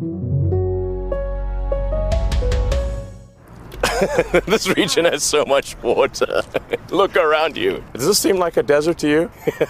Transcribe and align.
this 4.46 4.68
region 4.76 5.04
has 5.04 5.22
so 5.22 5.44
much 5.44 5.76
water. 5.82 6.42
Look 6.90 7.16
around 7.16 7.56
you. 7.56 7.82
Does 7.92 8.06
this 8.06 8.18
seem 8.18 8.38
like 8.38 8.56
a 8.56 8.62
desert 8.62 8.98
to 8.98 9.08
you? 9.08 9.30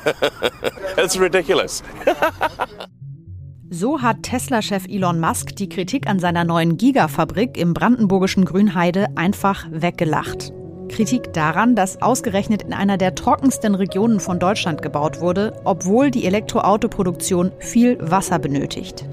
It's 0.96 1.18
ridiculous. 1.18 1.82
So 3.70 4.02
hat 4.02 4.22
Tesla-Chef 4.22 4.86
Elon 4.88 5.20
Musk 5.20 5.56
die 5.56 5.68
Kritik 5.68 6.08
an 6.08 6.18
seiner 6.18 6.44
neuen 6.44 6.76
Gigafabrik 6.76 7.56
im 7.56 7.74
brandenburgischen 7.74 8.44
Grünheide 8.44 9.06
einfach 9.16 9.66
weggelacht. 9.70 10.52
Kritik 10.88 11.32
daran, 11.32 11.76
dass 11.76 12.02
ausgerechnet 12.02 12.62
in 12.62 12.72
einer 12.72 12.98
der 12.98 13.14
trockensten 13.14 13.76
Regionen 13.76 14.20
von 14.20 14.38
Deutschland 14.38 14.82
gebaut 14.82 15.20
wurde, 15.20 15.54
obwohl 15.64 16.10
die 16.10 16.26
Elektroautoproduktion 16.26 17.52
viel 17.60 17.96
Wasser 18.00 18.38
benötigt. 18.38 19.04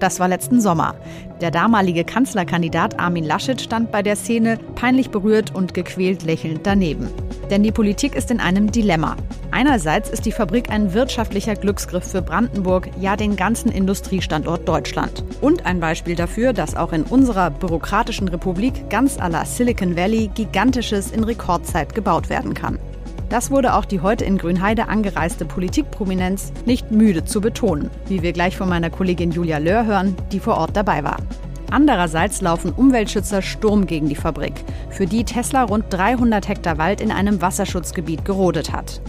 Das 0.00 0.20
war 0.20 0.28
letzten 0.28 0.60
Sommer. 0.60 0.94
Der 1.40 1.50
damalige 1.50 2.04
Kanzlerkandidat 2.04 2.98
Armin 2.98 3.24
Laschet 3.24 3.60
stand 3.60 3.92
bei 3.92 4.02
der 4.02 4.16
Szene 4.16 4.58
peinlich 4.74 5.10
berührt 5.10 5.54
und 5.54 5.74
gequält 5.74 6.22
lächelnd 6.24 6.60
daneben. 6.64 7.08
Denn 7.50 7.62
die 7.62 7.72
Politik 7.72 8.14
ist 8.14 8.30
in 8.30 8.40
einem 8.40 8.72
Dilemma. 8.72 9.16
Einerseits 9.50 10.08
ist 10.08 10.24
die 10.24 10.32
Fabrik 10.32 10.70
ein 10.70 10.94
wirtschaftlicher 10.94 11.54
Glücksgriff 11.54 12.04
für 12.04 12.22
Brandenburg, 12.22 12.88
ja 12.98 13.16
den 13.16 13.36
ganzen 13.36 13.70
Industriestandort 13.70 14.66
Deutschland. 14.66 15.24
Und 15.40 15.66
ein 15.66 15.78
Beispiel 15.78 16.14
dafür, 16.14 16.52
dass 16.52 16.74
auch 16.74 16.92
in 16.92 17.02
unserer 17.02 17.50
bürokratischen 17.50 18.28
Republik 18.28 18.88
ganz 18.88 19.18
à 19.18 19.28
la 19.28 19.44
Silicon 19.44 19.96
Valley 19.96 20.30
Gigantisches 20.34 21.10
in 21.10 21.24
Rekordzeit 21.24 21.94
gebaut 21.94 22.30
werden 22.30 22.54
kann. 22.54 22.78
Das 23.32 23.50
wurde 23.50 23.72
auch 23.72 23.86
die 23.86 24.00
heute 24.00 24.26
in 24.26 24.36
Grünheide 24.36 24.88
angereiste 24.88 25.46
Politikprominenz 25.46 26.52
nicht 26.66 26.90
müde 26.90 27.24
zu 27.24 27.40
betonen, 27.40 27.88
wie 28.06 28.20
wir 28.20 28.34
gleich 28.34 28.58
von 28.58 28.68
meiner 28.68 28.90
Kollegin 28.90 29.30
Julia 29.30 29.56
Löhr 29.56 29.86
hören, 29.86 30.14
die 30.32 30.38
vor 30.38 30.58
Ort 30.58 30.76
dabei 30.76 31.02
war. 31.02 31.16
Andererseits 31.70 32.42
laufen 32.42 32.74
Umweltschützer 32.74 33.40
Sturm 33.40 33.86
gegen 33.86 34.10
die 34.10 34.16
Fabrik, 34.16 34.52
für 34.90 35.06
die 35.06 35.24
Tesla 35.24 35.62
rund 35.62 35.86
300 35.88 36.46
Hektar 36.46 36.76
Wald 36.76 37.00
in 37.00 37.10
einem 37.10 37.40
Wasserschutzgebiet 37.40 38.26
gerodet 38.26 38.70
hat. 38.70 39.00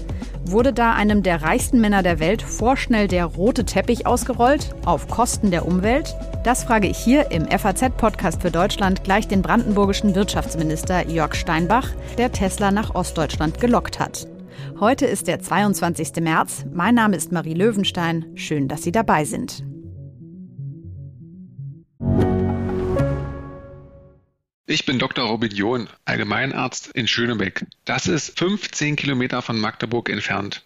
Wurde 0.46 0.72
da 0.72 0.94
einem 0.94 1.22
der 1.22 1.42
reichsten 1.42 1.82
Männer 1.82 2.02
der 2.02 2.22
Welt 2.22 2.44
vorschnell 2.44 3.10
der 3.10 3.26
rote 3.26 3.66
Teppich 3.66 4.08
ausgerollt, 4.08 4.74
auf 4.86 5.10
Kosten 5.10 5.52
der 5.52 5.68
Umwelt? 5.68 6.16
Das 6.44 6.66
frage 6.66 6.90
ich 6.90 6.98
hier 6.98 7.32
im 7.32 7.46
FAZ-Podcast 7.48 8.42
für 8.42 8.52
Deutschland 8.52 9.06
gleich 9.06 9.30
den 9.30 9.42
brandenburgischen 9.42 10.14
Wirtschaftsminister 10.14 11.08
Jörg 11.08 11.36
Steinbach, 11.36 11.92
der 12.18 12.34
Tesla 12.34 12.70
nach 12.70 12.96
Ostdeutschland 12.96 13.62
gelockt 13.62 14.02
hat. 14.02 14.28
Heute 14.78 15.06
ist 15.06 15.28
der 15.28 15.40
22. 15.40 16.22
März. 16.22 16.66
Mein 16.74 16.96
Name 16.96 17.16
ist 17.16 17.32
Marie 17.32 17.54
Löwenstein. 17.54 18.26
Schön, 18.36 18.68
dass 18.68 18.84
Sie 18.84 18.92
dabei 18.92 19.24
sind. 19.24 19.64
Ich 24.66 24.86
bin 24.86 25.00
Dr. 25.00 25.26
Robin 25.26 25.52
John, 25.52 25.88
Allgemeinarzt 26.04 26.88
in 26.88 27.08
Schönebeck. 27.08 27.66
Das 27.86 28.08
ist 28.08 28.38
15 28.38 28.98
Kilometer 28.98 29.42
von 29.42 29.58
Magdeburg 29.58 30.10
entfernt 30.10 30.66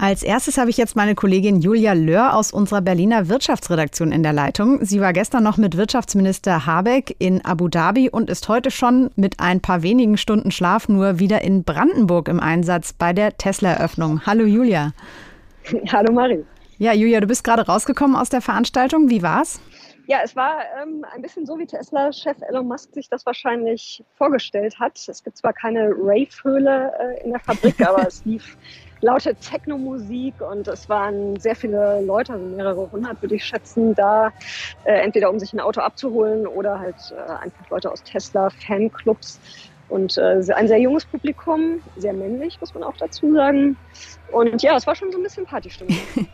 Als 0.00 0.22
erstes 0.22 0.58
habe 0.58 0.70
ich 0.70 0.76
jetzt 0.76 0.94
meine 0.94 1.16
Kollegin 1.16 1.60
Julia 1.60 1.92
Löhr 1.92 2.36
aus 2.36 2.52
unserer 2.52 2.80
Berliner 2.80 3.28
Wirtschaftsredaktion 3.28 4.12
in 4.12 4.22
der 4.22 4.32
Leitung. 4.32 4.78
Sie 4.84 5.00
war 5.00 5.12
gestern 5.12 5.42
noch 5.42 5.56
mit 5.56 5.76
Wirtschaftsminister 5.76 6.66
Habeck 6.66 7.16
in 7.18 7.44
Abu 7.44 7.66
Dhabi 7.66 8.08
und 8.08 8.30
ist 8.30 8.48
heute 8.48 8.70
schon 8.70 9.10
mit 9.16 9.40
ein 9.40 9.60
paar 9.60 9.82
wenigen 9.82 10.16
Stunden 10.16 10.52
Schlaf 10.52 10.88
nur 10.88 11.18
wieder 11.18 11.42
in 11.42 11.64
Brandenburg 11.64 12.28
im 12.28 12.38
Einsatz 12.38 12.92
bei 12.92 13.12
der 13.12 13.36
Tesla-Eröffnung. 13.36 14.24
Hallo 14.24 14.44
Julia. 14.44 14.92
Hallo 15.92 16.12
Marie. 16.12 16.44
Ja, 16.78 16.92
Julia, 16.92 17.20
du 17.20 17.26
bist 17.26 17.42
gerade 17.42 17.66
rausgekommen 17.66 18.14
aus 18.14 18.28
der 18.28 18.40
Veranstaltung. 18.40 19.10
Wie 19.10 19.24
war's? 19.24 19.60
Ja, 20.06 20.20
es 20.22 20.36
war 20.36 20.60
ähm, 20.80 21.04
ein 21.12 21.22
bisschen 21.22 21.44
so, 21.44 21.58
wie 21.58 21.66
Tesla-Chef 21.66 22.36
Elon 22.48 22.68
Musk 22.68 22.94
sich 22.94 23.08
das 23.08 23.26
wahrscheinlich 23.26 24.04
vorgestellt 24.16 24.78
hat. 24.78 24.96
Es 25.08 25.24
gibt 25.24 25.36
zwar 25.36 25.52
keine 25.52 25.90
Rave-Höhle 25.90 26.92
äh, 27.00 27.24
in 27.24 27.32
der 27.32 27.40
Fabrik, 27.40 27.74
aber 27.86 28.06
es 28.06 28.24
lief 28.24 28.56
laute 29.00 29.34
Techno-Musik 29.34 30.34
und 30.40 30.68
es 30.68 30.88
waren 30.88 31.38
sehr 31.38 31.54
viele 31.54 32.00
Leute, 32.02 32.32
also 32.34 32.44
mehrere 32.44 32.90
hundert 32.90 33.20
würde 33.22 33.36
ich 33.36 33.44
schätzen, 33.44 33.94
da 33.94 34.32
äh, 34.84 35.00
entweder 35.00 35.30
um 35.30 35.38
sich 35.38 35.52
ein 35.52 35.60
Auto 35.60 35.80
abzuholen 35.80 36.46
oder 36.46 36.78
halt 36.78 36.96
äh, 37.12 37.32
einfach 37.44 37.70
Leute 37.70 37.90
aus 37.90 38.02
Tesla-Fanclubs 38.02 39.40
und 39.88 40.18
äh, 40.18 40.42
ein 40.54 40.68
sehr 40.68 40.78
junges 40.78 41.04
Publikum, 41.06 41.80
sehr 41.96 42.12
männlich, 42.12 42.60
muss 42.60 42.74
man 42.74 42.82
auch 42.82 42.96
dazu 42.96 43.32
sagen. 43.32 43.76
Und 44.32 44.62
ja, 44.62 44.76
es 44.76 44.86
war 44.86 44.94
schon 44.94 45.10
so 45.10 45.18
ein 45.18 45.22
bisschen 45.22 45.46
Partystimmung. 45.46 45.96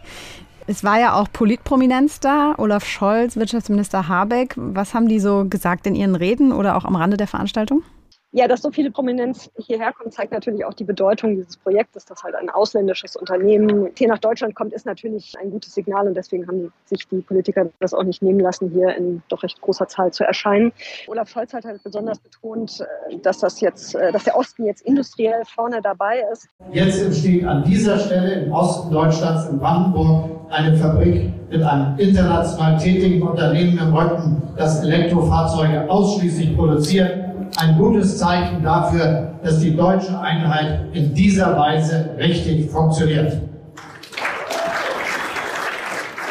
Es 0.67 0.83
war 0.83 0.99
ja 0.99 1.15
auch 1.15 1.31
Politprominenz 1.31 2.21
da, 2.21 2.55
Olaf 2.57 2.87
Scholz, 2.87 3.37
Wirtschaftsminister 3.37 4.09
Habeck. 4.09 4.55
Was 4.57 4.95
haben 4.95 5.09
die 5.09 5.21
so 5.21 5.45
gesagt 5.47 5.87
in 5.87 5.95
ihren 5.95 6.15
Reden 6.15 6.53
oder 6.53 6.77
auch 6.77 6.87
am 6.87 6.97
Rande 6.97 7.19
der 7.19 7.27
Veranstaltung? 7.27 7.83
Ja, 8.37 8.49
dass 8.49 8.63
so 8.63 8.73
viele 8.73 8.91
Prominenz 8.91 9.49
hierher 9.57 9.93
kommt, 9.93 10.13
zeigt 10.13 10.33
natürlich 10.33 10.65
auch 10.65 10.75
die 10.75 10.83
Bedeutung 10.83 11.37
dieses 11.37 11.57
Projektes, 11.57 12.05
dass 12.05 12.25
halt 12.25 12.35
ein 12.35 12.51
ausländisches 12.51 13.15
Unternehmen 13.15 13.91
hier 13.97 14.09
nach 14.09 14.19
Deutschland 14.19 14.57
kommt, 14.57 14.73
ist 14.73 14.87
natürlich 14.87 15.35
ein 15.41 15.53
gutes 15.53 15.73
Signal 15.73 16.09
und 16.09 16.17
deswegen 16.17 16.45
haben 16.49 16.73
sich 16.85 17.07
die 17.07 17.21
Politiker 17.21 17.67
das 17.79 17.95
auch 17.95 18.03
nicht 18.03 18.23
nehmen 18.23 18.41
lassen, 18.41 18.71
hier 18.71 18.93
in 18.97 19.23
doch 19.29 19.45
recht 19.45 19.61
großer 19.61 19.87
Zahl 19.87 20.13
zu 20.13 20.25
erscheinen. 20.25 20.73
Olaf 21.07 21.29
Scholz 21.29 21.53
hat 21.55 21.65
halt 21.65 21.81
besonders 21.85 22.19
betont, 22.19 22.81
äh, 22.81 23.19
dass 23.19 23.39
das 23.39 23.61
jetzt, 23.61 23.95
äh, 23.95 24.11
dass 24.11 24.25
der 24.25 24.37
Osten 24.37 24.67
jetzt 24.67 24.83
industriell 24.83 25.45
vorne 25.45 25.81
dabei 25.81 26.25
ist. 26.33 26.49
Jetzt 26.73 27.01
entsteht 27.01 27.45
an 27.45 27.63
dieser 27.63 28.01
Stelle 28.01 28.47
im 28.47 28.53
Osten 28.53 28.93
Deutschlands 28.93 29.49
in 29.49 29.61
Brandenburg 29.61 30.29
eine 30.51 30.77
Fabrik 30.77 31.31
mit 31.49 31.63
einem 31.63 31.97
international 32.01 32.79
tätigen 32.79 33.23
Unternehmen 33.23 33.79
im 33.79 33.95
Rücken, 33.95 34.43
das 34.57 34.83
Elektrofahrzeuge 34.83 35.89
ausschließlich 35.89 36.57
produziert 36.57 37.24
ein 37.57 37.77
gutes 37.79 38.19
Zeichen 38.19 38.63
dafür, 38.63 39.35
dass 39.43 39.61
die 39.61 39.77
deutsche 39.77 40.19
Einheit 40.19 40.89
in 40.93 41.15
dieser 41.15 41.57
Weise 41.57 42.15
richtig 42.19 42.71
funktioniert. 42.71 43.41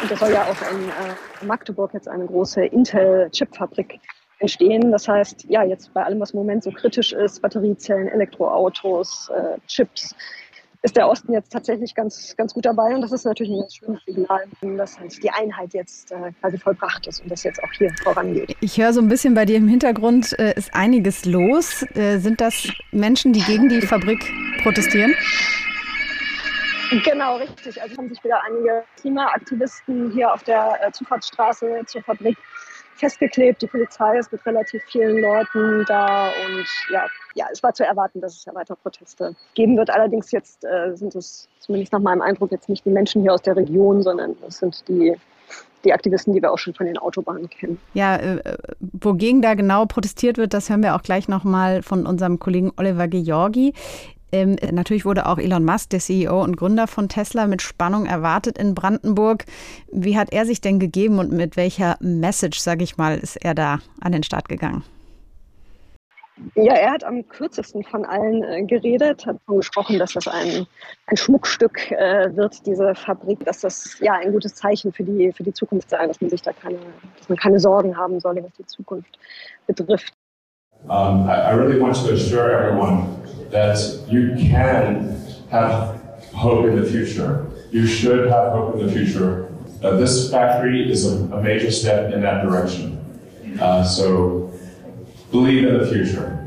Und 0.02 0.10
das 0.10 0.20
soll 0.20 0.32
ja 0.32 0.42
auch 0.42 0.72
in 0.72 0.88
äh, 0.88 1.46
Magdeburg 1.46 1.94
jetzt 1.94 2.08
eine 2.08 2.26
große 2.26 2.66
Intel-Chipfabrik 2.66 4.00
entstehen. 4.38 4.92
Das 4.92 5.08
heißt, 5.08 5.46
ja, 5.48 5.64
jetzt 5.64 5.94
bei 5.94 6.04
allem, 6.04 6.20
was 6.20 6.32
im 6.32 6.40
Moment 6.40 6.62
so 6.62 6.70
kritisch 6.70 7.12
ist, 7.12 7.40
Batteriezellen, 7.40 8.08
Elektroautos, 8.08 9.30
äh, 9.34 9.58
Chips, 9.66 10.14
ist 10.84 10.96
der 10.96 11.08
Osten 11.08 11.32
jetzt 11.32 11.50
tatsächlich 11.50 11.94
ganz, 11.94 12.34
ganz 12.36 12.52
gut 12.52 12.66
dabei. 12.66 12.94
Und 12.94 13.00
das 13.00 13.10
ist 13.10 13.24
natürlich 13.24 13.50
ein 13.52 13.60
ganz 13.60 13.74
schönes 13.74 14.04
Signal, 14.04 14.44
dass 14.76 15.00
halt 15.00 15.22
die 15.22 15.30
Einheit 15.30 15.72
jetzt 15.72 16.12
äh, 16.12 16.30
quasi 16.40 16.58
vollbracht 16.58 17.06
ist 17.06 17.22
und 17.22 17.30
das 17.30 17.42
jetzt 17.42 17.62
auch 17.64 17.72
hier 17.78 17.90
vorangeht. 18.02 18.54
Ich 18.60 18.76
höre 18.76 18.92
so 18.92 19.00
ein 19.00 19.08
bisschen 19.08 19.32
bei 19.32 19.46
dir 19.46 19.56
im 19.56 19.66
Hintergrund, 19.66 20.38
äh, 20.38 20.52
ist 20.54 20.74
einiges 20.74 21.24
los. 21.24 21.82
Äh, 21.94 22.18
sind 22.18 22.40
das 22.42 22.68
Menschen, 22.92 23.32
die 23.32 23.40
gegen 23.40 23.70
die 23.70 23.80
Fabrik 23.80 24.30
protestieren? 24.62 25.14
Genau, 27.02 27.36
richtig. 27.36 27.80
Also 27.80 27.96
haben 27.96 28.10
sich 28.10 28.22
wieder 28.22 28.42
einige 28.44 28.84
Klimaaktivisten 29.00 30.12
hier 30.12 30.32
auf 30.32 30.42
der 30.42 30.78
äh, 30.82 30.92
Zufahrtsstraße 30.92 31.80
zur 31.86 32.02
Fabrik 32.02 32.36
festgeklebt. 32.96 33.62
Die 33.62 33.66
Polizei 33.66 34.18
ist 34.18 34.32
mit 34.32 34.44
relativ 34.46 34.82
vielen 34.90 35.20
Leuten 35.20 35.84
da 35.86 36.26
und 36.26 36.66
ja, 36.90 37.06
ja, 37.34 37.46
es 37.52 37.62
war 37.62 37.74
zu 37.74 37.84
erwarten, 37.84 38.20
dass 38.20 38.36
es 38.36 38.44
ja 38.44 38.54
weiter 38.54 38.76
Proteste 38.76 39.34
geben 39.54 39.76
wird. 39.76 39.90
Allerdings 39.90 40.30
jetzt 40.30 40.64
äh, 40.64 40.94
sind 40.94 41.14
es 41.14 41.48
zumindest 41.58 41.92
nach 41.92 42.00
meinem 42.00 42.22
Eindruck 42.22 42.52
jetzt 42.52 42.68
nicht 42.68 42.84
die 42.84 42.90
Menschen 42.90 43.22
hier 43.22 43.32
aus 43.32 43.42
der 43.42 43.56
Region, 43.56 44.02
sondern 44.02 44.36
es 44.46 44.58
sind 44.58 44.86
die 44.88 45.16
die 45.84 45.92
Aktivisten, 45.92 46.32
die 46.32 46.42
wir 46.42 46.52
auch 46.52 46.58
schon 46.58 46.74
von 46.74 46.86
den 46.86 46.98
Autobahnen 46.98 47.48
kennen. 47.48 47.78
Ja, 47.92 48.16
äh, 48.16 48.56
wogegen 48.80 49.42
da 49.42 49.54
genau 49.54 49.84
protestiert 49.86 50.38
wird, 50.38 50.54
das 50.54 50.70
hören 50.70 50.82
wir 50.82 50.94
auch 50.94 51.02
gleich 51.02 51.28
nochmal 51.28 51.82
von 51.82 52.06
unserem 52.06 52.38
Kollegen 52.38 52.72
Oliver 52.76 53.06
Georgi. 53.08 53.74
Ähm, 54.34 54.56
natürlich 54.72 55.04
wurde 55.04 55.26
auch 55.26 55.38
Elon 55.38 55.64
Musk, 55.64 55.90
der 55.90 56.00
CEO 56.00 56.42
und 56.42 56.56
Gründer 56.56 56.88
von 56.88 57.08
Tesla, 57.08 57.46
mit 57.46 57.62
Spannung 57.62 58.04
erwartet 58.04 58.58
in 58.58 58.74
Brandenburg. 58.74 59.44
Wie 59.92 60.18
hat 60.18 60.32
er 60.32 60.44
sich 60.44 60.60
denn 60.60 60.80
gegeben 60.80 61.20
und 61.20 61.30
mit 61.30 61.56
welcher 61.56 61.96
Message, 62.00 62.58
sage 62.58 62.82
ich 62.82 62.96
mal, 62.96 63.16
ist 63.16 63.36
er 63.36 63.54
da 63.54 63.78
an 64.00 64.10
den 64.10 64.24
Start 64.24 64.48
gegangen? 64.48 64.82
Ja, 66.56 66.74
er 66.74 66.90
hat 66.90 67.04
am 67.04 67.28
kürzesten 67.28 67.84
von 67.84 68.04
allen 68.04 68.42
äh, 68.42 68.64
geredet, 68.64 69.24
hat 69.24 69.36
davon 69.36 69.58
gesprochen, 69.58 70.00
dass 70.00 70.14
das 70.14 70.26
ein, 70.26 70.66
ein 71.06 71.16
Schmuckstück 71.16 71.92
äh, 71.92 72.34
wird, 72.34 72.66
diese 72.66 72.92
Fabrik, 72.96 73.44
dass 73.44 73.60
das 73.60 74.00
ja 74.00 74.14
ein 74.14 74.32
gutes 74.32 74.56
Zeichen 74.56 74.92
für 74.92 75.04
die, 75.04 75.30
für 75.32 75.44
die 75.44 75.52
Zukunft 75.52 75.90
sei, 75.90 76.04
dass 76.08 76.20
man 76.20 76.30
sich 76.30 76.42
da 76.42 76.52
keine, 76.52 76.78
dass 77.18 77.28
man 77.28 77.38
keine 77.38 77.60
Sorgen 77.60 77.96
haben 77.96 78.18
solle, 78.18 78.42
was 78.42 78.52
die 78.54 78.66
Zukunft 78.66 79.16
betrifft. 79.68 80.12
Um, 80.88 81.30
I, 81.30 81.34
I 81.34 81.50
really 81.52 81.80
want 81.80 81.96
to 81.96 82.12
assure 82.12 82.50
everyone 82.50 83.22
that 83.50 83.78
you 84.06 84.34
can 84.36 85.16
have 85.50 85.98
hope 86.34 86.66
in 86.66 86.76
the 86.76 86.84
future. 86.84 87.46
You 87.70 87.86
should 87.86 88.28
have 88.28 88.52
hope 88.52 88.74
in 88.74 88.86
the 88.86 88.92
future. 88.92 89.50
Uh, 89.82 89.96
this 89.96 90.30
factory 90.30 90.90
is 90.90 91.10
a, 91.10 91.24
a, 91.34 91.42
major 91.42 91.70
step 91.70 92.12
in 92.12 92.20
that 92.20 92.42
direction. 92.42 93.00
Uh, 93.60 93.82
so 93.82 94.52
believe 95.30 95.66
in 95.66 95.78
the 95.78 95.86
future. 95.86 96.38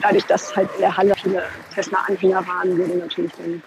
Dadurch, 0.00 0.26
dass 0.26 0.54
halt 0.54 0.68
in 0.74 0.80
der 0.80 0.96
Halle 0.96 1.14
viele 1.16 1.42
Tesla-Anhänger 1.74 2.46
waren, 2.46 2.78
wurde 2.78 2.96
natürlich 2.96 3.32
dann 3.32 3.62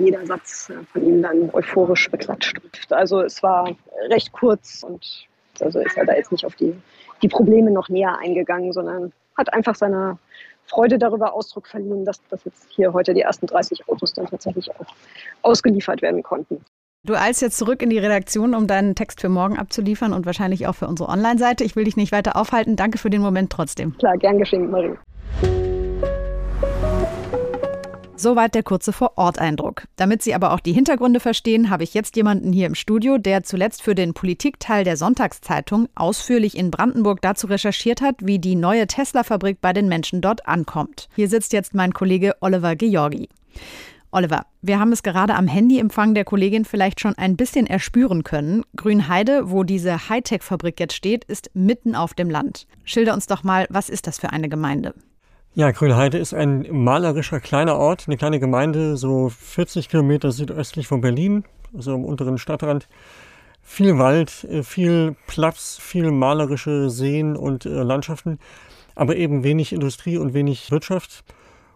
jeder 0.00 0.24
Satz 0.24 0.70
äh, 0.70 0.74
von 0.92 1.02
ihm 1.04 1.22
dann 1.22 1.50
euphorisch 1.52 2.08
beklatscht. 2.10 2.60
Also 2.90 3.22
es 3.22 3.42
war 3.42 3.74
recht 4.08 4.30
kurz 4.32 4.84
und 4.84 5.29
also 5.62 5.80
ist 5.80 5.96
er 5.96 6.06
da 6.06 6.14
jetzt 6.14 6.32
nicht 6.32 6.44
auf 6.44 6.54
die, 6.54 6.74
die 7.22 7.28
Probleme 7.28 7.70
noch 7.70 7.88
näher 7.88 8.18
eingegangen, 8.18 8.72
sondern 8.72 9.12
hat 9.36 9.52
einfach 9.52 9.74
seiner 9.74 10.18
Freude 10.66 10.98
darüber 10.98 11.34
Ausdruck 11.34 11.66
verliehen, 11.66 12.04
dass, 12.04 12.20
dass 12.28 12.44
jetzt 12.44 12.68
hier 12.70 12.92
heute 12.92 13.12
die 13.14 13.22
ersten 13.22 13.46
30 13.46 13.88
Autos 13.88 14.12
dann 14.12 14.26
tatsächlich 14.26 14.70
auch 14.70 14.86
ausgeliefert 15.42 16.02
werden 16.02 16.22
konnten. 16.22 16.64
Du 17.02 17.14
eilst 17.14 17.40
jetzt 17.40 17.56
zurück 17.56 17.82
in 17.82 17.88
die 17.88 17.98
Redaktion, 17.98 18.54
um 18.54 18.66
deinen 18.66 18.94
Text 18.94 19.22
für 19.22 19.30
morgen 19.30 19.58
abzuliefern 19.58 20.12
und 20.12 20.26
wahrscheinlich 20.26 20.66
auch 20.66 20.74
für 20.74 20.86
unsere 20.86 21.08
Online-Seite. 21.08 21.64
Ich 21.64 21.74
will 21.74 21.84
dich 21.84 21.96
nicht 21.96 22.12
weiter 22.12 22.36
aufhalten. 22.36 22.76
Danke 22.76 22.98
für 22.98 23.08
den 23.08 23.22
Moment 23.22 23.50
trotzdem. 23.50 23.96
Klar, 23.96 24.18
gern 24.18 24.38
geschehen, 24.38 24.70
Marie. 24.70 24.96
Soweit 28.20 28.54
der 28.54 28.62
kurze 28.62 28.92
Vor-Ort-Eindruck. 28.92 29.84
Damit 29.96 30.22
Sie 30.22 30.34
aber 30.34 30.52
auch 30.52 30.60
die 30.60 30.74
Hintergründe 30.74 31.20
verstehen, 31.20 31.70
habe 31.70 31.84
ich 31.84 31.94
jetzt 31.94 32.16
jemanden 32.16 32.52
hier 32.52 32.66
im 32.66 32.74
Studio, 32.74 33.16
der 33.16 33.44
zuletzt 33.44 33.80
für 33.80 33.94
den 33.94 34.12
Politikteil 34.12 34.84
der 34.84 34.98
Sonntagszeitung 34.98 35.88
ausführlich 35.94 36.54
in 36.54 36.70
Brandenburg 36.70 37.22
dazu 37.22 37.46
recherchiert 37.46 38.02
hat, 38.02 38.16
wie 38.20 38.38
die 38.38 38.56
neue 38.56 38.86
Tesla-Fabrik 38.86 39.62
bei 39.62 39.72
den 39.72 39.88
Menschen 39.88 40.20
dort 40.20 40.46
ankommt. 40.46 41.08
Hier 41.16 41.30
sitzt 41.30 41.54
jetzt 41.54 41.72
mein 41.72 41.94
Kollege 41.94 42.34
Oliver 42.42 42.76
Georgi. 42.76 43.30
Oliver, 44.10 44.44
wir 44.60 44.78
haben 44.78 44.92
es 44.92 45.02
gerade 45.02 45.34
am 45.34 45.48
Handyempfang 45.48 46.12
der 46.12 46.26
Kollegin 46.26 46.66
vielleicht 46.66 47.00
schon 47.00 47.16
ein 47.16 47.38
bisschen 47.38 47.66
erspüren 47.66 48.22
können. 48.22 48.64
Grünheide, 48.76 49.50
wo 49.50 49.64
diese 49.64 50.10
Hightech-Fabrik 50.10 50.78
jetzt 50.78 50.94
steht, 50.94 51.24
ist 51.24 51.52
mitten 51.54 51.94
auf 51.94 52.12
dem 52.12 52.28
Land. 52.28 52.66
Schilder 52.84 53.14
uns 53.14 53.28
doch 53.28 53.44
mal, 53.44 53.66
was 53.70 53.88
ist 53.88 54.06
das 54.06 54.18
für 54.18 54.28
eine 54.28 54.50
Gemeinde? 54.50 54.92
Ja, 55.54 55.72
Grünheide 55.72 56.16
ist 56.16 56.32
ein 56.32 56.64
malerischer 56.70 57.40
kleiner 57.40 57.76
Ort, 57.76 58.04
eine 58.06 58.16
kleine 58.16 58.38
Gemeinde, 58.38 58.96
so 58.96 59.30
40 59.30 59.88
Kilometer 59.88 60.30
südöstlich 60.30 60.86
von 60.86 61.00
Berlin, 61.00 61.42
also 61.74 61.92
am 61.92 62.04
unteren 62.04 62.38
Stadtrand. 62.38 62.86
Viel 63.60 63.98
Wald, 63.98 64.44
äh, 64.44 64.62
viel 64.62 65.16
Platz, 65.26 65.76
viel 65.80 66.12
malerische 66.12 66.88
Seen 66.88 67.34
und 67.34 67.66
äh, 67.66 67.82
Landschaften, 67.82 68.38
aber 68.94 69.16
eben 69.16 69.42
wenig 69.42 69.72
Industrie 69.72 70.18
und 70.18 70.34
wenig 70.34 70.70
Wirtschaft. 70.70 71.24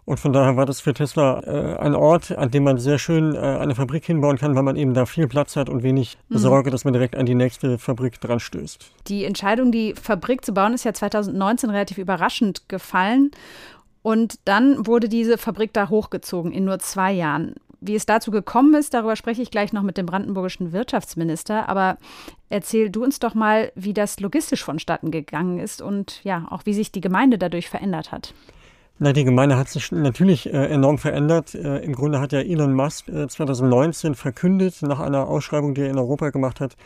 Und 0.07 0.21
von 0.21 0.33
daher 0.33 0.57
war 0.57 0.67
das 0.67 0.81
für 0.81 0.93
Tesla 0.93 1.41
äh, 1.41 1.79
ein 1.79 1.95
Ort, 1.95 2.37
an 2.37 2.51
dem 2.51 2.65
man 2.65 2.79
sehr 2.79 2.99
schön 2.99 3.35
äh, 3.35 3.39
eine 3.39 3.75
Fabrik 3.75 4.05
hinbauen 4.05 4.37
kann, 4.37 4.55
weil 4.55 4.63
man 4.63 4.77
eben 4.77 4.93
da 4.93 5.07
viel 5.07 5.27
Platz 5.29 5.57
hat 5.57 5.71
und 5.71 5.83
wenig 5.83 6.19
mhm. 6.29 6.39
Sorge, 6.39 6.71
dass 6.71 6.85
man 6.85 6.93
direkt 6.93 7.17
an 7.17 7.25
die 7.25 7.35
nächste 7.35 7.79
Fabrik 7.79 8.21
dran 8.21 8.39
stößt. 8.39 8.93
Die 9.07 9.25
Entscheidung, 9.25 9.73
die 9.73 9.95
Fabrik 9.95 10.45
zu 10.45 10.53
bauen, 10.53 10.75
ist 10.75 10.85
ja 10.85 10.93
2019 10.93 11.71
relativ 11.71 11.97
überraschend 11.97 12.69
gefallen. 12.69 13.31
Und 14.03 14.39
dann 14.45 14.87
wurde 14.87 15.09
diese 15.09 15.39
Fabrik 15.39 15.73
da 15.73 15.89
hochgezogen 15.89 16.53
in 16.53 16.67
nur 16.67 16.79
zwei 16.81 17.11
Jahren. 17.11 17.55
Wie 17.81 17.95
es 17.95 18.05
dazu 18.05 18.31
gekommen 18.31 18.75
ist, 18.75 18.93
darüber 18.93 19.17
spreche 19.17 19.41
ich 19.41 19.51
gleich 19.51 19.73
noch 19.73 19.83
mit 19.83 19.97
dem 19.97 20.05
brandenburgischen 20.05 20.73
Wirtschaftsminister. 20.73 21.71
Aber 21.71 21.97
erzähl 22.51 22.91
du 22.91 23.03
uns 23.03 23.21
doch 23.21 23.35
mal, 23.35 23.73
wie 23.75 23.95
das 23.95 24.21
logistisch 24.21 24.63
vonstatten 24.63 25.11
gegangen 25.11 25.59
ist 25.59 25.81
und 25.81 26.23
ja, 26.25 26.47
auch 26.51 26.67
wie 26.67 26.75
sich 26.75 26.93
die 26.93 27.01
Gemeinde 27.01 27.39
dadurch 27.39 27.71
verändert 27.71 28.13
hat. 28.13 28.35
Na, 29.01 29.13
die 29.13 29.25
Gemeinde 29.25 29.57
hat 29.57 29.69
sich 29.69 29.91
natürlich 29.91 30.47
äh, 30.53 30.67
enorm 30.67 30.99
verändert. 30.99 31.55
Äh, 31.55 31.79
Im 31.79 31.95
Grunde 31.95 32.21
hat 32.21 32.31
ja 32.31 32.39
Elon 32.39 32.75
Musk 32.75 33.09
äh, 33.09 33.27
2019 33.27 34.15
verkündet, 34.15 34.83
nach 34.83 35.01
einer 35.01 35.27
Ausschreibung, 35.27 35.75
die 35.75 35.81
er 35.81 35.91
in 35.91 35.99
Europa 35.99 36.31
gemacht 36.31 36.61
hat, 36.61 36.77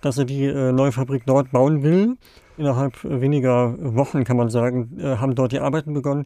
dass 0.00 0.16
er 0.16 0.24
die 0.24 0.46
äh, 0.46 0.72
neue 0.72 0.90
Fabrik 0.90 1.24
dort 1.26 1.50
bauen 1.50 1.82
will. 1.82 2.16
Innerhalb 2.56 3.04
weniger 3.04 3.74
Wochen, 3.78 4.24
kann 4.24 4.38
man 4.38 4.48
sagen, 4.48 4.98
äh, 4.98 5.16
haben 5.16 5.34
dort 5.34 5.52
die 5.52 5.60
Arbeiten 5.60 5.92
begonnen. 5.92 6.24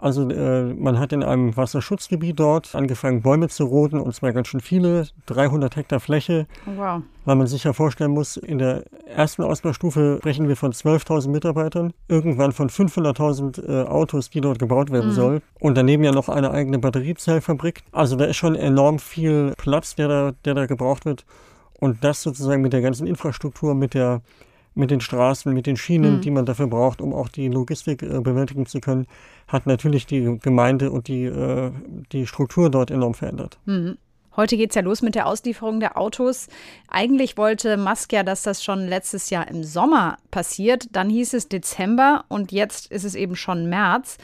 Also 0.00 0.28
äh, 0.30 0.72
man 0.74 0.98
hat 0.98 1.12
in 1.12 1.22
einem 1.22 1.56
Wasserschutzgebiet 1.56 2.40
dort 2.40 2.74
angefangen, 2.74 3.20
Bäume 3.20 3.48
zu 3.48 3.64
roden, 3.64 4.00
und 4.00 4.14
zwar 4.14 4.32
ganz 4.32 4.48
schön 4.48 4.60
viele, 4.60 5.06
300 5.26 5.76
Hektar 5.76 6.00
Fläche. 6.00 6.46
Wow. 6.64 7.02
Weil 7.26 7.36
man 7.36 7.46
sich 7.46 7.64
ja 7.64 7.74
vorstellen 7.74 8.12
muss, 8.12 8.38
in 8.38 8.58
der 8.58 8.84
ersten 9.06 9.42
Ausbaustufe 9.42 10.16
sprechen 10.20 10.48
wir 10.48 10.56
von 10.56 10.72
12.000 10.72 11.28
Mitarbeitern, 11.28 11.92
irgendwann 12.08 12.52
von 12.52 12.70
500.000 12.70 13.68
äh, 13.68 13.86
Autos, 13.86 14.30
die 14.30 14.40
dort 14.40 14.58
gebaut 14.58 14.90
werden 14.90 15.10
mhm. 15.10 15.14
soll. 15.14 15.42
Und 15.60 15.76
daneben 15.76 16.02
ja 16.02 16.12
noch 16.12 16.30
eine 16.30 16.50
eigene 16.50 16.78
Batteriezellfabrik. 16.78 17.82
Also 17.92 18.16
da 18.16 18.24
ist 18.24 18.36
schon 18.36 18.54
enorm 18.54 18.98
viel 18.98 19.52
Platz, 19.58 19.96
der 19.96 20.08
da, 20.08 20.32
der 20.46 20.54
da 20.54 20.64
gebraucht 20.64 21.04
wird. 21.04 21.26
Und 21.78 22.02
das 22.02 22.22
sozusagen 22.22 22.62
mit 22.62 22.72
der 22.72 22.80
ganzen 22.80 23.06
Infrastruktur, 23.06 23.74
mit 23.74 23.92
der 23.92 24.22
mit 24.80 24.90
den 24.90 25.00
Straßen, 25.00 25.52
mit 25.52 25.66
den 25.66 25.76
Schienen, 25.76 26.16
mhm. 26.16 26.20
die 26.22 26.30
man 26.32 26.46
dafür 26.46 26.66
braucht, 26.66 27.00
um 27.00 27.14
auch 27.14 27.28
die 27.28 27.48
Logistik 27.48 28.02
äh, 28.02 28.20
bewältigen 28.20 28.66
zu 28.66 28.80
können, 28.80 29.06
hat 29.46 29.66
natürlich 29.66 30.06
die 30.06 30.38
Gemeinde 30.42 30.90
und 30.90 31.06
die, 31.06 31.24
äh, 31.24 31.70
die 32.10 32.26
Struktur 32.26 32.70
dort 32.70 32.90
enorm 32.90 33.14
verändert. 33.14 33.58
Mhm. 33.66 33.96
Heute 34.36 34.56
geht 34.56 34.70
es 34.70 34.76
ja 34.76 34.82
los 34.82 35.02
mit 35.02 35.16
der 35.16 35.26
Auslieferung 35.26 35.80
der 35.80 35.98
Autos. 35.98 36.48
Eigentlich 36.88 37.36
wollte 37.36 37.76
Musk 37.76 38.12
ja, 38.12 38.22
dass 38.22 38.42
das 38.42 38.64
schon 38.64 38.86
letztes 38.86 39.28
Jahr 39.28 39.48
im 39.48 39.64
Sommer 39.64 40.18
passiert. 40.30 40.86
Dann 40.92 41.10
hieß 41.10 41.34
es 41.34 41.48
Dezember 41.48 42.24
und 42.28 42.52
jetzt 42.52 42.90
ist 42.90 43.04
es 43.04 43.14
eben 43.14 43.36
schon 43.36 43.68
März. 43.68 44.18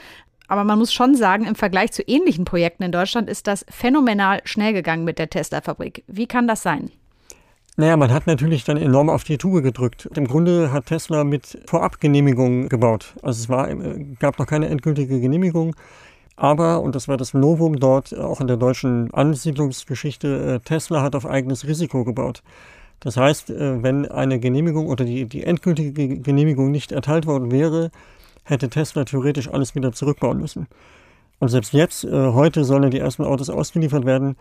Aber 0.49 0.63
man 0.63 0.79
muss 0.79 0.93
schon 0.93 1.17
sagen, 1.17 1.45
im 1.45 1.57
Vergleich 1.57 1.93
zu 1.93 2.03
ähnlichen 2.03 2.45
Projekten 2.45 2.85
in 2.85 2.93
Deutschland 2.93 3.29
ist 3.29 3.49
das 3.49 3.67
phänomenal 3.69 4.41
schnell 4.45 4.73
gegangen 4.73 5.05
mit 5.05 5.19
der 5.19 5.29
Tesla-Fabrik. 5.29 6.05
Wie 6.07 6.27
kann 6.27 6.47
das 6.47 6.63
sein? 6.63 6.91
Naja, 7.79 7.99
man 7.99 8.11
hat 8.11 8.27
natürlich 8.27 8.65
dann 8.65 8.79
enorm 8.79 9.11
auf 9.11 9.23
die 9.25 9.37
Tube 9.37 9.63
gedrückt. 9.63 10.09
Im 10.17 10.27
Grunde 10.27 10.73
hat 10.73 10.87
Tesla 10.87 11.25
mit 11.25 11.59
Vorabgenehmigungen 11.67 12.71
gebaut. 12.71 13.15
Also 13.21 13.43
es 13.43 13.49
war, 13.51 13.69
äh, 13.69 14.07
gab 14.19 14.39
noch 14.39 14.47
keine 14.47 14.69
endgültige 14.69 15.21
Genehmigung. 15.21 15.77
Aber, 16.37 16.81
und 16.81 16.95
das 16.95 17.07
war 17.07 17.19
das 17.19 17.35
Novum 17.35 17.79
dort, 17.79 18.17
auch 18.17 18.41
in 18.41 18.47
der 18.47 18.57
deutschen 18.57 19.13
Ansiedlungsgeschichte, 19.13 20.55
äh, 20.55 20.61
Tesla 20.61 21.03
hat 21.03 21.15
auf 21.15 21.27
eigenes 21.27 21.67
Risiko 21.67 22.05
gebaut. 22.05 22.43
Das 23.01 23.19
heißt, 23.19 23.51
äh, 23.51 23.83
wenn 23.83 24.07
eine 24.07 24.41
Genehmigung 24.41 24.87
oder 24.87 25.05
die, 25.05 25.27
die 25.27 25.45
endgültige 25.45 26.19
Genehmigung 26.21 26.71
nicht 26.71 26.93
erteilt 26.93 27.27
worden 27.27 27.51
wäre, 27.51 27.91
hätte 28.45 28.71
Tesla 28.71 29.05
theoretisch 29.05 29.49
alles 29.49 29.75
wieder 29.75 29.93
zurückbauen 29.93 30.39
müssen. 30.39 30.67
Und 31.41 31.49
selbst 31.49 31.75
jetzt, 31.75 32.05
heute 32.05 32.65
sollen 32.65 32.91
die 32.91 32.99
ersten 32.99 33.23
Autos 33.23 33.51
ausgeliefert 33.51 34.07
werden, 34.07 34.37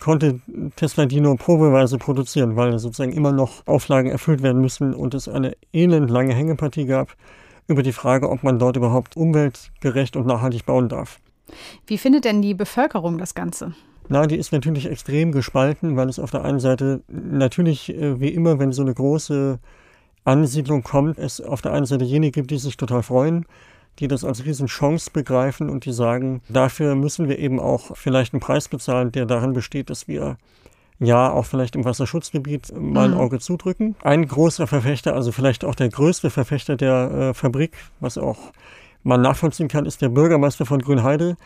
konnte 0.00 0.40
Tesla 0.76 1.06
die 1.06 1.20
nur 1.20 1.36
probeweise 1.36 1.98
produzieren, 1.98 2.56
weil 2.56 2.78
sozusagen 2.78 3.12
immer 3.12 3.32
noch 3.32 3.66
Auflagen 3.66 4.10
erfüllt 4.10 4.42
werden 4.42 4.60
müssen 4.60 4.94
und 4.94 5.14
es 5.14 5.28
eine 5.28 5.56
elend 5.72 6.10
lange 6.10 6.34
Hängepartie 6.34 6.86
gab 6.86 7.14
über 7.68 7.82
die 7.82 7.92
Frage, 7.92 8.30
ob 8.30 8.42
man 8.42 8.58
dort 8.58 8.76
überhaupt 8.76 9.16
umweltgerecht 9.16 10.16
und 10.16 10.26
nachhaltig 10.26 10.66
bauen 10.66 10.88
darf. 10.88 11.20
Wie 11.86 11.98
findet 11.98 12.24
denn 12.24 12.42
die 12.42 12.54
Bevölkerung 12.54 13.18
das 13.18 13.34
Ganze? 13.34 13.74
Na, 14.08 14.26
die 14.26 14.36
ist 14.36 14.52
natürlich 14.52 14.86
extrem 14.86 15.32
gespalten, 15.32 15.96
weil 15.96 16.08
es 16.08 16.18
auf 16.18 16.30
der 16.30 16.44
einen 16.44 16.60
Seite 16.60 17.02
natürlich, 17.08 17.92
äh, 17.92 18.20
wie 18.20 18.28
immer, 18.28 18.58
wenn 18.58 18.72
so 18.72 18.82
eine 18.82 18.94
große 18.94 19.58
Ansiedlung 20.24 20.82
kommt, 20.82 21.18
es 21.18 21.40
auf 21.40 21.62
der 21.62 21.72
einen 21.72 21.86
Seite 21.86 22.04
jene 22.04 22.30
gibt, 22.30 22.50
die 22.50 22.58
sich 22.58 22.76
total 22.76 23.02
freuen, 23.02 23.46
die 23.98 24.08
das 24.08 24.24
als 24.24 24.44
Riesenchance 24.44 25.10
begreifen 25.10 25.70
und 25.70 25.84
die 25.84 25.92
sagen, 25.92 26.42
dafür 26.48 26.94
müssen 26.94 27.28
wir 27.28 27.38
eben 27.38 27.60
auch 27.60 27.96
vielleicht 27.96 28.34
einen 28.34 28.40
Preis 28.40 28.68
bezahlen, 28.68 29.12
der 29.12 29.26
darin 29.26 29.52
besteht, 29.52 29.90
dass 29.90 30.08
wir 30.08 30.36
ja 30.98 31.30
auch 31.30 31.44
vielleicht 31.44 31.76
im 31.76 31.84
Wasserschutzgebiet 31.84 32.72
mal 32.78 33.06
ein 33.06 33.10
mhm. 33.12 33.18
Auge 33.18 33.38
zudrücken. 33.38 33.96
Ein 34.02 34.26
großer 34.26 34.66
Verfechter, 34.66 35.14
also 35.14 35.32
vielleicht 35.32 35.64
auch 35.64 35.74
der 35.74 35.88
größte 35.88 36.30
Verfechter 36.30 36.76
der 36.76 37.10
äh, 37.10 37.34
Fabrik, 37.34 37.76
was 38.00 38.18
auch 38.18 38.38
man 39.02 39.20
nachvollziehen 39.20 39.68
kann, 39.68 39.86
ist 39.86 40.02
der 40.02 40.08
Bürgermeister 40.08 40.66
von 40.66 40.80
Grünheide, 40.80 41.36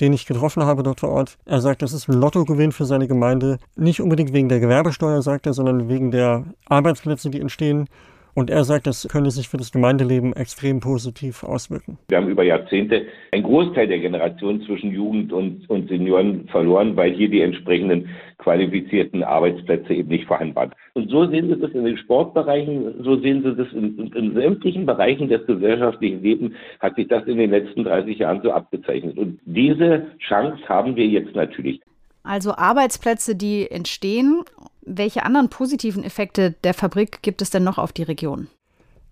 den 0.00 0.12
ich 0.12 0.26
getroffen 0.26 0.64
habe 0.64 0.82
dort 0.82 1.00
vor 1.00 1.10
Ort. 1.10 1.36
Er 1.44 1.60
sagt, 1.60 1.82
das 1.82 1.92
ist 1.92 2.08
ein 2.08 2.14
Lottogewinn 2.14 2.72
für 2.72 2.86
seine 2.86 3.06
Gemeinde. 3.06 3.58
Nicht 3.76 4.00
unbedingt 4.00 4.32
wegen 4.32 4.48
der 4.48 4.60
Gewerbesteuer, 4.60 5.20
sagt 5.22 5.46
er, 5.46 5.52
sondern 5.52 5.88
wegen 5.88 6.10
der 6.10 6.44
Arbeitsplätze, 6.66 7.30
die 7.30 7.40
entstehen 7.40 7.88
und 8.34 8.50
er 8.50 8.64
sagt, 8.64 8.86
das 8.86 9.08
könne 9.10 9.30
sich 9.30 9.48
für 9.48 9.56
das 9.56 9.72
Gemeindeleben 9.72 10.32
extrem 10.34 10.80
positiv 10.80 11.44
auswirken. 11.44 11.98
Wir 12.08 12.18
haben 12.18 12.28
über 12.28 12.42
Jahrzehnte 12.44 13.06
einen 13.32 13.44
Großteil 13.44 13.86
der 13.86 13.98
Generation 13.98 14.62
zwischen 14.62 14.90
Jugend 14.90 15.32
und, 15.32 15.68
und 15.70 15.88
Senioren 15.88 16.48
verloren, 16.48 16.96
weil 16.96 17.12
hier 17.12 17.28
die 17.28 17.40
entsprechenden 17.40 18.08
qualifizierten 18.38 19.22
Arbeitsplätze 19.22 19.94
eben 19.94 20.08
nicht 20.08 20.26
vorhanden 20.26 20.56
waren. 20.56 20.72
Und 20.94 21.10
so 21.10 21.26
sehen 21.26 21.48
Sie 21.48 21.60
das 21.60 21.70
in 21.70 21.84
den 21.84 21.96
Sportbereichen, 21.96 23.02
so 23.02 23.16
sehen 23.20 23.42
Sie 23.42 23.54
das 23.54 23.72
in, 23.72 23.98
in, 23.98 24.12
in 24.12 24.34
sämtlichen 24.34 24.86
Bereichen 24.86 25.28
des 25.28 25.46
gesellschaftlichen 25.46 26.22
Lebens, 26.22 26.54
hat 26.80 26.96
sich 26.96 27.08
das 27.08 27.24
in 27.26 27.38
den 27.38 27.50
letzten 27.50 27.84
30 27.84 28.18
Jahren 28.18 28.40
so 28.42 28.52
abgezeichnet. 28.52 29.16
Und 29.16 29.40
diese 29.44 30.06
Chance 30.18 30.62
haben 30.68 30.96
wir 30.96 31.06
jetzt 31.06 31.34
natürlich. 31.34 31.80
Also 32.22 32.54
Arbeitsplätze, 32.56 33.36
die 33.36 33.70
entstehen 33.70 34.42
welche 34.86 35.24
anderen 35.24 35.48
positiven 35.48 36.04
Effekte 36.04 36.54
der 36.64 36.74
Fabrik 36.74 37.22
gibt 37.22 37.42
es 37.42 37.50
denn 37.50 37.64
noch 37.64 37.78
auf 37.78 37.92
die 37.92 38.02
Region? 38.02 38.48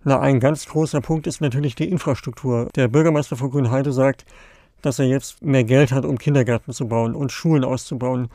Na, 0.04 0.20
ein 0.20 0.40
ganz 0.40 0.66
großer 0.66 1.00
Punkt 1.00 1.26
ist 1.26 1.40
natürlich 1.40 1.74
die 1.74 1.88
Infrastruktur. 1.88 2.68
Der 2.74 2.88
Bürgermeister 2.88 3.36
von 3.36 3.50
Grünheide 3.50 3.92
sagt, 3.92 4.24
dass 4.82 4.98
er 4.98 5.06
jetzt 5.06 5.42
mehr 5.42 5.64
Geld 5.64 5.92
hat, 5.92 6.04
um 6.04 6.18
Kindergärten 6.18 6.72
zu 6.72 6.88
bauen 6.88 7.14
und 7.14 7.30
Schulen 7.30 7.64
auszubauen 7.64 8.28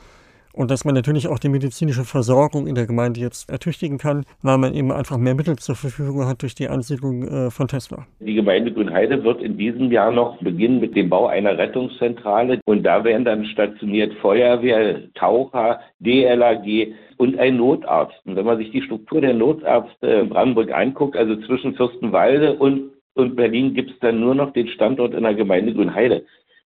und 0.57 0.71
dass 0.71 0.85
man 0.85 0.95
natürlich 0.95 1.27
auch 1.27 1.39
die 1.39 1.49
medizinische 1.49 2.03
Versorgung 2.03 2.65
in 2.65 2.75
der 2.75 2.87
Gemeinde 2.87 3.19
jetzt 3.19 3.49
ertüchtigen 3.49 3.99
kann, 3.99 4.25
weil 4.41 4.57
man 4.57 4.73
eben 4.73 4.91
einfach 4.91 5.17
mehr 5.17 5.35
Mittel 5.35 5.55
zur 5.57 5.75
Verfügung 5.75 6.25
hat 6.25 6.41
durch 6.41 6.55
die 6.55 6.67
Ansiedlung 6.67 7.27
äh, 7.27 7.51
von 7.51 7.67
Tesla. 7.67 8.07
Die 8.19 8.33
Gemeinde 8.33 8.73
Grünheide 8.73 9.23
wird 9.23 9.41
in 9.41 9.57
diesem 9.57 9.91
Jahr 9.91 10.11
noch 10.11 10.37
beginnen 10.39 10.79
mit 10.79 10.95
dem 10.95 11.09
Bau 11.09 11.27
einer 11.27 11.57
Rettungszentrale 11.57 12.59
und 12.65 12.83
da 12.83 13.03
werden 13.03 13.23
dann 13.23 13.45
stationiert 13.45 14.13
Feuerwehr, 14.15 15.13
Taucher, 15.13 15.79
DLAG 15.99 16.95
und 17.17 17.37
ein 17.37 17.57
Notarzt. 17.57 18.19
Und 18.25 18.35
wenn 18.35 18.45
man 18.45 18.57
sich 18.57 18.71
die 18.71 18.81
Struktur 18.81 19.21
der 19.21 19.33
Notärzte 19.33 20.07
in 20.07 20.29
Brandenburg 20.29 20.73
anguckt, 20.73 21.15
also 21.15 21.35
zwischen 21.45 21.75
Fürstenwalde 21.75 22.55
und 22.55 22.91
und 23.17 23.35
Berlin 23.35 23.73
gibt 23.73 23.89
es 23.89 23.99
dann 23.99 24.19
nur 24.19 24.35
noch 24.35 24.53
den 24.53 24.67
Standort 24.67 25.15
in 25.15 25.23
der 25.23 25.33
Gemeinde 25.33 25.73
Grünheide. 25.73 26.23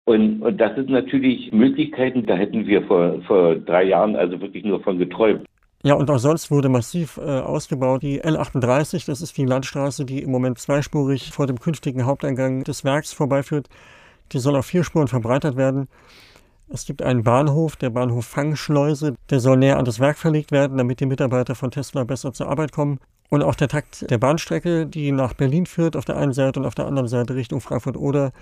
Und, 0.06 0.42
und 0.42 0.60
das 0.60 0.74
sind 0.74 0.90
natürlich 0.90 1.50
Möglichkeiten, 1.52 2.26
da 2.26 2.34
hätten 2.34 2.66
wir 2.66 2.82
vor, 2.82 3.22
vor 3.22 3.56
drei 3.56 3.84
Jahren 3.84 4.16
also 4.16 4.40
wirklich 4.40 4.64
nur 4.64 4.82
von 4.82 4.98
geträumt. 4.98 5.46
Ja, 5.82 5.94
und 5.94 6.10
auch 6.10 6.18
sonst 6.18 6.50
wurde 6.50 6.68
massiv 6.70 7.18
äh, 7.18 7.40
ausgebaut. 7.40 8.02
Die 8.02 8.22
L38, 8.22 9.06
das 9.06 9.20
ist 9.20 9.36
die 9.36 9.44
Landstraße, 9.44 10.04
die 10.04 10.22
im 10.22 10.30
Moment 10.30 10.58
zweispurig 10.58 11.30
vor 11.30 11.46
dem 11.46 11.60
künftigen 11.60 12.06
Haupteingang 12.06 12.64
des 12.64 12.84
Werks 12.84 13.12
vorbeiführt. 13.12 13.68
Die 14.32 14.38
soll 14.38 14.56
auf 14.56 14.66
vier 14.66 14.82
Spuren 14.82 15.08
verbreitert 15.08 15.56
werden. 15.56 15.88
Es 16.68 16.86
gibt 16.86 17.02
einen 17.02 17.22
Bahnhof, 17.22 17.76
der 17.76 17.90
Bahnhof 17.90 18.24
Fangschleuse, 18.24 19.14
der 19.28 19.40
soll 19.40 19.58
näher 19.58 19.78
an 19.78 19.84
das 19.84 20.00
Werk 20.00 20.16
verlegt 20.16 20.52
werden, 20.52 20.78
damit 20.78 21.00
die 21.00 21.06
Mitarbeiter 21.06 21.54
von 21.54 21.70
Tesla 21.70 22.04
besser 22.04 22.32
zur 22.32 22.48
Arbeit 22.48 22.72
kommen. 22.72 22.98
Und 23.28 23.42
auch 23.42 23.54
der 23.54 23.68
Takt 23.68 24.10
der 24.10 24.18
Bahnstrecke, 24.18 24.86
die 24.86 25.12
nach 25.12 25.34
Berlin 25.34 25.66
führt, 25.66 25.96
auf 25.96 26.04
der 26.06 26.16
einen 26.16 26.32
Seite 26.32 26.60
und 26.60 26.66
auf 26.66 26.74
der 26.74 26.86
anderen 26.86 27.08
Seite 27.08 27.34
Richtung 27.34 27.60
Frankfurt-Oder, 27.60 28.32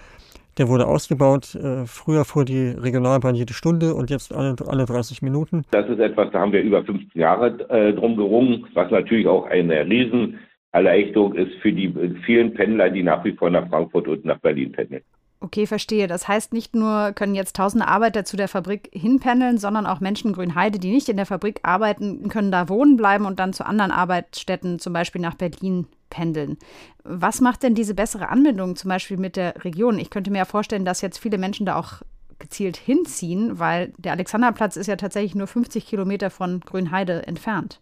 der 0.59 0.69
wurde 0.69 0.87
ausgebaut. 0.87 1.55
Äh, 1.55 1.87
früher 1.87 2.25
fuhr 2.25 2.45
die 2.45 2.69
Regionalbahn 2.69 3.35
jede 3.35 3.53
Stunde 3.53 3.95
und 3.95 4.11
jetzt 4.11 4.35
alle, 4.35 4.55
alle 4.67 4.85
30 4.85 5.23
Minuten. 5.23 5.63
Das 5.71 5.89
ist 5.89 5.99
etwas, 5.99 6.31
da 6.33 6.41
haben 6.41 6.53
wir 6.53 6.63
über 6.63 6.85
15 6.85 7.21
Jahre 7.21 7.59
äh, 7.71 7.93
drum 7.93 8.17
gerungen, 8.17 8.67
was 8.75 8.91
natürlich 8.91 9.27
auch 9.27 9.47
eine 9.47 9.87
Riesenerleichterung 9.87 11.35
ist 11.35 11.55
für 11.63 11.73
die 11.73 11.93
vielen 12.25 12.55
Pendler, 12.55 12.91
die 12.91 13.03
nach 13.03 13.25
wie 13.25 13.33
vor 13.33 13.51
nach 13.51 13.69
Frankfurt 13.69 14.09
und 14.09 14.25
nach 14.25 14.39
Berlin 14.39 14.73
pendeln. 14.73 15.03
Okay, 15.43 15.67
verstehe. 15.67 16.07
Das 16.07 16.29
heißt, 16.29 16.53
nicht 16.53 16.77
nur 16.77 17.11
können 17.13 17.35
jetzt 17.35 17.57
tausende 17.57 17.89
Arbeiter 17.89 18.25
zu 18.25 18.37
der 18.37 18.47
Fabrik 18.47 18.89
hinpendeln, 18.93 19.59
sondern 19.59 19.87
auch 19.87 19.99
Menschen 19.99 20.33
Grünheide, 20.33 20.79
die 20.79 20.93
nicht 20.93 21.09
in 21.09 21.17
der 21.17 21.27
Fabrik 21.27 21.59
arbeiten, 21.65 22.29
können 22.29 22.53
da 22.53 22.69
wohnen 22.69 22.97
bleiben 22.97 23.27
und 23.27 23.41
dann 23.41 23.53
zu 23.53 23.67
anderen 23.67 23.91
Arbeitsstätten, 23.91 24.79
zum 24.79 24.93
Beispiel 24.93 25.21
nach 25.21 25.35
Berlin, 25.35 25.89
pendeln. 26.11 26.59
Was 27.03 27.41
macht 27.41 27.65
denn 27.65 27.75
diese 27.75 27.95
bessere 27.95 28.29
Anbindung 28.29 28.77
zum 28.77 28.89
Beispiel 28.89 29.17
mit 29.17 29.35
der 29.35 29.65
Region? 29.65 29.99
Ich 29.99 30.11
könnte 30.11 30.31
mir 30.31 30.39
ja 30.39 30.45
vorstellen, 30.45 30.85
dass 30.85 31.01
jetzt 31.01 31.19
viele 31.19 31.39
Menschen 31.39 31.67
da 31.67 31.75
auch 31.75 32.03
gezielt 32.39 32.77
hinziehen, 32.77 33.59
weil 33.59 33.93
der 33.99 34.13
Alexanderplatz 34.13 34.77
ist 34.77 34.87
ja 34.87 34.95
tatsächlich 34.95 35.35
nur 35.35 35.49
50 35.49 35.85
Kilometer 35.85 36.31
von 36.31 36.61
Grünheide 36.61 37.27
entfernt. 37.27 37.81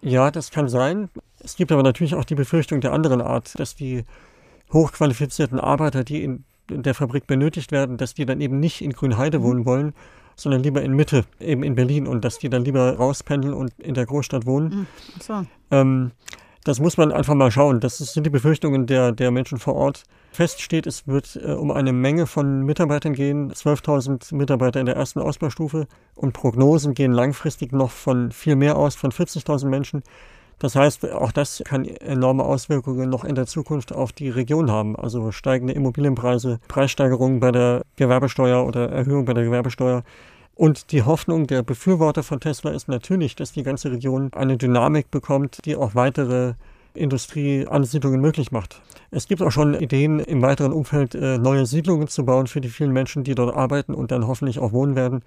Ja, 0.00 0.30
das 0.30 0.50
kann 0.50 0.68
sein. 0.68 1.10
Es 1.40 1.56
gibt 1.56 1.72
aber 1.72 1.82
natürlich 1.82 2.14
auch 2.14 2.24
die 2.24 2.34
Befürchtung 2.34 2.80
der 2.80 2.94
anderen 2.94 3.20
Art, 3.20 3.58
dass 3.58 3.74
die 3.74 4.04
hochqualifizierten 4.72 5.60
Arbeiter, 5.60 6.02
die 6.02 6.22
in 6.22 6.44
der 6.68 6.94
Fabrik 6.94 7.26
benötigt 7.26 7.72
werden, 7.72 7.96
dass 7.96 8.14
die 8.14 8.26
dann 8.26 8.40
eben 8.40 8.60
nicht 8.60 8.82
in 8.82 8.92
Grünheide 8.92 9.42
wohnen 9.42 9.64
wollen, 9.64 9.94
sondern 10.36 10.62
lieber 10.62 10.82
in 10.82 10.94
Mitte, 10.94 11.24
eben 11.40 11.62
in 11.62 11.74
Berlin 11.74 12.06
und 12.06 12.24
dass 12.24 12.38
die 12.38 12.50
dann 12.50 12.64
lieber 12.64 12.96
rauspendeln 12.96 13.54
und 13.54 13.72
in 13.78 13.94
der 13.94 14.06
Großstadt 14.06 14.46
wohnen. 14.46 14.68
Mhm. 14.68 14.86
So. 15.20 15.46
Ähm, 15.70 16.10
das 16.66 16.80
muss 16.80 16.96
man 16.96 17.12
einfach 17.12 17.34
mal 17.34 17.52
schauen. 17.52 17.78
Das 17.78 17.98
sind 17.98 18.26
die 18.26 18.30
Befürchtungen 18.30 18.86
der, 18.86 19.12
der 19.12 19.30
Menschen 19.30 19.58
vor 19.58 19.76
Ort. 19.76 20.02
Fest 20.32 20.60
steht, 20.60 20.86
es 20.86 21.06
wird 21.06 21.36
äh, 21.36 21.52
um 21.52 21.70
eine 21.70 21.92
Menge 21.92 22.26
von 22.26 22.62
Mitarbeitern 22.62 23.12
gehen, 23.12 23.52
12.000 23.52 24.34
Mitarbeiter 24.34 24.80
in 24.80 24.86
der 24.86 24.96
ersten 24.96 25.20
Ausbaustufe 25.20 25.86
und 26.16 26.32
Prognosen 26.32 26.94
gehen 26.94 27.12
langfristig 27.12 27.72
noch 27.72 27.92
von 27.92 28.32
viel 28.32 28.56
mehr 28.56 28.76
aus, 28.76 28.96
von 28.96 29.12
40.000 29.12 29.68
Menschen. 29.68 30.02
Das 30.58 30.74
heißt, 30.74 31.12
auch 31.12 31.32
das 31.32 31.62
kann 31.66 31.84
enorme 31.84 32.44
Auswirkungen 32.44 33.10
noch 33.10 33.24
in 33.24 33.34
der 33.34 33.46
Zukunft 33.46 33.92
auf 33.92 34.12
die 34.12 34.30
Region 34.30 34.70
haben. 34.70 34.96
Also 34.96 35.30
steigende 35.30 35.74
Immobilienpreise, 35.74 36.60
Preissteigerungen 36.68 37.40
bei 37.40 37.52
der 37.52 37.82
Gewerbesteuer 37.96 38.66
oder 38.66 38.88
Erhöhung 38.90 39.26
bei 39.26 39.34
der 39.34 39.44
Gewerbesteuer. 39.44 40.02
Und 40.54 40.92
die 40.92 41.02
Hoffnung 41.02 41.46
der 41.46 41.62
Befürworter 41.62 42.22
von 42.22 42.40
Tesla 42.40 42.70
ist 42.70 42.88
natürlich, 42.88 43.36
dass 43.36 43.52
die 43.52 43.62
ganze 43.62 43.92
Region 43.92 44.30
eine 44.32 44.56
Dynamik 44.56 45.10
bekommt, 45.10 45.66
die 45.66 45.76
auch 45.76 45.94
weitere 45.94 46.54
Industrieansiedlungen 46.94 48.22
möglich 48.22 48.52
macht. 48.52 48.80
Es 49.10 49.28
gibt 49.28 49.42
auch 49.42 49.50
schon 49.52 49.74
Ideen, 49.74 50.18
im 50.18 50.40
weiteren 50.40 50.72
Umfeld 50.72 51.14
äh, 51.14 51.36
neue 51.36 51.66
Siedlungen 51.66 52.08
zu 52.08 52.24
bauen 52.24 52.46
für 52.46 52.62
die 52.62 52.70
vielen 52.70 52.92
Menschen, 52.92 53.22
die 53.22 53.34
dort 53.34 53.54
arbeiten 53.54 53.92
und 53.92 54.10
dann 54.10 54.26
hoffentlich 54.26 54.58
auch 54.58 54.72
wohnen 54.72 54.96
werden. 54.96 55.22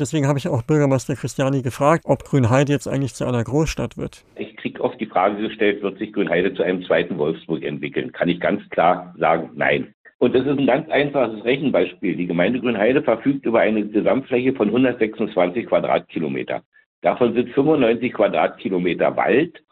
Deswegen 0.00 0.26
habe 0.26 0.38
ich 0.38 0.48
auch 0.48 0.62
Bürgermeister 0.62 1.14
Christiani 1.14 1.62
gefragt, 1.62 2.04
ob 2.06 2.24
Grünheide 2.24 2.72
jetzt 2.72 2.86
eigentlich 2.86 3.14
zu 3.14 3.26
einer 3.26 3.42
Großstadt 3.42 3.96
wird. 3.96 4.24
Ich 4.36 4.56
kriege 4.56 4.80
oft 4.80 5.00
die 5.00 5.06
Frage 5.06 5.40
gestellt, 5.48 5.82
wird 5.82 5.98
sich 5.98 6.12
Grünheide 6.12 6.54
zu 6.54 6.62
einem 6.62 6.82
zweiten 6.84 7.18
Wolfsburg 7.18 7.62
entwickeln? 7.62 8.12
Kann 8.12 8.28
ich 8.28 8.40
ganz 8.40 8.68
klar 8.70 9.14
sagen, 9.18 9.50
nein. 9.54 9.94
Und 10.18 10.34
das 10.34 10.46
ist 10.46 10.58
ein 10.58 10.66
ganz 10.66 10.88
einfaches 10.90 11.44
Rechenbeispiel. 11.44 12.16
Die 12.16 12.26
Gemeinde 12.26 12.60
Grünheide 12.60 13.02
verfügt 13.02 13.46
über 13.46 13.60
eine 13.60 13.86
Gesamtfläche 13.86 14.52
von 14.52 14.68
126 14.68 15.66
Quadratkilometer. 15.66 16.62
Davon 17.02 17.34
sind 17.34 17.50
95 17.50 18.12
Quadratkilometer 18.12 19.16
Wald 19.16 19.62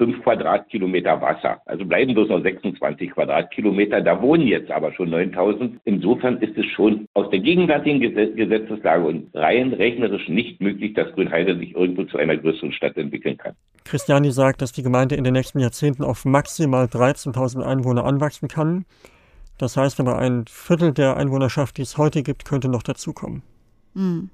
5 0.00 0.22
Quadratkilometer 0.22 1.20
Wasser. 1.20 1.60
Also 1.66 1.84
bleiben 1.84 2.14
bloß 2.14 2.30
noch 2.30 2.42
26 2.42 3.10
Quadratkilometer. 3.10 4.00
Da 4.00 4.22
wohnen 4.22 4.46
jetzt 4.46 4.70
aber 4.70 4.94
schon 4.94 5.10
9000. 5.10 5.78
Insofern 5.84 6.38
ist 6.38 6.56
es 6.56 6.64
schon 6.74 7.06
aus 7.12 7.28
der 7.28 7.40
gegenwärtigen 7.40 8.00
Gesetzeslage 8.00 9.04
und 9.04 9.28
rein 9.34 9.74
rechnerisch 9.74 10.26
nicht 10.30 10.58
möglich, 10.62 10.94
dass 10.94 11.12
Grünheide 11.12 11.54
sich 11.58 11.74
irgendwo 11.74 12.04
zu 12.04 12.16
einer 12.16 12.34
größeren 12.38 12.72
Stadt 12.72 12.96
entwickeln 12.96 13.36
kann. 13.36 13.52
Christiani 13.84 14.30
sagt, 14.30 14.62
dass 14.62 14.72
die 14.72 14.82
Gemeinde 14.82 15.16
in 15.16 15.24
den 15.24 15.34
nächsten 15.34 15.60
Jahrzehnten 15.60 16.02
auf 16.02 16.24
maximal 16.24 16.86
13.000 16.86 17.62
Einwohner 17.62 18.06
anwachsen 18.06 18.48
kann. 18.48 18.86
Das 19.58 19.76
heißt 19.76 20.00
aber, 20.00 20.18
ein 20.18 20.46
Viertel 20.48 20.94
der 20.94 21.18
Einwohnerschaft, 21.18 21.76
die 21.76 21.82
es 21.82 21.98
heute 21.98 22.22
gibt, 22.22 22.46
könnte 22.46 22.70
noch 22.70 22.82
dazukommen. 22.82 23.42
Mhm. 23.92 24.30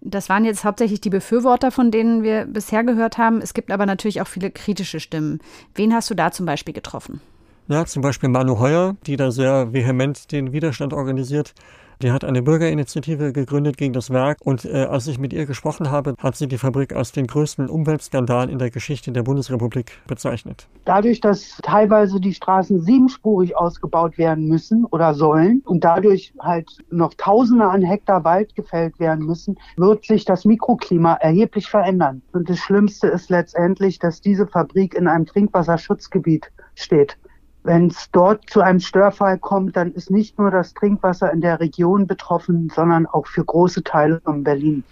Das 0.00 0.28
waren 0.28 0.44
jetzt 0.44 0.64
hauptsächlich 0.64 1.00
die 1.00 1.10
Befürworter, 1.10 1.70
von 1.70 1.90
denen 1.90 2.22
wir 2.22 2.44
bisher 2.44 2.84
gehört 2.84 3.18
haben. 3.18 3.40
Es 3.40 3.52
gibt 3.52 3.72
aber 3.72 3.84
natürlich 3.84 4.20
auch 4.20 4.28
viele 4.28 4.50
kritische 4.50 5.00
Stimmen. 5.00 5.40
Wen 5.74 5.92
hast 5.92 6.08
du 6.10 6.14
da 6.14 6.30
zum 6.30 6.46
Beispiel 6.46 6.74
getroffen? 6.74 7.20
Ja, 7.66 7.84
zum 7.84 8.02
Beispiel 8.02 8.28
Manu 8.28 8.58
Heuer, 8.58 8.96
die 9.06 9.16
da 9.16 9.30
sehr 9.30 9.72
vehement 9.72 10.32
den 10.32 10.52
Widerstand 10.52 10.92
organisiert. 10.92 11.54
Die 12.00 12.12
hat 12.12 12.24
eine 12.24 12.42
Bürgerinitiative 12.42 13.32
gegründet 13.32 13.76
gegen 13.76 13.92
das 13.92 14.10
Werk 14.10 14.38
und 14.44 14.64
äh, 14.64 14.84
als 14.84 15.08
ich 15.08 15.18
mit 15.18 15.32
ihr 15.32 15.46
gesprochen 15.46 15.90
habe, 15.90 16.14
hat 16.18 16.36
sie 16.36 16.46
die 16.46 16.56
Fabrik 16.56 16.94
als 16.94 17.10
den 17.10 17.26
größten 17.26 17.68
Umweltskandal 17.68 18.48
in 18.50 18.60
der 18.60 18.70
Geschichte 18.70 19.10
der 19.10 19.24
Bundesrepublik 19.24 19.98
bezeichnet. 20.06 20.68
Dadurch, 20.84 21.20
dass 21.20 21.58
teilweise 21.64 22.20
die 22.20 22.34
Straßen 22.34 22.82
siebenspurig 22.82 23.56
ausgebaut 23.56 24.16
werden 24.16 24.46
müssen 24.46 24.84
oder 24.84 25.12
sollen 25.12 25.60
und 25.64 25.82
dadurch 25.82 26.32
halt 26.38 26.70
noch 26.90 27.14
Tausende 27.14 27.66
an 27.66 27.82
Hektar 27.82 28.22
Wald 28.22 28.54
gefällt 28.54 29.00
werden 29.00 29.26
müssen, 29.26 29.58
wird 29.76 30.04
sich 30.04 30.24
das 30.24 30.44
Mikroklima 30.44 31.14
erheblich 31.14 31.66
verändern. 31.66 32.22
Und 32.32 32.48
das 32.48 32.58
Schlimmste 32.58 33.08
ist 33.08 33.28
letztendlich, 33.28 33.98
dass 33.98 34.20
diese 34.20 34.46
Fabrik 34.46 34.94
in 34.94 35.08
einem 35.08 35.26
Trinkwasserschutzgebiet 35.26 36.52
steht. 36.76 37.18
Wenn 37.68 37.88
es 37.88 38.10
dort 38.12 38.48
zu 38.48 38.62
einem 38.62 38.80
Störfall 38.80 39.38
kommt, 39.38 39.76
dann 39.76 39.92
ist 39.92 40.10
nicht 40.10 40.38
nur 40.38 40.50
das 40.50 40.72
Trinkwasser 40.72 41.30
in 41.30 41.42
der 41.42 41.60
Region 41.60 42.06
betroffen, 42.06 42.72
sondern 42.74 43.04
auch 43.04 43.26
für 43.26 43.44
große 43.44 43.84
Teile 43.84 44.22
von 44.24 44.42
Berlin. 44.42 44.84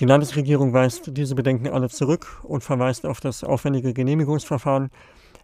Die 0.00 0.06
Landesregierung 0.06 0.72
weist 0.72 1.14
diese 1.18 1.34
Bedenken 1.34 1.68
alle 1.68 1.90
zurück 1.90 2.40
und 2.42 2.64
verweist 2.64 3.04
auf 3.04 3.20
das 3.20 3.44
aufwendige 3.44 3.92
Genehmigungsverfahren. 3.92 4.88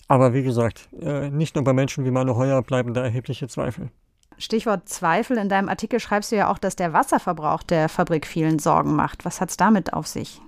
Aber 0.08 0.32
wie 0.32 0.42
gesagt, 0.42 0.88
äh, 0.98 1.28
nicht 1.28 1.54
nur 1.54 1.64
bei 1.64 1.74
Menschen 1.74 2.06
wie 2.06 2.10
Manu 2.10 2.34
Heuer 2.36 2.62
bleiben 2.62 2.94
da 2.94 3.02
erhebliche 3.02 3.46
Zweifel. 3.46 3.90
Stichwort 4.38 4.88
Zweifel. 4.88 5.36
In 5.36 5.50
deinem 5.50 5.68
Artikel 5.68 6.00
schreibst 6.00 6.32
du 6.32 6.36
ja 6.36 6.50
auch, 6.50 6.56
dass 6.56 6.76
der 6.76 6.94
Wasserverbrauch 6.94 7.62
der 7.62 7.90
Fabrik 7.90 8.26
vielen 8.26 8.58
Sorgen 8.58 8.96
macht. 8.96 9.26
Was 9.26 9.42
hat 9.42 9.50
es 9.50 9.58
damit 9.58 9.92
auf 9.92 10.06
sich? 10.06 10.40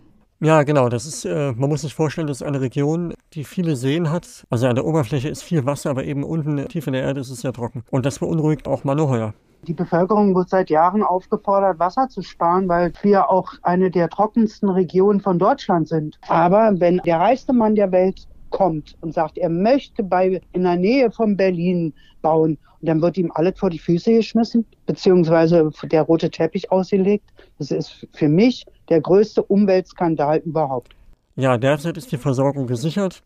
Ja, 0.45 0.65
genau. 0.65 0.89
Das 0.89 1.07
ist, 1.07 1.25
äh, 1.25 1.53
man 1.53 1.69
muss 1.71 1.83
sich 1.83 1.95
vorstellen, 1.95 2.27
das 2.27 2.41
ist 2.41 2.47
eine 2.47 2.61
Region, 2.61 3.15
die 3.33 3.45
viele 3.45 3.77
Seen 3.77 4.11
hat. 4.11 4.45
Also 4.51 4.67
an 4.67 4.75
der 4.75 4.85
Oberfläche 4.85 5.29
ist 5.29 5.45
viel 5.45 5.65
Wasser, 5.67 5.91
aber 5.91 6.03
eben 6.03 6.25
unten 6.25 6.67
tief 6.67 6.89
in 6.89 6.95
der 6.95 7.03
Erde 7.03 7.21
ist 7.21 7.31
es 7.31 7.43
sehr 7.43 7.53
trocken. 7.53 7.85
Und 7.93 8.05
das 8.05 8.19
beunruhigt 8.19 8.67
auch 8.67 8.83
Manoheuer. 8.83 9.35
Die 9.69 9.73
Bevölkerung 9.73 10.35
wird 10.35 10.49
seit 10.49 10.69
Jahren 10.69 11.05
aufgefordert, 11.05 11.79
Wasser 11.79 12.09
zu 12.09 12.23
sparen, 12.23 12.69
weil 12.69 12.93
wir 13.03 13.31
auch 13.31 13.53
eine 13.63 13.89
der 13.89 14.09
trockensten 14.09 14.69
Regionen 14.69 15.21
von 15.21 15.39
Deutschland 15.39 15.87
sind. 15.87 16.19
Aber 16.27 16.73
wenn 16.75 16.97
der 17.07 17.21
reichste 17.21 17.53
Mann 17.53 17.77
der 17.77 17.93
Welt 17.93 18.27
kommt 18.51 18.97
und 19.01 19.15
sagt, 19.15 19.39
er 19.39 19.49
möchte 19.49 20.03
bei, 20.03 20.41
in 20.51 20.65
der 20.65 20.77
Nähe 20.77 21.13
von 21.13 21.37
Berlin 21.37 21.95
bauen, 22.21 22.59
und 22.81 22.89
dann 22.89 23.01
wird 23.01 23.17
ihm 23.17 23.31
alles 23.37 23.57
vor 23.61 23.71
die 23.71 23.79
Füße 23.79 24.13
geschmissen, 24.13 24.67
beziehungsweise 24.87 25.71
der 25.85 26.03
rote 26.03 26.29
Teppich 26.29 26.73
ausgelegt. 26.73 27.31
Das 27.61 27.71
ist 27.71 28.09
für 28.13 28.29
mich 28.29 28.67
der 28.93 29.01
größte 29.01 29.43
Umweltskandal 29.43 30.43
überhaupt. 30.45 30.95
Ja, 31.35 31.57
derzeit 31.57 31.97
ist 31.97 32.13
die 32.13 32.19
Versorgung 32.19 32.67
gesichert. 32.67 33.23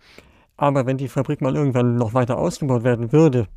Aber 0.57 0.87
wenn 0.87 0.97
die 0.97 1.09
Fabrik 1.09 1.41
mal 1.41 1.57
irgendwann 1.57 1.97
noch 1.97 2.15
weiter 2.15 2.39
ausgebaut 2.39 2.85
werden 2.85 3.11
würde, 3.13 3.49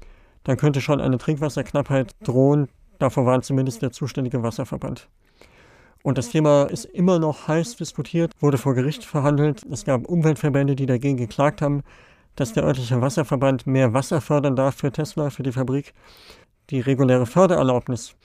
dann 0.44 0.58
könnte 0.58 0.82
schon 0.82 1.02
eine 1.02 1.20
Trinkwasserknappheit 1.20 2.16
drohen. 2.24 2.68
Davor 2.98 3.28
warnt 3.28 3.46
zumindest 3.46 3.84
der 3.84 3.92
zuständige 3.92 4.42
Wasserverband. 4.42 5.08
Und 6.02 6.18
das 6.18 6.30
Thema 6.30 6.64
ist 6.64 6.86
immer 6.86 7.20
noch 7.20 7.48
heiß 7.48 7.76
diskutiert, 7.76 8.32
wurde 8.40 8.58
vor 8.58 8.74
Gericht 8.74 9.06
verhandelt. 9.06 9.64
Es 9.70 9.86
gab 9.86 10.08
Umweltverbände, 10.08 10.76
die 10.76 10.88
dagegen 10.88 11.18
geklagt 11.18 11.62
haben, 11.62 11.84
dass 12.36 12.54
der 12.54 12.64
örtliche 12.64 13.02
Wasserverband 13.02 13.68
mehr 13.68 13.94
Wasser 13.94 14.20
fördern 14.20 14.56
darf 14.56 14.76
für 14.76 14.92
Tesla, 14.92 15.30
für 15.30 15.44
die 15.44 15.52
Fabrik. 15.52 15.94
Die 16.72 16.80
reguläre 16.80 17.28
Fördererlaubnis, 17.28 18.16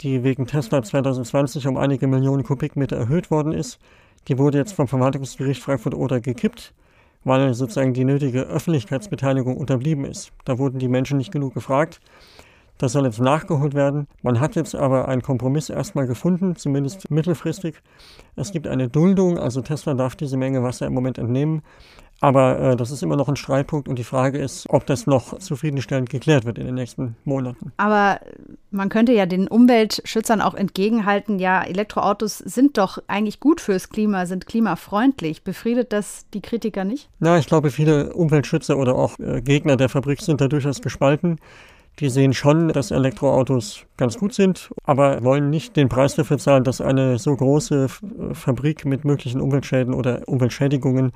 die 0.00 0.22
wegen 0.22 0.46
Tesla 0.46 0.82
2020 0.82 1.66
um 1.66 1.76
einige 1.76 2.06
Millionen 2.06 2.44
Kubikmeter 2.44 2.96
erhöht 2.96 3.30
worden 3.30 3.52
ist, 3.52 3.78
die 4.28 4.38
wurde 4.38 4.58
jetzt 4.58 4.72
vom 4.72 4.88
Verwaltungsgericht 4.88 5.62
Frankfurt-Oder 5.62 6.20
gekippt, 6.20 6.74
weil 7.24 7.54
sozusagen 7.54 7.94
die 7.94 8.04
nötige 8.04 8.42
Öffentlichkeitsbeteiligung 8.42 9.56
unterblieben 9.56 10.04
ist. 10.04 10.32
Da 10.44 10.58
wurden 10.58 10.78
die 10.78 10.88
Menschen 10.88 11.18
nicht 11.18 11.32
genug 11.32 11.54
gefragt. 11.54 12.00
Das 12.78 12.92
soll 12.92 13.06
jetzt 13.06 13.20
nachgeholt 13.20 13.74
werden. 13.74 14.06
Man 14.22 14.38
hat 14.38 14.54
jetzt 14.54 14.74
aber 14.74 15.08
einen 15.08 15.22
Kompromiss 15.22 15.70
erstmal 15.70 16.06
gefunden, 16.06 16.56
zumindest 16.56 17.10
mittelfristig. 17.10 17.76
Es 18.34 18.52
gibt 18.52 18.66
eine 18.66 18.88
Duldung, 18.88 19.38
also 19.38 19.62
Tesla 19.62 19.94
darf 19.94 20.14
diese 20.14 20.36
Menge 20.36 20.62
Wasser 20.62 20.86
im 20.86 20.92
Moment 20.92 21.16
entnehmen. 21.16 21.62
Aber 22.20 22.58
äh, 22.58 22.76
das 22.76 22.90
ist 22.90 23.02
immer 23.02 23.16
noch 23.16 23.28
ein 23.28 23.36
Streitpunkt 23.36 23.88
und 23.88 23.98
die 23.98 24.04
Frage 24.04 24.38
ist, 24.38 24.66
ob 24.70 24.86
das 24.86 25.06
noch 25.06 25.38
zufriedenstellend 25.38 26.08
geklärt 26.08 26.44
wird 26.44 26.58
in 26.58 26.66
den 26.66 26.74
nächsten 26.74 27.16
Monaten. 27.24 27.72
Aber 27.76 28.20
man 28.70 28.88
könnte 28.88 29.12
ja 29.12 29.26
den 29.26 29.48
Umweltschützern 29.48 30.40
auch 30.40 30.54
entgegenhalten, 30.54 31.38
ja, 31.38 31.62
Elektroautos 31.62 32.38
sind 32.38 32.78
doch 32.78 32.98
eigentlich 33.06 33.40
gut 33.40 33.60
fürs 33.60 33.90
Klima, 33.90 34.26
sind 34.26 34.46
klimafreundlich. 34.46 35.44
Befriedet 35.44 35.92
das 35.92 36.26
die 36.32 36.40
Kritiker 36.40 36.84
nicht? 36.84 37.10
Na, 37.18 37.38
ich 37.38 37.46
glaube, 37.46 37.70
viele 37.70 38.14
Umweltschützer 38.14 38.78
oder 38.78 38.94
auch 38.94 39.18
äh, 39.18 39.42
Gegner 39.42 39.76
der 39.76 39.88
Fabrik 39.88 40.22
sind 40.22 40.40
da 40.40 40.48
durchaus 40.48 40.80
gespalten. 40.80 41.38
Die 41.98 42.10
sehen 42.10 42.34
schon, 42.34 42.68
dass 42.68 42.90
Elektroautos 42.90 43.84
ganz 43.96 44.18
gut 44.18 44.34
sind, 44.34 44.70
aber 44.84 45.24
wollen 45.24 45.48
nicht 45.48 45.76
den 45.76 45.88
Preis 45.88 46.14
dafür 46.14 46.36
zahlen, 46.36 46.62
dass 46.62 46.82
eine 46.82 47.18
so 47.18 47.34
große 47.34 47.88
Fabrik 48.32 48.84
mit 48.84 49.06
möglichen 49.06 49.40
Umweltschäden 49.40 49.94
oder 49.94 50.22
Umweltschädigungen 50.26 51.12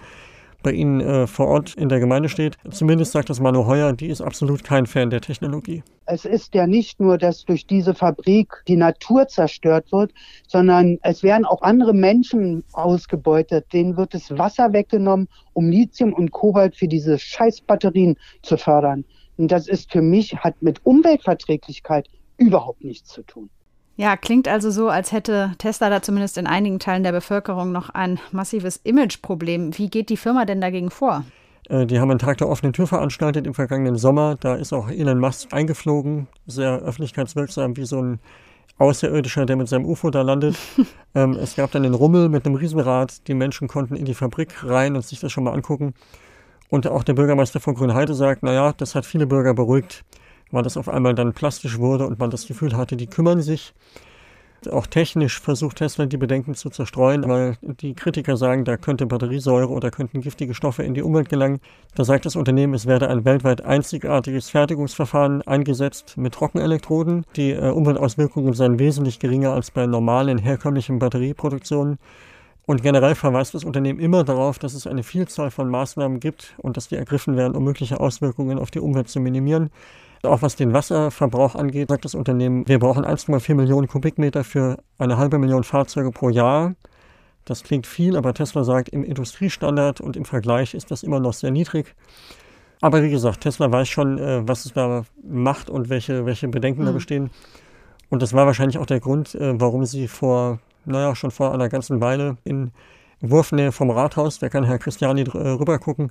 bei 0.63 0.73
Ihnen 0.73 1.01
äh, 1.01 1.27
vor 1.27 1.49
Ort 1.49 1.75
in 1.75 1.89
der 1.89 2.01
Gemeinde 2.01 2.29
steht. 2.29 2.57
Zumindest 2.71 3.13
sagt 3.13 3.31
das 3.31 3.41
Manu 3.41 3.67
Heuer, 3.67 3.93
die 3.93 4.09
ist 4.09 4.21
absolut 4.21 4.65
kein 4.65 4.87
Fan 4.87 5.11
der 5.11 5.21
Technologie. 5.21 5.83
Es 6.07 6.25
ist 6.25 6.55
ja 6.55 6.67
nicht 6.67 7.01
nur, 7.01 7.19
dass 7.19 7.45
durch 7.45 7.67
diese 7.67 7.95
Fabrik 7.95 8.63
die 8.67 8.77
Natur 8.77 9.29
zerstört 9.29 9.93
wird, 9.93 10.13
sondern 10.49 10.99
es 11.03 11.23
werden 11.23 11.45
auch 11.45 11.63
andere 11.63 11.95
Menschen 11.95 12.65
ausgebeutet. 12.73 13.73
Denen 13.73 13.97
wird 13.97 14.15
das 14.15 14.37
Wasser 14.37 14.73
weggenommen, 14.73 15.29
um 15.53 15.71
Lithium 15.71 16.13
und 16.13 16.33
Kobalt 16.33 16.77
für 16.77 16.89
diese 16.89 17.19
Scheißbatterien 17.19 18.17
zu 18.43 18.57
fördern. 18.57 19.05
Und 19.37 19.53
das 19.53 19.69
ist 19.69 19.93
für 19.93 20.03
mich, 20.03 20.37
hat 20.37 20.61
mit 20.61 20.85
Umweltverträglichkeit 20.85 22.09
überhaupt 22.37 22.85
nichts 22.85 23.11
zu 23.11 23.23
tun. 23.23 23.51
Ja, 24.01 24.17
klingt 24.17 24.49
also 24.49 24.71
so, 24.71 24.89
als 24.89 25.13
hätte 25.13 25.53
Tesla 25.59 25.91
da 25.91 26.01
zumindest 26.01 26.39
in 26.39 26.47
einigen 26.47 26.79
Teilen 26.79 27.03
der 27.03 27.13
Bevölkerung 27.13 27.71
noch 27.71 27.91
ein 27.91 28.19
massives 28.33 28.79
Imageproblem. 28.83 29.77
Wie 29.77 29.91
geht 29.91 30.09
die 30.09 30.17
Firma 30.17 30.47
denn 30.47 30.63
dagegen 30.63 30.91
vor? 30.91 31.23
Äh, 31.69 31.85
die 31.85 32.01
haben 32.01 32.09
einen 32.09 32.19
Tag 32.19 32.39
der 32.39 32.49
offenen 32.49 32.73
Tür 32.73 32.87
veranstaltet 32.87 33.47
im 33.47 33.53
vergangenen 33.53 33.97
Sommer. 33.97 34.39
Da 34.41 34.55
ist 34.55 34.73
auch 34.73 34.89
Elon 34.89 35.19
Musk 35.19 35.53
eingeflogen, 35.53 36.29
sehr 36.47 36.79
öffentlichkeitswirksam, 36.79 37.77
wie 37.77 37.85
so 37.85 38.01
ein 38.01 38.21
Außerirdischer, 38.79 39.45
der 39.45 39.57
mit 39.57 39.69
seinem 39.69 39.85
UFO 39.85 40.09
da 40.09 40.23
landet. 40.23 40.57
ähm, 41.15 41.33
es 41.33 41.57
gab 41.57 41.71
dann 41.73 41.83
den 41.83 41.93
Rummel 41.93 42.31
mit 42.31 42.47
einem 42.47 42.55
Riesenrad. 42.55 43.29
Die 43.29 43.35
Menschen 43.35 43.69
konnten 43.69 43.97
in 43.97 44.07
die 44.07 44.15
Fabrik 44.15 44.65
rein 44.65 44.97
und 44.97 45.05
sich 45.05 45.21
das 45.21 45.31
schon 45.31 45.45
mal 45.45 45.53
angucken. 45.53 45.93
Und 46.71 46.87
auch 46.87 47.05
der 47.05 47.13
Bürgermeister 47.13 47.61
von 47.61 47.75
Grünheide 47.75 48.15
sagt, 48.15 48.45
naja, 48.45 48.73
das 48.75 48.95
hat 48.95 49.05
viele 49.05 49.27
Bürger 49.27 49.53
beruhigt 49.53 50.07
weil 50.51 50.63
das 50.63 50.77
auf 50.77 50.89
einmal 50.89 51.15
dann 51.15 51.33
plastisch 51.33 51.79
wurde 51.79 52.07
und 52.07 52.19
man 52.19 52.31
das 52.31 52.47
Gefühl 52.47 52.77
hatte, 52.77 52.97
die 52.97 53.07
kümmern 53.07 53.43
sich. 53.43 53.75
Auch 54.71 54.87
technisch 54.87 55.41
versucht 55.41 55.79
Tesla 55.79 56.05
die 56.05 56.19
Bedenken 56.19 56.55
zu 56.55 56.69
zerstreuen, 56.69 57.27
weil 57.27 57.57
die 57.63 57.95
Kritiker 57.95 58.37
sagen, 58.37 58.67
da 58.67 58.77
könnte 58.77 59.07
Batteriesäure 59.07 59.71
oder 59.71 59.91
könnten 59.91 60.21
giftige 60.21 60.53
Stoffe 60.53 60.83
in 60.83 60.93
die 60.93 61.01
Umwelt 61.01 61.31
gelangen. 61.31 61.61
Da 61.95 62.05
sagt 62.05 62.27
das 62.27 62.37
Unternehmen, 62.37 62.75
es 62.75 62.85
werde 62.85 63.09
ein 63.09 63.25
weltweit 63.25 63.65
einzigartiges 63.65 64.51
Fertigungsverfahren 64.51 65.41
eingesetzt 65.43 66.19
mit 66.19 66.35
Trockenelektroden. 66.35 67.25
Die 67.37 67.53
äh, 67.53 67.71
Umweltauswirkungen 67.71 68.53
seien 68.53 68.79
wesentlich 68.79 69.19
geringer 69.19 69.55
als 69.55 69.71
bei 69.71 69.87
normalen 69.87 70.37
herkömmlichen 70.37 70.99
Batterieproduktionen. 70.99 71.99
Und 72.67 72.83
generell 72.83 73.15
verweist 73.15 73.55
das 73.55 73.65
Unternehmen 73.65 73.99
immer 73.99 74.25
darauf, 74.25 74.59
dass 74.59 74.75
es 74.75 74.87
eine 74.87 75.03
Vielzahl 75.03 75.51
von 75.51 75.71
Maßnahmen 75.71 76.21
gibt 76.21 76.55
und 76.59 76.77
dass 76.77 76.89
die 76.89 76.97
ergriffen 76.97 77.35
werden, 77.37 77.57
um 77.57 77.65
mögliche 77.65 77.99
Auswirkungen 77.99 78.59
auf 78.59 78.71
die 78.71 78.81
Umwelt 78.81 79.09
zu 79.09 79.21
minimieren. 79.21 79.71
Auch 80.23 80.43
was 80.43 80.57
den 80.57 80.75
Wasserverbrauch 80.75 81.55
angeht, 81.55 81.89
sagt 81.89 82.05
das 82.05 82.15
Unternehmen, 82.15 82.69
wir 82.69 82.79
brauchen 82.79 83.05
1,4 83.05 83.55
Millionen 83.55 83.89
Kubikmeter 83.89 84.45
für 84.45 84.79
eine 84.99 85.17
halbe 85.17 85.39
Million 85.39 85.65
Fahrzeuge 85.65 86.11
pro 86.11 86.29
Jahr. 86.29 86.75
Das 87.47 87.63
klingt 87.63 87.87
viel, 87.87 88.17
aber 88.17 88.35
Tesla 88.35 88.65
sagt, 88.65 88.91
im 88.91 89.03
Industriestandard 89.03 90.01
und 90.01 90.17
im 90.17 90.27
Vergleich 90.27 90.75
ist 90.75 90.91
das 90.91 91.03
immer 91.03 91.21
noch 91.21 91.33
sehr 91.33 91.51
niedrig. 91.51 91.95
Aber 92.83 93.03
wie 93.03 93.11
gesagt, 93.11 93.41
Tesla 93.41 93.73
weiß 93.73 93.89
schon, 93.89 94.19
äh, 94.19 94.47
was 94.47 94.67
es 94.67 94.75
da 94.75 95.05
macht 95.23 95.71
und 95.71 95.89
welche, 95.89 96.27
welche 96.27 96.49
Bedenken 96.49 96.83
mhm. 96.83 96.87
da 96.87 96.93
bestehen. 96.93 97.31
Und 98.11 98.23
das 98.23 98.35
war 98.35 98.47
wahrscheinlich 98.47 98.79
auch 98.79 98.87
der 98.87 99.01
Grund, 99.01 99.35
äh, 99.35 99.59
warum 99.59 99.87
sie 99.87 100.07
vor, 100.07 100.61
naja, 100.85 101.15
schon 101.15 101.31
vor 101.31 101.55
einer 101.55 101.69
ganzen 101.69 102.01
Weile 102.01 102.37
in 102.45 102.73
Wurfnähe 103.21 103.73
vom 103.73 103.91
Rathaus, 103.91 104.39
da 104.39 104.49
kann 104.49 104.65
Herr 104.65 104.79
Christiani 104.79 105.23
äh, 105.23 105.49
rüber 105.49 105.79
gucken, 105.79 106.11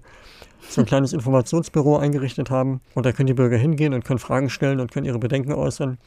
so 0.69 0.81
ein 0.81 0.85
kleines 0.85 1.13
Informationsbüro 1.13 1.97
eingerichtet 1.97 2.49
haben. 2.49 2.81
Und 2.93 3.05
da 3.05 3.11
können 3.11 3.27
die 3.27 3.33
Bürger 3.33 3.57
hingehen 3.57 3.93
und 3.93 4.05
können 4.05 4.19
Fragen 4.19 4.49
stellen 4.49 4.79
und 4.79 4.91
können 4.91 5.05
ihre 5.05 5.19
Bedenken 5.19 5.53
äußern. 5.53 5.97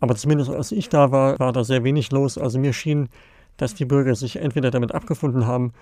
Aber 0.00 0.14
zumindest 0.14 0.50
als 0.50 0.72
ich 0.72 0.88
da 0.88 1.10
war, 1.10 1.38
war 1.38 1.52
da 1.52 1.64
sehr 1.64 1.84
wenig 1.84 2.10
los. 2.12 2.38
Also 2.38 2.58
mir 2.58 2.72
schien, 2.72 3.08
dass 3.56 3.74
die 3.74 3.84
Bürger 3.84 4.14
sich 4.14 4.36
entweder 4.36 4.70
damit 4.70 4.92
abgefunden 4.94 5.46
haben, 5.46 5.72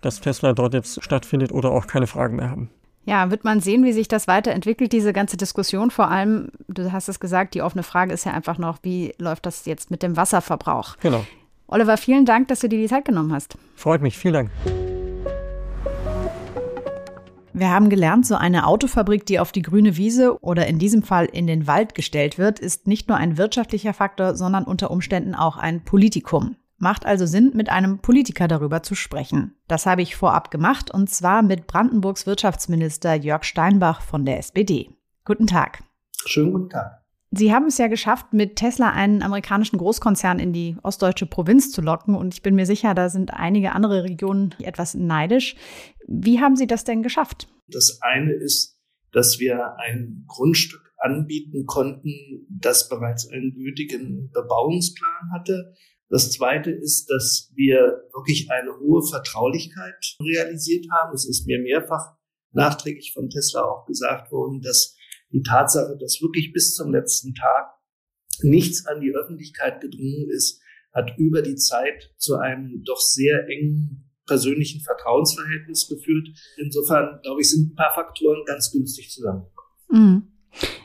dass 0.00 0.20
Tesla 0.20 0.52
dort 0.52 0.74
jetzt 0.74 1.02
stattfindet 1.02 1.52
oder 1.52 1.70
auch 1.70 1.86
keine 1.86 2.06
Fragen 2.06 2.36
mehr 2.36 2.50
haben. 2.50 2.70
Ja, 3.04 3.30
wird 3.30 3.42
man 3.42 3.60
sehen, 3.60 3.84
wie 3.84 3.92
sich 3.92 4.06
das 4.06 4.28
weiterentwickelt, 4.28 4.92
diese 4.92 5.12
ganze 5.12 5.36
Diskussion. 5.36 5.90
Vor 5.90 6.10
allem, 6.10 6.50
du 6.68 6.92
hast 6.92 7.08
es 7.08 7.20
gesagt, 7.20 7.54
die 7.54 7.62
offene 7.62 7.82
Frage 7.82 8.12
ist 8.12 8.24
ja 8.24 8.32
einfach 8.32 8.58
noch, 8.58 8.78
wie 8.82 9.14
läuft 9.18 9.46
das 9.46 9.64
jetzt 9.64 9.90
mit 9.90 10.02
dem 10.02 10.16
Wasserverbrauch? 10.16 10.96
Genau. 11.00 11.24
Oliver, 11.68 11.98
vielen 11.98 12.24
Dank, 12.24 12.48
dass 12.48 12.60
du 12.60 12.68
dir 12.68 12.78
die 12.78 12.88
Zeit 12.88 13.04
genommen 13.04 13.32
hast. 13.32 13.58
Freut 13.74 14.00
mich, 14.00 14.16
vielen 14.16 14.34
Dank. 14.34 14.50
Wir 17.52 17.70
haben 17.70 17.90
gelernt, 17.90 18.26
so 18.26 18.36
eine 18.36 18.66
Autofabrik, 18.66 19.26
die 19.26 19.38
auf 19.38 19.52
die 19.52 19.62
grüne 19.62 19.96
Wiese 19.96 20.38
oder 20.40 20.66
in 20.66 20.78
diesem 20.78 21.02
Fall 21.02 21.26
in 21.26 21.46
den 21.46 21.66
Wald 21.66 21.94
gestellt 21.94 22.38
wird, 22.38 22.58
ist 22.58 22.86
nicht 22.86 23.08
nur 23.08 23.18
ein 23.18 23.36
wirtschaftlicher 23.36 23.92
Faktor, 23.92 24.34
sondern 24.34 24.64
unter 24.64 24.90
Umständen 24.90 25.34
auch 25.34 25.56
ein 25.56 25.84
Politikum. 25.84 26.56
Macht 26.78 27.04
also 27.04 27.26
Sinn, 27.26 27.50
mit 27.54 27.68
einem 27.68 27.98
Politiker 27.98 28.48
darüber 28.48 28.82
zu 28.82 28.94
sprechen. 28.94 29.56
Das 29.66 29.84
habe 29.84 30.02
ich 30.02 30.14
vorab 30.16 30.50
gemacht 30.50 30.92
und 30.92 31.10
zwar 31.10 31.42
mit 31.42 31.66
Brandenburgs 31.66 32.26
Wirtschaftsminister 32.26 33.14
Jörg 33.14 33.42
Steinbach 33.42 34.00
von 34.00 34.24
der 34.24 34.38
SPD. 34.38 34.90
Guten 35.24 35.48
Tag. 35.48 35.82
Schönen 36.24 36.52
guten 36.52 36.70
Tag. 36.70 37.02
Sie 37.30 37.52
haben 37.52 37.66
es 37.66 37.76
ja 37.76 37.88
geschafft, 37.88 38.32
mit 38.32 38.56
Tesla 38.56 38.90
einen 38.90 39.22
amerikanischen 39.22 39.78
Großkonzern 39.78 40.38
in 40.38 40.52
die 40.52 40.76
ostdeutsche 40.82 41.26
Provinz 41.26 41.70
zu 41.70 41.82
locken. 41.82 42.14
Und 42.14 42.34
ich 42.34 42.42
bin 42.42 42.54
mir 42.54 42.64
sicher, 42.64 42.94
da 42.94 43.10
sind 43.10 43.34
einige 43.34 43.72
andere 43.72 44.04
Regionen 44.04 44.54
etwas 44.62 44.94
neidisch. 44.94 45.54
Wie 46.06 46.40
haben 46.40 46.56
Sie 46.56 46.66
das 46.66 46.84
denn 46.84 47.02
geschafft? 47.02 47.48
Das 47.68 47.98
eine 48.00 48.32
ist, 48.32 48.80
dass 49.12 49.38
wir 49.38 49.76
ein 49.78 50.24
Grundstück 50.26 50.88
anbieten 50.98 51.66
konnten, 51.66 52.46
das 52.48 52.88
bereits 52.88 53.28
einen 53.28 53.54
gültigen 53.54 54.30
Bebauungsplan 54.32 55.30
hatte. 55.32 55.74
Das 56.08 56.32
zweite 56.32 56.70
ist, 56.70 57.10
dass 57.10 57.52
wir 57.54 58.04
wirklich 58.14 58.50
eine 58.50 58.78
hohe 58.80 59.06
Vertraulichkeit 59.06 60.16
realisiert 60.22 60.86
haben. 60.90 61.14
Es 61.14 61.28
ist 61.28 61.46
mir 61.46 61.60
mehrfach 61.60 62.16
nachträglich 62.52 63.12
von 63.12 63.28
Tesla 63.28 63.62
auch 63.62 63.86
gesagt 63.86 64.32
worden, 64.32 64.62
dass 64.62 64.96
die 65.32 65.42
Tatsache, 65.42 65.96
dass 66.00 66.20
wirklich 66.22 66.52
bis 66.52 66.74
zum 66.74 66.92
letzten 66.92 67.34
Tag 67.34 67.74
nichts 68.42 68.86
an 68.86 69.00
die 69.00 69.12
Öffentlichkeit 69.14 69.80
gedrungen 69.80 70.28
ist, 70.30 70.60
hat 70.92 71.12
über 71.18 71.42
die 71.42 71.56
Zeit 71.56 72.12
zu 72.16 72.36
einem 72.36 72.82
doch 72.84 73.00
sehr 73.00 73.46
engen 73.48 74.08
persönlichen 74.26 74.80
Vertrauensverhältnis 74.82 75.88
geführt. 75.88 76.28
Insofern, 76.58 77.20
glaube 77.22 77.40
ich, 77.40 77.50
sind 77.50 77.72
ein 77.72 77.74
paar 77.74 77.92
Faktoren 77.94 78.44
ganz 78.46 78.70
günstig 78.70 79.10
zusammengekommen. 79.10 79.68
Mhm. 79.90 80.22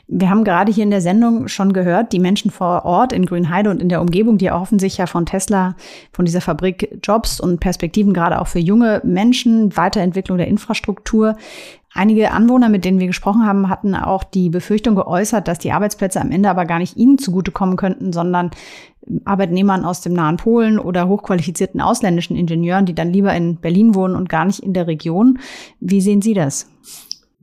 Wir 0.06 0.28
haben 0.28 0.44
gerade 0.44 0.70
hier 0.70 0.84
in 0.84 0.90
der 0.90 1.00
Sendung 1.00 1.48
schon 1.48 1.72
gehört, 1.72 2.12
die 2.12 2.18
Menschen 2.18 2.50
vor 2.50 2.84
Ort 2.84 3.12
in 3.12 3.24
Grünheide 3.24 3.70
und 3.70 3.80
in 3.80 3.88
der 3.88 4.02
Umgebung, 4.02 4.36
die 4.36 4.46
erhoffen 4.46 4.78
sich 4.78 4.98
ja 4.98 5.06
von 5.06 5.24
Tesla, 5.26 5.76
von 6.12 6.26
dieser 6.26 6.42
Fabrik 6.42 6.98
Jobs 7.02 7.40
und 7.40 7.60
Perspektiven 7.60 8.12
gerade 8.12 8.40
auch 8.40 8.46
für 8.46 8.58
junge 8.58 9.00
Menschen, 9.04 9.76
Weiterentwicklung 9.76 10.38
der 10.38 10.48
Infrastruktur. 10.48 11.36
Einige 11.94 12.32
Anwohner, 12.32 12.68
mit 12.68 12.84
denen 12.84 12.98
wir 12.98 13.06
gesprochen 13.06 13.46
haben, 13.46 13.68
hatten 13.68 13.94
auch 13.94 14.24
die 14.24 14.50
Befürchtung 14.50 14.96
geäußert, 14.96 15.48
dass 15.48 15.58
die 15.58 15.72
Arbeitsplätze 15.72 16.20
am 16.20 16.30
Ende 16.30 16.50
aber 16.50 16.64
gar 16.64 16.78
nicht 16.78 16.96
ihnen 16.96 17.18
zugutekommen 17.18 17.76
könnten, 17.76 18.12
sondern 18.12 18.50
Arbeitnehmern 19.24 19.84
aus 19.84 20.00
dem 20.00 20.12
nahen 20.12 20.36
Polen 20.36 20.78
oder 20.78 21.08
hochqualifizierten 21.08 21.80
ausländischen 21.80 22.36
Ingenieuren, 22.36 22.86
die 22.86 22.94
dann 22.94 23.12
lieber 23.12 23.34
in 23.34 23.60
Berlin 23.60 23.94
wohnen 23.94 24.16
und 24.16 24.28
gar 24.28 24.44
nicht 24.44 24.60
in 24.60 24.74
der 24.74 24.86
Region. 24.86 25.38
Wie 25.80 26.00
sehen 26.00 26.20
Sie 26.20 26.34
das? 26.34 26.66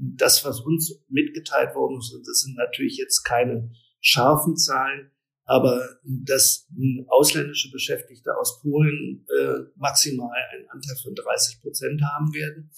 das, 0.02 0.44
was 0.44 0.62
uns 0.62 1.00
mitgeteilt 1.10 1.76
worden 1.76 2.00
ist, 2.00 2.18
das 2.28 2.42
sind 2.42 2.58
natürlich 2.58 2.98
jetzt 2.98 3.24
keine 3.24 3.72
scharfen 4.00 4.58
Zahlen, 4.58 5.12
aber 5.46 5.80
dass 6.04 6.68
ausländische 7.08 7.72
Beschäftigte 7.72 8.36
aus 8.36 8.62
Polen 8.62 9.26
äh, 9.40 9.60
maximal 9.76 10.32
einen 10.54 10.70
Anteil 10.70 10.96
von 11.04 11.14
30 11.14 11.62
Prozent 11.62 12.02
haben 12.02 12.34
werden. 12.34 12.72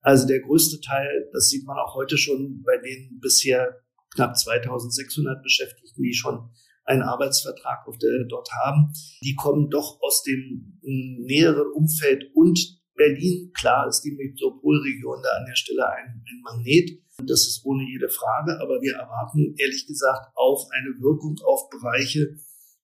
Also 0.00 0.26
der 0.26 0.40
größte 0.40 0.80
Teil, 0.80 1.28
das 1.32 1.48
sieht 1.48 1.66
man 1.66 1.76
auch 1.78 1.94
heute 1.94 2.16
schon 2.16 2.62
bei 2.62 2.76
den 2.78 3.18
bisher 3.20 3.76
knapp 4.14 4.36
2600 4.36 5.42
Beschäftigten, 5.42 6.02
die 6.02 6.14
schon 6.14 6.50
einen 6.84 7.02
Arbeitsvertrag 7.02 7.86
auf 7.86 7.98
der 7.98 8.24
dort 8.28 8.50
haben, 8.64 8.92
die 9.22 9.34
kommen 9.34 9.70
doch 9.70 10.00
aus 10.00 10.22
dem 10.22 10.80
näheren 10.82 11.70
Umfeld 11.72 12.24
und 12.34 12.80
Berlin, 13.00 13.50
klar 13.54 13.88
ist 13.88 14.02
die 14.02 14.12
Metropolregion 14.12 15.22
da 15.22 15.30
an 15.38 15.46
der 15.46 15.54
Stelle 15.54 15.88
ein, 15.88 16.22
ein 16.28 16.40
Magnet. 16.42 17.00
Das 17.24 17.46
ist 17.48 17.64
ohne 17.64 17.82
jede 17.84 18.10
Frage. 18.10 18.60
Aber 18.60 18.80
wir 18.82 18.94
erwarten 18.94 19.54
ehrlich 19.56 19.86
gesagt 19.86 20.28
auch 20.34 20.68
eine 20.70 21.00
Wirkung 21.00 21.36
auf 21.46 21.70
Bereiche, 21.70 22.36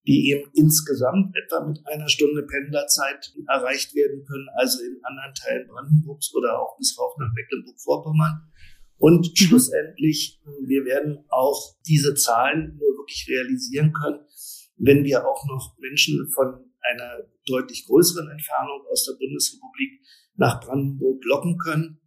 die 0.06 0.30
eben 0.30 0.48
insgesamt 0.54 1.34
etwa 1.36 1.66
mit 1.66 1.80
einer 1.86 2.08
Stunde 2.08 2.46
Pendlerzeit 2.46 3.34
erreicht 3.48 3.94
werden 3.94 4.24
können, 4.24 4.46
also 4.56 4.82
in 4.82 5.00
anderen 5.02 5.34
Teilen 5.34 5.66
Brandenburgs 5.66 6.32
oder 6.34 6.60
auch 6.60 6.76
bis 6.78 6.96
rauf 6.98 7.14
nach 7.18 7.32
Mecklenburg-Vorpommern. 7.34 8.48
Und 8.98 9.28
mhm. 9.28 9.36
schlussendlich, 9.36 10.40
wir 10.64 10.84
werden 10.84 11.24
auch 11.28 11.76
diese 11.86 12.14
Zahlen 12.14 12.76
nur 12.78 12.98
wirklich 12.98 13.26
realisieren 13.28 13.92
können, 13.92 14.20
wenn 14.76 15.04
wir 15.04 15.26
auch 15.26 15.44
noch 15.46 15.76
Menschen 15.78 16.28
von 16.32 16.70
einer 16.80 17.24
deutlich 17.46 17.86
größeren 17.86 18.28
Entfernung 18.28 18.82
aus 18.90 19.04
der 19.06 19.14
Bundesrepublik 19.18 20.00
nach 20.36 20.60
Brandenburg 20.60 21.24
locken 21.24 21.58
können. 21.58 22.00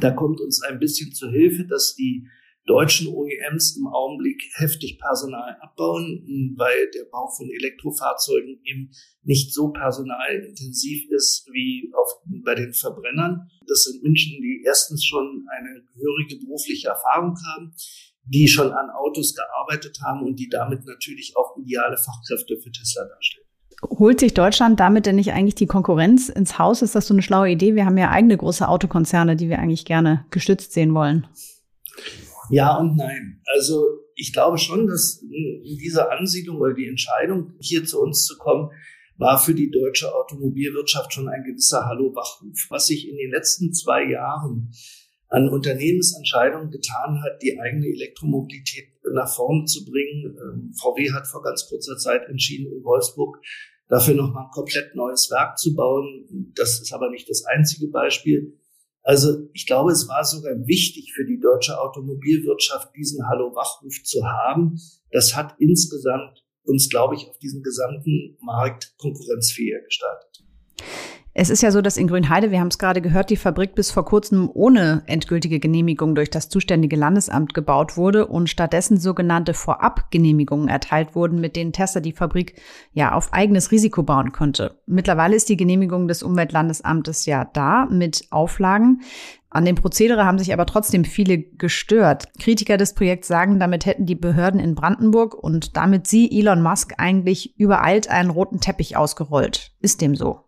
Da 0.00 0.10
kommt 0.10 0.40
uns 0.40 0.62
ein 0.62 0.80
bisschen 0.80 1.12
zu 1.12 1.30
Hilfe, 1.30 1.64
dass 1.66 1.94
die 1.94 2.26
deutschen 2.66 3.08
OEMs 3.08 3.76
im 3.76 3.86
Augenblick 3.86 4.42
heftig 4.54 4.98
Personal 4.98 5.56
abbauen, 5.60 6.54
weil 6.56 6.90
der 6.90 7.04
Bau 7.10 7.28
von 7.28 7.48
Elektrofahrzeugen 7.48 8.60
eben 8.64 8.90
nicht 9.22 9.54
so 9.54 9.70
personalintensiv 9.70 11.08
ist 11.10 11.48
wie 11.52 11.92
auf, 11.96 12.20
bei 12.44 12.54
den 12.54 12.72
Verbrennern. 12.72 13.48
Das 13.66 13.84
sind 13.84 14.02
Menschen, 14.02 14.40
die 14.42 14.62
erstens 14.66 15.04
schon 15.04 15.46
eine 15.56 15.82
gehörige 15.94 16.44
berufliche 16.44 16.88
Erfahrung 16.88 17.36
haben, 17.54 17.72
die 18.24 18.48
schon 18.48 18.72
an 18.72 18.90
Autos 18.90 19.34
gearbeitet 19.34 19.98
haben 20.04 20.26
und 20.26 20.36
die 20.36 20.48
damit 20.48 20.84
natürlich 20.84 21.34
auch 21.36 21.56
ideale 21.56 21.96
Fachkräfte 21.96 22.56
für 22.58 22.72
Tesla 22.72 23.04
darstellen. 23.04 23.46
Holt 23.82 24.20
sich 24.20 24.34
Deutschland 24.34 24.80
damit 24.80 25.06
denn 25.06 25.16
nicht 25.16 25.32
eigentlich 25.32 25.54
die 25.54 25.66
Konkurrenz 25.66 26.28
ins 26.28 26.58
Haus? 26.58 26.82
Ist 26.82 26.94
das 26.94 27.06
so 27.06 27.14
eine 27.14 27.22
schlaue 27.22 27.50
Idee? 27.50 27.74
Wir 27.76 27.84
haben 27.84 27.98
ja 27.98 28.10
eigene 28.10 28.36
große 28.36 28.66
Autokonzerne, 28.66 29.36
die 29.36 29.48
wir 29.48 29.58
eigentlich 29.58 29.84
gerne 29.84 30.24
gestützt 30.30 30.72
sehen 30.72 30.94
wollen. 30.94 31.26
Ja 32.50 32.76
und 32.76 32.96
nein. 32.96 33.42
Also 33.54 33.84
ich 34.14 34.32
glaube 34.32 34.58
schon, 34.58 34.86
dass 34.86 35.22
diese 35.64 36.10
Ansiedlung 36.10 36.58
oder 36.58 36.74
die 36.74 36.88
Entscheidung, 36.88 37.52
hier 37.60 37.84
zu 37.84 38.00
uns 38.00 38.24
zu 38.24 38.36
kommen, 38.38 38.70
war 39.18 39.38
für 39.38 39.54
die 39.54 39.70
deutsche 39.70 40.14
Automobilwirtschaft 40.14 41.12
schon 41.12 41.28
ein 41.28 41.44
gewisser 41.44 41.86
Hallo-Wachruf. 41.86 42.66
Was 42.68 42.86
sich 42.86 43.08
in 43.08 43.16
den 43.16 43.30
letzten 43.30 43.72
zwei 43.72 44.04
Jahren 44.10 44.72
an 45.28 45.48
Unternehmensentscheidungen 45.48 46.70
getan 46.70 47.22
hat, 47.22 47.42
die 47.42 47.58
eigene 47.58 47.86
Elektromobilität 47.86 48.88
nach 49.12 49.28
vorne 49.28 49.64
zu 49.64 49.84
bringen. 49.84 50.36
Ähm, 50.38 50.72
VW 50.74 51.12
hat 51.12 51.26
vor 51.26 51.42
ganz 51.42 51.68
kurzer 51.68 51.96
Zeit 51.96 52.28
entschieden, 52.28 52.72
in 52.72 52.84
Wolfsburg 52.84 53.38
dafür 53.88 54.14
nochmal 54.14 54.44
ein 54.44 54.50
komplett 54.50 54.94
neues 54.94 55.30
Werk 55.30 55.58
zu 55.58 55.74
bauen. 55.74 56.52
Das 56.54 56.80
ist 56.80 56.92
aber 56.92 57.10
nicht 57.10 57.28
das 57.28 57.44
einzige 57.44 57.88
Beispiel. 57.88 58.58
Also 59.06 59.48
ich 59.52 59.66
glaube, 59.66 59.92
es 59.92 60.08
war 60.08 60.24
sogar 60.24 60.52
wichtig 60.66 61.12
für 61.14 61.24
die 61.24 61.38
deutsche 61.38 61.80
Automobilwirtschaft, 61.80 62.90
diesen 62.96 63.24
Hallo-Wachruf 63.28 64.02
zu 64.02 64.26
haben. 64.26 64.80
Das 65.12 65.36
hat 65.36 65.54
insgesamt 65.60 66.44
uns, 66.64 66.88
glaube 66.88 67.14
ich, 67.14 67.28
auf 67.28 67.38
diesem 67.38 67.62
gesamten 67.62 68.36
Markt 68.40 68.94
konkurrenzfähiger 68.98 69.80
gestaltet. 69.82 70.44
Es 71.38 71.50
ist 71.50 71.62
ja 71.62 71.70
so, 71.70 71.82
dass 71.82 71.98
in 71.98 72.06
Grünheide, 72.06 72.50
wir 72.50 72.60
haben 72.60 72.68
es 72.68 72.78
gerade 72.78 73.02
gehört, 73.02 73.28
die 73.28 73.36
Fabrik 73.36 73.74
bis 73.74 73.90
vor 73.90 74.06
kurzem 74.06 74.48
ohne 74.54 75.02
endgültige 75.04 75.60
Genehmigung 75.60 76.14
durch 76.14 76.30
das 76.30 76.48
zuständige 76.48 76.96
Landesamt 76.96 77.52
gebaut 77.52 77.98
wurde 77.98 78.26
und 78.26 78.48
stattdessen 78.48 78.98
sogenannte 78.98 79.52
Vorabgenehmigungen 79.52 80.68
erteilt 80.68 81.14
wurden, 81.14 81.38
mit 81.38 81.54
denen 81.54 81.74
Tesla 81.74 82.00
die 82.00 82.14
Fabrik 82.14 82.58
ja 82.94 83.12
auf 83.12 83.34
eigenes 83.34 83.70
Risiko 83.70 84.02
bauen 84.02 84.32
konnte. 84.32 84.80
Mittlerweile 84.86 85.36
ist 85.36 85.50
die 85.50 85.58
Genehmigung 85.58 86.08
des 86.08 86.22
Umweltlandesamtes 86.22 87.26
ja 87.26 87.44
da 87.44 87.84
mit 87.84 88.28
Auflagen. 88.30 89.02
An 89.50 89.66
dem 89.66 89.74
Prozedere 89.74 90.24
haben 90.24 90.38
sich 90.38 90.54
aber 90.54 90.64
trotzdem 90.64 91.04
viele 91.04 91.36
gestört. 91.36 92.28
Kritiker 92.40 92.78
des 92.78 92.94
Projekts 92.94 93.28
sagen, 93.28 93.60
damit 93.60 93.84
hätten 93.84 94.06
die 94.06 94.14
Behörden 94.14 94.58
in 94.58 94.74
Brandenburg 94.74 95.34
und 95.34 95.76
damit 95.76 96.06
sie, 96.06 96.30
Elon 96.30 96.62
Musk, 96.62 96.94
eigentlich 96.96 97.58
übereilt 97.58 98.08
einen 98.08 98.30
roten 98.30 98.58
Teppich 98.58 98.96
ausgerollt. 98.96 99.72
Ist 99.82 100.00
dem 100.00 100.16
so? 100.16 100.45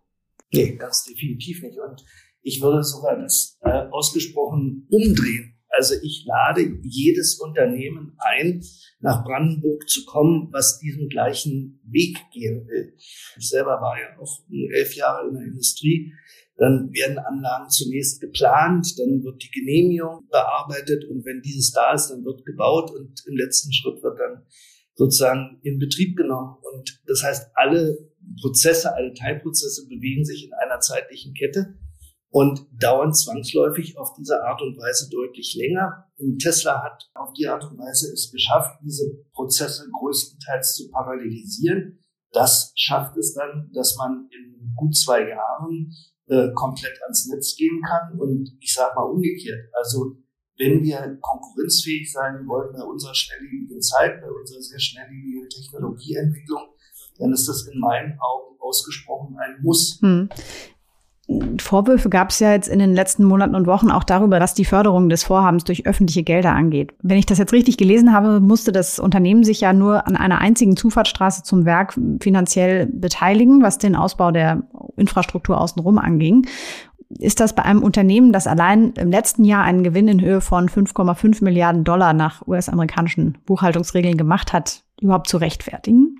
Nee, 0.51 0.75
ganz 0.75 1.03
definitiv 1.05 1.61
nicht. 1.61 1.79
Und 1.79 2.03
ich 2.41 2.61
würde 2.61 2.83
sogar 2.83 3.17
das 3.17 3.57
äh, 3.61 3.87
ausgesprochen 3.91 4.87
umdrehen. 4.89 5.55
Also 5.69 5.95
ich 6.01 6.25
lade 6.25 6.79
jedes 6.83 7.39
Unternehmen 7.39 8.17
ein, 8.17 8.63
nach 8.99 9.23
Brandenburg 9.23 9.87
zu 9.87 10.03
kommen, 10.05 10.49
was 10.51 10.79
diesen 10.79 11.09
gleichen 11.09 11.79
Weg 11.85 12.17
gehen 12.33 12.67
will. 12.67 12.93
Ich 12.97 13.49
selber 13.49 13.79
war 13.79 13.95
ja 13.99 14.19
auch 14.19 14.39
elf 14.73 14.95
Jahre 14.95 15.27
in 15.29 15.35
der 15.35 15.43
Industrie. 15.43 16.11
Dann 16.57 16.91
werden 16.91 17.19
Anlagen 17.19 17.69
zunächst 17.69 18.19
geplant, 18.19 18.99
dann 18.99 19.23
wird 19.23 19.41
die 19.41 19.51
Genehmigung 19.51 20.27
bearbeitet 20.29 21.05
und 21.05 21.23
wenn 21.23 21.41
dieses 21.41 21.71
da 21.71 21.93
ist, 21.93 22.09
dann 22.09 22.25
wird 22.25 22.45
gebaut 22.45 22.91
und 22.91 23.23
im 23.27 23.37
letzten 23.37 23.71
Schritt 23.71 24.03
wird 24.03 24.19
dann 24.19 24.43
sozusagen 24.95 25.61
in 25.63 25.79
Betrieb 25.79 26.17
genommen. 26.17 26.57
Und 26.73 27.01
das 27.07 27.23
heißt, 27.23 27.51
alle 27.53 28.08
Prozesse, 28.41 28.93
alle 28.95 29.13
Teilprozesse 29.13 29.87
bewegen 29.87 30.25
sich 30.25 30.45
in 30.45 30.53
einer 30.53 30.79
zeitlichen 30.79 31.33
Kette 31.33 31.77
und 32.31 32.67
dauern 32.71 33.13
zwangsläufig 33.13 33.97
auf 33.97 34.13
diese 34.13 34.43
Art 34.43 34.61
und 34.61 34.77
Weise 34.77 35.09
deutlich 35.09 35.55
länger. 35.55 36.05
Und 36.17 36.39
Tesla 36.39 36.83
hat 36.83 37.09
auf 37.15 37.33
die 37.33 37.47
Art 37.47 37.63
und 37.63 37.77
Weise 37.77 38.11
es 38.13 38.31
geschafft, 38.31 38.79
diese 38.83 39.11
Prozesse 39.33 39.89
größtenteils 39.91 40.75
zu 40.75 40.89
parallelisieren. 40.91 41.99
Das 42.31 42.71
schafft 42.75 43.17
es 43.17 43.33
dann, 43.33 43.71
dass 43.73 43.95
man 43.97 44.29
in 44.31 44.73
gut 44.75 44.95
zwei 44.95 45.27
Jahren 45.27 45.91
äh, 46.27 46.49
komplett 46.53 47.01
ans 47.03 47.27
Netz 47.27 47.55
gehen 47.55 47.81
kann. 47.81 48.19
Und 48.19 48.55
ich 48.59 48.73
sage 48.73 48.93
mal 48.95 49.09
umgekehrt, 49.09 49.67
also 49.73 50.15
wenn 50.57 50.83
wir 50.83 51.17
konkurrenzfähig 51.21 52.11
sein 52.11 52.45
wollen 52.45 52.73
bei 52.73 52.83
unserer 52.83 53.15
schnelllebigen 53.15 53.81
Zeit, 53.81 54.21
bei 54.21 54.29
unserer 54.29 54.61
sehr 54.61 54.79
schnelllebigen 54.79 55.49
Technologieentwicklung, 55.49 56.75
dann 57.19 57.33
ist 57.33 57.47
das 57.47 57.67
in 57.67 57.79
meinen 57.79 58.17
Augen 58.19 58.55
ausgesprochen 58.59 59.37
ein 59.39 59.61
Muss. 59.61 59.99
Hm. 60.01 60.29
Vorwürfe 61.59 62.09
gab 62.09 62.31
es 62.31 62.39
ja 62.39 62.53
jetzt 62.53 62.67
in 62.67 62.79
den 62.79 62.93
letzten 62.93 63.23
Monaten 63.23 63.53
und 63.53 63.67
Wochen 63.67 63.91
auch 63.91 64.03
darüber, 64.03 64.39
dass 64.39 64.55
die 64.55 64.65
Förderung 64.65 65.09
des 65.09 65.23
Vorhabens 65.23 65.63
durch 65.63 65.85
öffentliche 65.85 66.23
Gelder 66.23 66.53
angeht. 66.53 66.93
Wenn 67.03 67.19
ich 67.19 67.27
das 67.27 67.37
jetzt 67.37 67.53
richtig 67.53 67.77
gelesen 67.77 68.13
habe, 68.13 68.39
musste 68.39 68.71
das 68.71 68.97
Unternehmen 68.97 69.43
sich 69.43 69.61
ja 69.61 69.71
nur 69.71 70.07
an 70.07 70.15
einer 70.15 70.39
einzigen 70.39 70.75
Zufahrtsstraße 70.75 71.43
zum 71.43 71.65
Werk 71.65 71.99
finanziell 72.19 72.87
beteiligen, 72.87 73.61
was 73.61 73.77
den 73.77 73.95
Ausbau 73.95 74.31
der 74.31 74.63
Infrastruktur 74.97 75.61
außenrum 75.61 75.99
anging. 75.99 76.47
Ist 77.19 77.39
das 77.39 77.53
bei 77.53 77.63
einem 77.63 77.83
Unternehmen, 77.83 78.33
das 78.33 78.47
allein 78.47 78.93
im 78.93 79.11
letzten 79.11 79.43
Jahr 79.43 79.63
einen 79.63 79.83
Gewinn 79.83 80.07
in 80.07 80.21
Höhe 80.21 80.41
von 80.41 80.67
5,5 80.67 81.43
Milliarden 81.43 81.83
Dollar 81.83 82.13
nach 82.13 82.47
US-amerikanischen 82.47 83.37
Buchhaltungsregeln 83.45 84.17
gemacht 84.17 84.51
hat, 84.51 84.83
überhaupt 84.99 85.27
zu 85.27 85.37
rechtfertigen? 85.37 86.18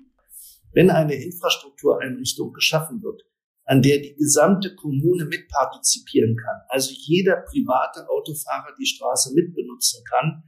Wenn 0.71 0.89
eine 0.89 1.15
Infrastruktureinrichtung 1.15 2.53
geschaffen 2.53 3.01
wird, 3.01 3.23
an 3.65 3.81
der 3.81 3.99
die 3.99 4.15
gesamte 4.15 4.75
Kommune 4.75 5.25
mitpartizipieren 5.25 6.35
kann, 6.35 6.61
also 6.69 6.91
jeder 6.93 7.43
private 7.49 8.07
Autofahrer 8.09 8.75
die 8.79 8.85
Straße 8.85 9.33
mitbenutzen 9.33 10.03
kann, 10.05 10.43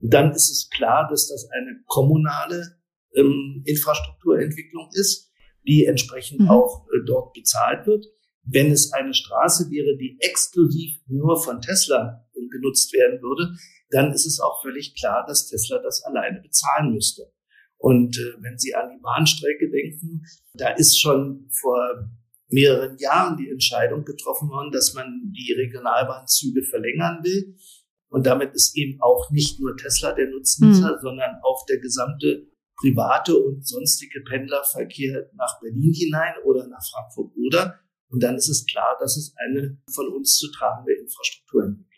dann 0.00 0.32
ist 0.32 0.50
es 0.50 0.68
klar, 0.70 1.08
dass 1.08 1.28
das 1.28 1.48
eine 1.50 1.82
kommunale 1.86 2.78
ähm, 3.14 3.62
Infrastrukturentwicklung 3.64 4.88
ist, 4.92 5.30
die 5.66 5.86
entsprechend 5.86 6.40
mhm. 6.40 6.50
auch 6.50 6.86
äh, 6.88 7.04
dort 7.06 7.32
bezahlt 7.32 7.86
wird. 7.86 8.06
Wenn 8.42 8.70
es 8.70 8.92
eine 8.92 9.14
Straße 9.14 9.70
wäre, 9.70 9.96
die 9.96 10.18
exklusiv 10.20 10.98
nur 11.06 11.42
von 11.42 11.60
Tesla 11.60 12.26
äh, 12.34 12.48
genutzt 12.48 12.92
werden 12.92 13.22
würde, 13.22 13.56
dann 13.90 14.12
ist 14.12 14.26
es 14.26 14.40
auch 14.40 14.60
völlig 14.62 14.94
klar, 14.98 15.24
dass 15.26 15.46
Tesla 15.46 15.78
das 15.78 16.02
alleine 16.04 16.40
bezahlen 16.40 16.92
müsste. 16.92 17.32
Und 17.84 18.16
äh, 18.16 18.40
wenn 18.40 18.56
Sie 18.56 18.74
an 18.74 18.88
die 18.96 19.02
Bahnstrecke 19.02 19.68
denken, 19.68 20.24
da 20.54 20.70
ist 20.70 20.98
schon 20.98 21.50
vor 21.50 22.08
mehreren 22.48 22.96
Jahren 22.96 23.36
die 23.36 23.50
Entscheidung 23.50 24.06
getroffen 24.06 24.48
worden, 24.48 24.72
dass 24.72 24.94
man 24.94 25.20
die 25.36 25.52
Regionalbahnzüge 25.52 26.62
verlängern 26.62 27.20
will. 27.22 27.54
Und 28.08 28.24
damit 28.24 28.54
ist 28.54 28.74
eben 28.74 29.02
auch 29.02 29.30
nicht 29.30 29.60
nur 29.60 29.76
Tesla 29.76 30.12
der 30.12 30.30
Nutznießer, 30.30 30.96
mhm. 30.96 31.00
sondern 31.02 31.36
auch 31.42 31.66
der 31.66 31.78
gesamte 31.78 32.46
private 32.80 33.36
und 33.36 33.68
sonstige 33.68 34.22
Pendlerverkehr 34.22 35.28
nach 35.34 35.60
Berlin 35.60 35.92
hinein 35.92 36.36
oder 36.46 36.66
nach 36.66 36.82
Frankfurt 36.90 37.32
oder. 37.36 37.80
Und 38.08 38.22
dann 38.22 38.36
ist 38.36 38.48
es 38.48 38.64
klar, 38.64 38.96
dass 38.98 39.18
es 39.18 39.34
eine 39.36 39.76
von 39.92 40.08
uns 40.08 40.38
zu 40.38 40.50
tragende 40.52 40.94
Infrastrukturentwicklung 40.94 41.84
ist. 41.90 41.93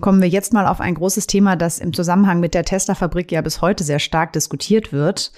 Kommen 0.00 0.22
wir 0.22 0.28
jetzt 0.28 0.52
mal 0.54 0.66
auf 0.66 0.80
ein 0.80 0.94
großes 0.94 1.26
Thema, 1.26 1.54
das 1.56 1.78
im 1.78 1.92
Zusammenhang 1.92 2.40
mit 2.40 2.54
der 2.54 2.64
Tesla-Fabrik 2.64 3.30
ja 3.30 3.42
bis 3.42 3.60
heute 3.60 3.84
sehr 3.84 3.98
stark 3.98 4.32
diskutiert 4.32 4.90
wird, 4.92 5.32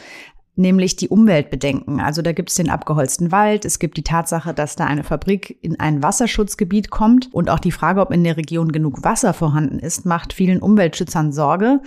nämlich 0.54 0.94
die 0.94 1.08
Umweltbedenken. 1.08 2.00
Also 2.00 2.22
da 2.22 2.32
gibt 2.32 2.50
es 2.50 2.54
den 2.54 2.70
abgeholzten 2.70 3.32
Wald, 3.32 3.64
es 3.64 3.80
gibt 3.80 3.96
die 3.96 4.04
Tatsache, 4.04 4.54
dass 4.54 4.76
da 4.76 4.84
eine 4.84 5.02
Fabrik 5.02 5.58
in 5.62 5.80
ein 5.80 6.02
Wasserschutzgebiet 6.04 6.90
kommt 6.90 7.34
und 7.34 7.50
auch 7.50 7.58
die 7.58 7.72
Frage, 7.72 8.00
ob 8.00 8.12
in 8.12 8.22
der 8.22 8.36
Region 8.36 8.70
genug 8.70 9.02
Wasser 9.02 9.34
vorhanden 9.34 9.80
ist, 9.80 10.06
macht 10.06 10.32
vielen 10.32 10.60
Umweltschützern 10.60 11.32
Sorge. 11.32 11.80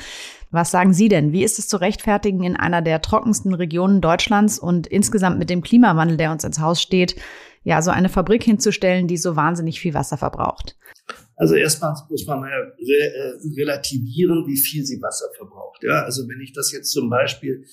Was 0.51 0.71
sagen 0.71 0.93
Sie 0.93 1.08
denn? 1.08 1.32
Wie 1.32 1.43
ist 1.43 1.60
es 1.60 1.69
zu 1.69 1.77
rechtfertigen, 1.77 2.43
in 2.43 2.58
einer 2.58 2.82
der 2.82 3.01
trockensten 3.01 3.53
Regionen 3.53 4.01
Deutschlands 4.01 4.60
und 4.60 4.88
insgesamt 4.88 5.39
mit 5.39 5.49
dem 5.49 5.62
Klimawandel, 5.62 6.17
der 6.17 6.32
uns 6.32 6.43
ins 6.43 6.60
Haus 6.60 6.82
steht, 6.82 7.15
ja, 7.63 7.82
so 7.82 7.91
eine 7.91 8.10
Fabrik 8.10 8.43
hinzustellen, 8.43 9.08
die 9.08 9.17
so 9.17 9.36
wahnsinnig 9.36 9.80
viel 9.80 9.93
Wasser 9.93 10.17
verbraucht? 10.17 10.77
Also 11.36 11.56
erstmal 11.56 11.93
muss 12.10 12.26
man 12.26 12.39
mal 12.39 12.50
re 12.50 12.74
äh, 12.80 13.34
relativieren, 13.56 14.46
wie 14.48 14.58
viel 14.58 14.84
sie 14.84 15.02
Wasser 15.02 15.28
verbraucht. 15.36 15.84
Ja, 15.84 16.04
also 16.04 16.28
wenn 16.28 16.41
ich 16.41 16.54
das 16.54 16.72
jetzt 16.72 16.91
zum 16.91 17.10
Beispiel 17.10 17.63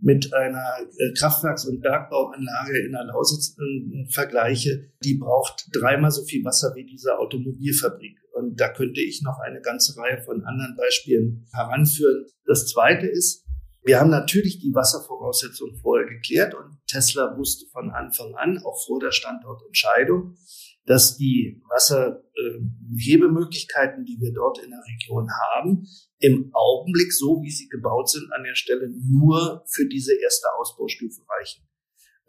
mit 0.00 0.34
einer 0.34 0.64
äh, 0.98 1.12
Kraftwerks- 1.14 1.64
und 1.66 1.80
Bergbauanlage 1.80 2.84
in 2.84 2.92
der 2.92 3.04
Lausitz 3.04 3.56
äh, 3.58 4.10
vergleiche, 4.10 4.90
die 5.02 5.14
braucht 5.14 5.68
dreimal 5.72 6.10
so 6.10 6.24
viel 6.24 6.44
Wasser 6.44 6.74
wie 6.74 6.84
diese 6.84 7.18
Automobilfabrik. 7.18 8.18
Und 8.32 8.60
da 8.60 8.68
könnte 8.68 9.00
ich 9.00 9.22
noch 9.22 9.38
eine 9.38 9.60
ganze 9.60 9.96
Reihe 9.98 10.20
von 10.22 10.44
anderen 10.44 10.76
Beispielen 10.76 11.46
heranführen. 11.52 12.26
Das 12.44 12.66
Zweite 12.66 13.06
ist, 13.06 13.44
wir 13.84 14.00
haben 14.00 14.10
natürlich 14.10 14.58
die 14.60 14.74
Wasservoraussetzungen 14.74 15.76
vorher 15.76 16.08
geklärt 16.08 16.54
und 16.54 16.78
Tesla 16.86 17.36
wusste 17.36 17.66
von 17.70 17.90
Anfang 17.90 18.34
an, 18.34 18.58
auch 18.64 18.82
vor 18.86 18.98
der 18.98 19.12
Standortentscheidung, 19.12 20.36
dass 20.86 21.16
die 21.16 21.62
Wasserhebemöglichkeiten, 21.68 24.04
die 24.04 24.18
wir 24.20 24.32
dort 24.32 24.58
in 24.58 24.70
der 24.70 24.82
Region 24.86 25.28
haben, 25.30 25.86
im 26.18 26.50
Augenblick, 26.52 27.12
so 27.12 27.42
wie 27.42 27.50
sie 27.50 27.68
gebaut 27.68 28.10
sind, 28.10 28.32
an 28.32 28.44
der 28.44 28.54
Stelle 28.54 28.88
nur 28.88 29.64
für 29.66 29.86
diese 29.86 30.14
erste 30.14 30.46
Ausbaustufe 30.58 31.22
reichen. 31.28 31.64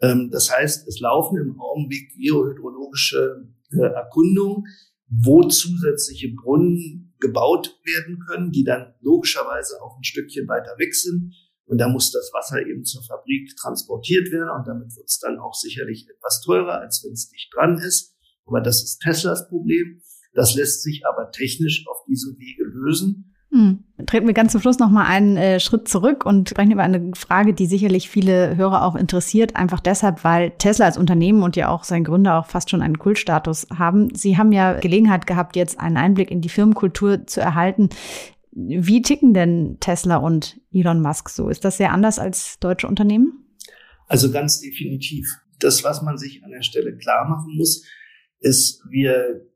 Ähm, 0.00 0.30
das 0.30 0.50
heißt, 0.50 0.88
es 0.88 1.00
laufen 1.00 1.38
im 1.38 1.60
Augenblick 1.60 2.14
geohydrologische 2.14 3.46
äh, 3.72 3.92
Erkundungen, 3.94 4.64
wo 5.08 5.44
zusätzliche 5.44 6.34
Brunnen 6.34 7.14
gebaut 7.20 7.78
werden 7.84 8.18
können, 8.28 8.50
die 8.50 8.64
dann 8.64 8.94
logischerweise 9.00 9.80
auch 9.82 9.96
ein 9.96 10.04
Stückchen 10.04 10.48
weiter 10.48 10.76
weg 10.78 10.94
sind. 10.94 11.34
Und 11.64 11.78
da 11.78 11.88
muss 11.88 12.12
das 12.12 12.30
Wasser 12.32 12.64
eben 12.64 12.84
zur 12.84 13.02
Fabrik 13.02 13.56
transportiert 13.56 14.30
werden 14.30 14.50
und 14.50 14.68
damit 14.68 14.94
wird 14.94 15.06
es 15.06 15.18
dann 15.18 15.38
auch 15.38 15.54
sicherlich 15.54 16.06
etwas 16.08 16.42
teurer, 16.42 16.80
als 16.80 17.02
wenn 17.04 17.12
es 17.12 17.28
dicht 17.28 17.52
dran 17.54 17.78
ist. 17.78 18.15
Aber 18.46 18.60
das 18.60 18.82
ist 18.82 19.00
Teslas 19.00 19.48
Problem. 19.48 20.00
Das 20.34 20.54
lässt 20.54 20.82
sich 20.82 21.02
aber 21.06 21.30
technisch 21.30 21.84
auf 21.88 22.04
diesem 22.06 22.38
Wege 22.38 22.64
lösen. 22.64 23.34
Hm. 23.50 23.84
Treten 24.06 24.26
wir 24.26 24.34
ganz 24.34 24.52
zum 24.52 24.60
Schluss 24.60 24.78
noch 24.78 24.90
mal 24.90 25.06
einen 25.06 25.36
äh, 25.36 25.60
Schritt 25.60 25.88
zurück 25.88 26.26
und 26.26 26.48
sprechen 26.48 26.72
über 26.72 26.82
eine 26.82 27.12
Frage, 27.14 27.54
die 27.54 27.66
sicherlich 27.66 28.10
viele 28.10 28.56
Hörer 28.56 28.84
auch 28.84 28.96
interessiert. 28.96 29.56
Einfach 29.56 29.80
deshalb, 29.80 30.24
weil 30.24 30.50
Tesla 30.58 30.86
als 30.86 30.98
Unternehmen 30.98 31.42
und 31.42 31.56
ja 31.56 31.68
auch 31.68 31.84
sein 31.84 32.04
Gründer 32.04 32.38
auch 32.38 32.46
fast 32.46 32.70
schon 32.70 32.82
einen 32.82 32.98
Kultstatus 32.98 33.66
haben. 33.74 34.14
Sie 34.14 34.36
haben 34.36 34.52
ja 34.52 34.78
Gelegenheit 34.78 35.26
gehabt, 35.26 35.56
jetzt 35.56 35.80
einen 35.80 35.96
Einblick 35.96 36.30
in 36.30 36.40
die 36.40 36.48
Firmenkultur 36.48 37.26
zu 37.26 37.40
erhalten. 37.40 37.88
Wie 38.52 39.00
ticken 39.00 39.32
denn 39.32 39.78
Tesla 39.80 40.16
und 40.16 40.60
Elon 40.72 41.00
Musk 41.00 41.28
so? 41.28 41.48
Ist 41.48 41.64
das 41.64 41.76
sehr 41.76 41.92
anders 41.92 42.18
als 42.18 42.58
deutsche 42.58 42.88
Unternehmen? 42.88 43.44
Also 44.06 44.30
ganz 44.30 44.60
definitiv. 44.60 45.26
Das, 45.60 45.84
was 45.84 46.02
man 46.02 46.18
sich 46.18 46.42
an 46.44 46.50
der 46.50 46.62
Stelle 46.62 46.96
klar 46.96 47.28
machen 47.28 47.56
muss, 47.56 47.84
ist, 48.40 48.82
wir 48.90 49.46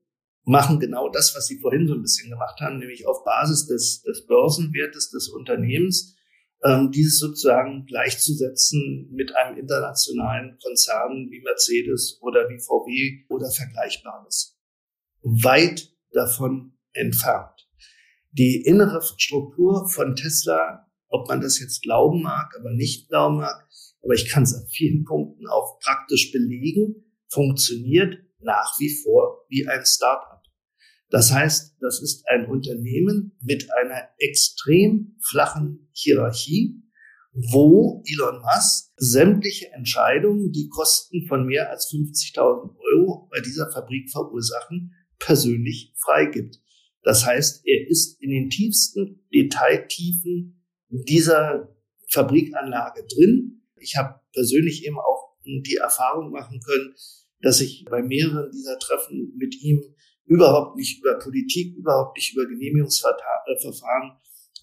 machen 0.45 0.81
genau 0.81 1.09
das, 1.09 1.35
was 1.37 1.47
Sie 1.47 1.59
vorhin 1.59 1.87
so 1.87 1.95
ein 1.95 2.03
bisschen 2.03 2.31
gemacht 2.31 2.61
haben, 2.61 2.79
nämlich 2.79 3.07
auf 3.07 3.25
Basis 3.25 3.66
des, 3.66 4.03
des 4.03 4.27
Börsenwertes 4.27 5.11
des 5.11 5.29
Unternehmens, 5.29 6.16
ähm, 6.64 6.90
dieses 6.90 7.19
sozusagen 7.19 7.87
gleichzusetzen 7.87 9.09
mit 9.12 9.35
einem 9.35 9.59
internationalen 9.59 10.59
Konzern 10.62 11.29
wie 11.31 11.40
Mercedes 11.40 12.19
oder 12.21 12.49
wie 12.49 12.59
VW 12.59 13.25
oder 13.29 13.51
Vergleichbares. 13.51 14.59
Weit 15.23 15.93
davon 16.12 16.73
entfernt. 16.93 17.69
Die 18.33 18.62
innere 18.62 19.01
Struktur 19.16 19.88
von 19.88 20.16
Tesla, 20.16 20.87
ob 21.09 21.29
man 21.29 21.40
das 21.40 21.59
jetzt 21.61 21.83
glauben 21.83 22.23
mag, 22.23 22.55
aber 22.59 22.71
nicht 22.73 23.09
glauben 23.09 23.37
mag, 23.37 23.69
aber 24.03 24.14
ich 24.14 24.29
kann 24.29 24.45
es 24.45 24.55
an 24.55 24.66
vielen 24.71 25.05
Punkten 25.05 25.47
auch 25.47 25.79
praktisch 25.81 26.33
belegen, 26.33 27.05
funktioniert 27.29 28.19
nach 28.42 28.74
wie 28.79 28.94
vor 29.03 29.44
wie 29.48 29.66
ein 29.68 29.85
Startup. 29.85 30.42
Das 31.11 31.33
heißt, 31.33 31.76
das 31.81 32.00
ist 32.00 32.26
ein 32.29 32.46
Unternehmen 32.46 33.37
mit 33.42 33.68
einer 33.72 34.09
extrem 34.18 35.16
flachen 35.29 35.90
Hierarchie, 35.92 36.83
wo 37.33 38.03
Elon 38.07 38.40
Musk 38.42 38.92
sämtliche 38.96 39.72
Entscheidungen, 39.72 40.53
die 40.53 40.68
Kosten 40.68 41.26
von 41.26 41.46
mehr 41.46 41.70
als 41.70 41.90
50.000 41.92 42.76
Euro 42.94 43.29
bei 43.31 43.40
dieser 43.40 43.70
Fabrik 43.72 44.11
verursachen, 44.11 44.94
persönlich 45.18 45.94
freigibt. 45.98 46.61
Das 47.03 47.26
heißt, 47.26 47.62
er 47.66 47.88
ist 47.88 48.20
in 48.22 48.31
den 48.31 48.50
tiefsten 48.50 49.24
Detailtiefen 49.33 50.64
dieser 50.88 51.74
Fabrikanlage 52.09 53.07
drin. 53.07 53.62
Ich 53.76 53.96
habe 53.96 54.20
persönlich 54.33 54.85
eben 54.87 54.98
auch 54.98 55.37
die 55.44 55.76
Erfahrung 55.76 56.31
machen 56.31 56.61
können, 56.61 56.94
dass 57.42 57.61
ich 57.61 57.85
bei 57.88 58.03
mehreren 58.03 58.50
dieser 58.53 58.79
Treffen 58.79 59.33
mit 59.37 59.61
ihm 59.62 59.83
überhaupt 60.26 60.76
nicht 60.76 61.00
über 61.00 61.18
Politik, 61.18 61.76
überhaupt 61.76 62.16
nicht 62.16 62.33
über 62.35 62.46
Genehmigungsverfahren, 62.46 64.12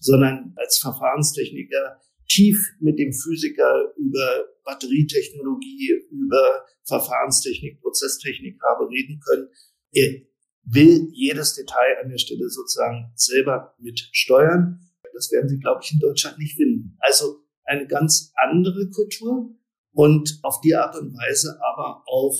sondern 0.00 0.54
als 0.56 0.78
Verfahrenstechniker 0.78 2.00
tief 2.28 2.74
mit 2.80 2.98
dem 2.98 3.12
Physiker 3.12 3.92
über 3.96 4.44
Batterietechnologie, 4.64 5.92
über 6.10 6.66
Verfahrenstechnik, 6.84 7.80
Prozesstechnik 7.80 8.58
habe 8.62 8.88
reden 8.88 9.20
können. 9.20 9.48
Er 9.92 10.22
will 10.64 11.08
jedes 11.12 11.54
Detail 11.54 11.96
an 12.02 12.10
der 12.10 12.18
Stelle 12.18 12.48
sozusagen 12.48 13.12
selber 13.14 13.74
mitsteuern. 13.78 14.80
Das 15.14 15.32
werden 15.32 15.48
Sie, 15.48 15.58
glaube 15.58 15.80
ich, 15.82 15.92
in 15.92 15.98
Deutschland 15.98 16.38
nicht 16.38 16.56
finden. 16.56 16.96
Also 17.00 17.44
eine 17.64 17.86
ganz 17.86 18.32
andere 18.36 18.88
Kultur 18.90 19.54
und 19.92 20.38
auf 20.42 20.60
die 20.60 20.74
Art 20.74 20.96
und 20.96 21.14
Weise 21.14 21.58
aber 21.60 22.02
auch 22.06 22.38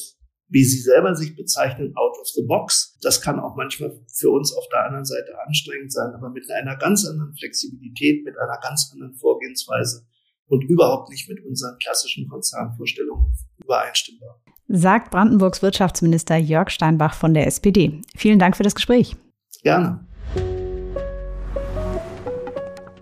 wie 0.49 0.65
sie 0.65 0.81
selber 0.81 1.15
sich 1.15 1.37
bezeichnen, 1.37 1.93
out 1.97 2.17
of 2.21 2.27
the 2.29 2.43
box. 2.43 2.99
Das 3.03 3.21
kann 3.21 3.39
auch 3.39 3.55
manchmal 3.57 4.01
für 4.13 4.31
uns 4.31 4.53
auf 4.55 4.65
der 4.73 4.87
anderen 4.87 5.05
Seite 5.05 5.33
anstrengend 5.47 5.93
sein, 5.93 6.13
aber 6.15 6.31
mit 6.31 6.51
einer 6.51 6.77
ganz 6.77 7.07
anderen 7.07 7.35
Flexibilität, 7.35 8.25
mit 8.25 8.37
einer 8.39 8.59
ganz 8.63 8.91
anderen 8.93 9.15
Vorgehensweise 9.15 10.07
und 10.47 10.65
überhaupt 10.65 11.11
nicht 11.11 11.29
mit 11.29 11.45
unseren 11.45 11.77
klassischen 11.79 12.29
Konzernvorstellungen 12.29 13.35
übereinstimmbar. 13.59 14.41
Sagt 14.69 15.11
Brandenburgs 15.11 15.63
Wirtschaftsminister 15.63 16.37
Jörg 16.37 16.71
Steinbach 16.71 17.15
von 17.15 17.35
der 17.35 17.47
SPD. 17.47 18.01
Vielen 18.17 18.39
Dank 18.39 18.57
für 18.57 18.63
das 18.63 18.75
Gespräch. 18.75 19.17
Gerne. 19.63 20.08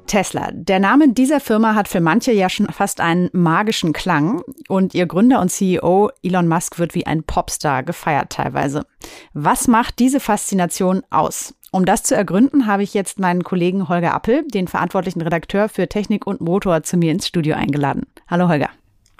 Tesla. 0.06 0.50
Der 0.52 0.78
Name 0.78 1.12
dieser 1.12 1.40
Firma 1.40 1.74
hat 1.74 1.88
für 1.88 2.00
manche 2.00 2.32
ja 2.32 2.48
schon 2.48 2.66
fast 2.68 3.00
einen 3.00 3.28
magischen 3.32 3.92
Klang 3.92 4.42
und 4.68 4.94
ihr 4.94 5.06
Gründer 5.06 5.40
und 5.40 5.50
CEO 5.50 6.10
Elon 6.22 6.48
Musk 6.48 6.78
wird 6.78 6.94
wie 6.94 7.06
ein 7.06 7.22
Popstar 7.22 7.82
gefeiert 7.82 8.30
teilweise. 8.30 8.86
Was 9.32 9.68
macht 9.68 9.98
diese 9.98 10.20
Faszination 10.20 11.02
aus? 11.10 11.54
Um 11.72 11.84
das 11.84 12.04
zu 12.04 12.16
ergründen, 12.16 12.66
habe 12.66 12.82
ich 12.82 12.94
jetzt 12.94 13.18
meinen 13.18 13.44
Kollegen 13.44 13.88
Holger 13.88 14.14
Appel, 14.14 14.46
den 14.48 14.68
verantwortlichen 14.68 15.20
Redakteur 15.20 15.68
für 15.68 15.88
Technik 15.88 16.26
und 16.26 16.40
Motor, 16.40 16.82
zu 16.82 16.96
mir 16.96 17.12
ins 17.12 17.26
Studio 17.26 17.54
eingeladen. 17.56 18.06
Hallo 18.28 18.48
Holger. 18.48 18.70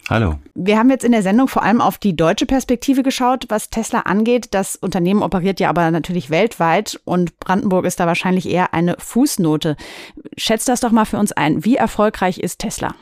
Hallo. 0.08 0.38
Wir 0.54 0.78
haben 0.78 0.88
jetzt 0.88 1.04
in 1.04 1.10
der 1.10 1.24
Sendung 1.24 1.48
vor 1.48 1.64
allem 1.64 1.80
auf 1.80 1.98
die 1.98 2.14
deutsche 2.14 2.46
Perspektive 2.46 3.02
geschaut, 3.02 3.46
was 3.48 3.70
Tesla 3.70 4.00
angeht. 4.00 4.48
Das 4.52 4.76
Unternehmen 4.76 5.22
operiert 5.22 5.58
ja 5.58 5.68
aber 5.68 5.90
natürlich 5.90 6.30
weltweit 6.30 7.00
und 7.04 7.40
Brandenburg 7.40 7.84
ist 7.86 7.98
da 7.98 8.06
wahrscheinlich 8.06 8.48
eher 8.48 8.72
eine 8.72 8.94
Fußnote. 8.98 9.76
Schätzt 10.36 10.68
das 10.68 10.80
doch 10.80 10.92
mal 10.92 11.06
für 11.06 11.18
uns 11.18 11.32
ein. 11.32 11.64
Wie 11.64 11.74
erfolgreich 11.74 12.38
ist 12.38 12.60
Tesla? 12.60 12.94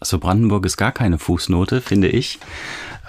Also 0.00 0.18
Brandenburg 0.18 0.64
ist 0.64 0.78
gar 0.78 0.92
keine 0.92 1.18
Fußnote, 1.18 1.80
finde 1.82 2.08
ich. 2.08 2.38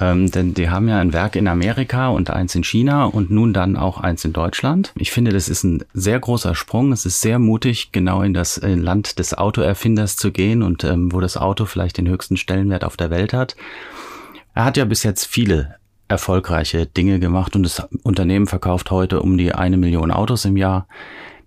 Ähm, 0.01 0.29
denn 0.31 0.53
die 0.53 0.69
haben 0.69 0.87
ja 0.89 0.99
ein 0.99 1.13
Werk 1.13 1.35
in 1.35 1.47
Amerika 1.47 2.09
und 2.09 2.29
eins 2.29 2.55
in 2.55 2.63
China 2.63 3.05
und 3.05 3.29
nun 3.29 3.53
dann 3.53 3.77
auch 3.77 3.99
eins 3.99 4.25
in 4.25 4.33
Deutschland. 4.33 4.91
Ich 4.97 5.11
finde, 5.11 5.31
das 5.31 5.47
ist 5.47 5.63
ein 5.63 5.85
sehr 5.93 6.19
großer 6.19 6.55
Sprung. 6.55 6.91
Es 6.91 7.05
ist 7.05 7.21
sehr 7.21 7.39
mutig, 7.39 7.91
genau 7.91 8.21
in 8.23 8.33
das 8.33 8.59
Land 8.63 9.19
des 9.19 9.37
Autoerfinders 9.37 10.17
zu 10.17 10.31
gehen 10.31 10.63
und 10.63 10.83
ähm, 10.83 11.13
wo 11.13 11.21
das 11.21 11.37
Auto 11.37 11.65
vielleicht 11.65 11.97
den 11.97 12.09
höchsten 12.09 12.35
Stellenwert 12.35 12.83
auf 12.83 12.97
der 12.97 13.09
Welt 13.09 13.31
hat. 13.31 13.55
Er 14.53 14.65
hat 14.65 14.75
ja 14.75 14.85
bis 14.85 15.03
jetzt 15.03 15.25
viele 15.25 15.75
erfolgreiche 16.07 16.87
Dinge 16.87 17.19
gemacht 17.19 17.55
und 17.55 17.63
das 17.63 17.87
Unternehmen 18.03 18.47
verkauft 18.47 18.91
heute 18.91 19.21
um 19.21 19.37
die 19.37 19.53
eine 19.53 19.77
Million 19.77 20.11
Autos 20.11 20.43
im 20.43 20.57
Jahr. 20.57 20.87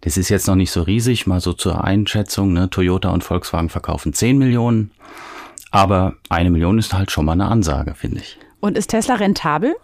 Das 0.01 0.17
ist 0.17 0.29
jetzt 0.29 0.47
noch 0.47 0.55
nicht 0.55 0.71
so 0.71 0.83
riesig, 0.83 1.27
mal 1.27 1.41
so 1.41 1.53
zur 1.53 1.85
Einschätzung. 1.85 2.53
Ne? 2.53 2.71
Toyota 2.71 3.11
und 3.11 3.25
Volkswagen 3.25 3.69
verkaufen 3.69 4.13
10 4.13 4.39
Millionen. 4.39 4.91
Aber 5.75 6.15
eine 6.29 6.51
Million 6.51 6.79
ist 6.79 6.95
halt 6.95 7.11
schon 7.11 7.25
mal 7.25 7.33
eine 7.33 7.47
Ansage, 7.47 7.97
finde 7.97 8.21
ich. 8.21 8.39
Und 8.61 8.79
ist 8.79 8.91
Tesla 8.91 9.17
rentabel? 9.17 9.75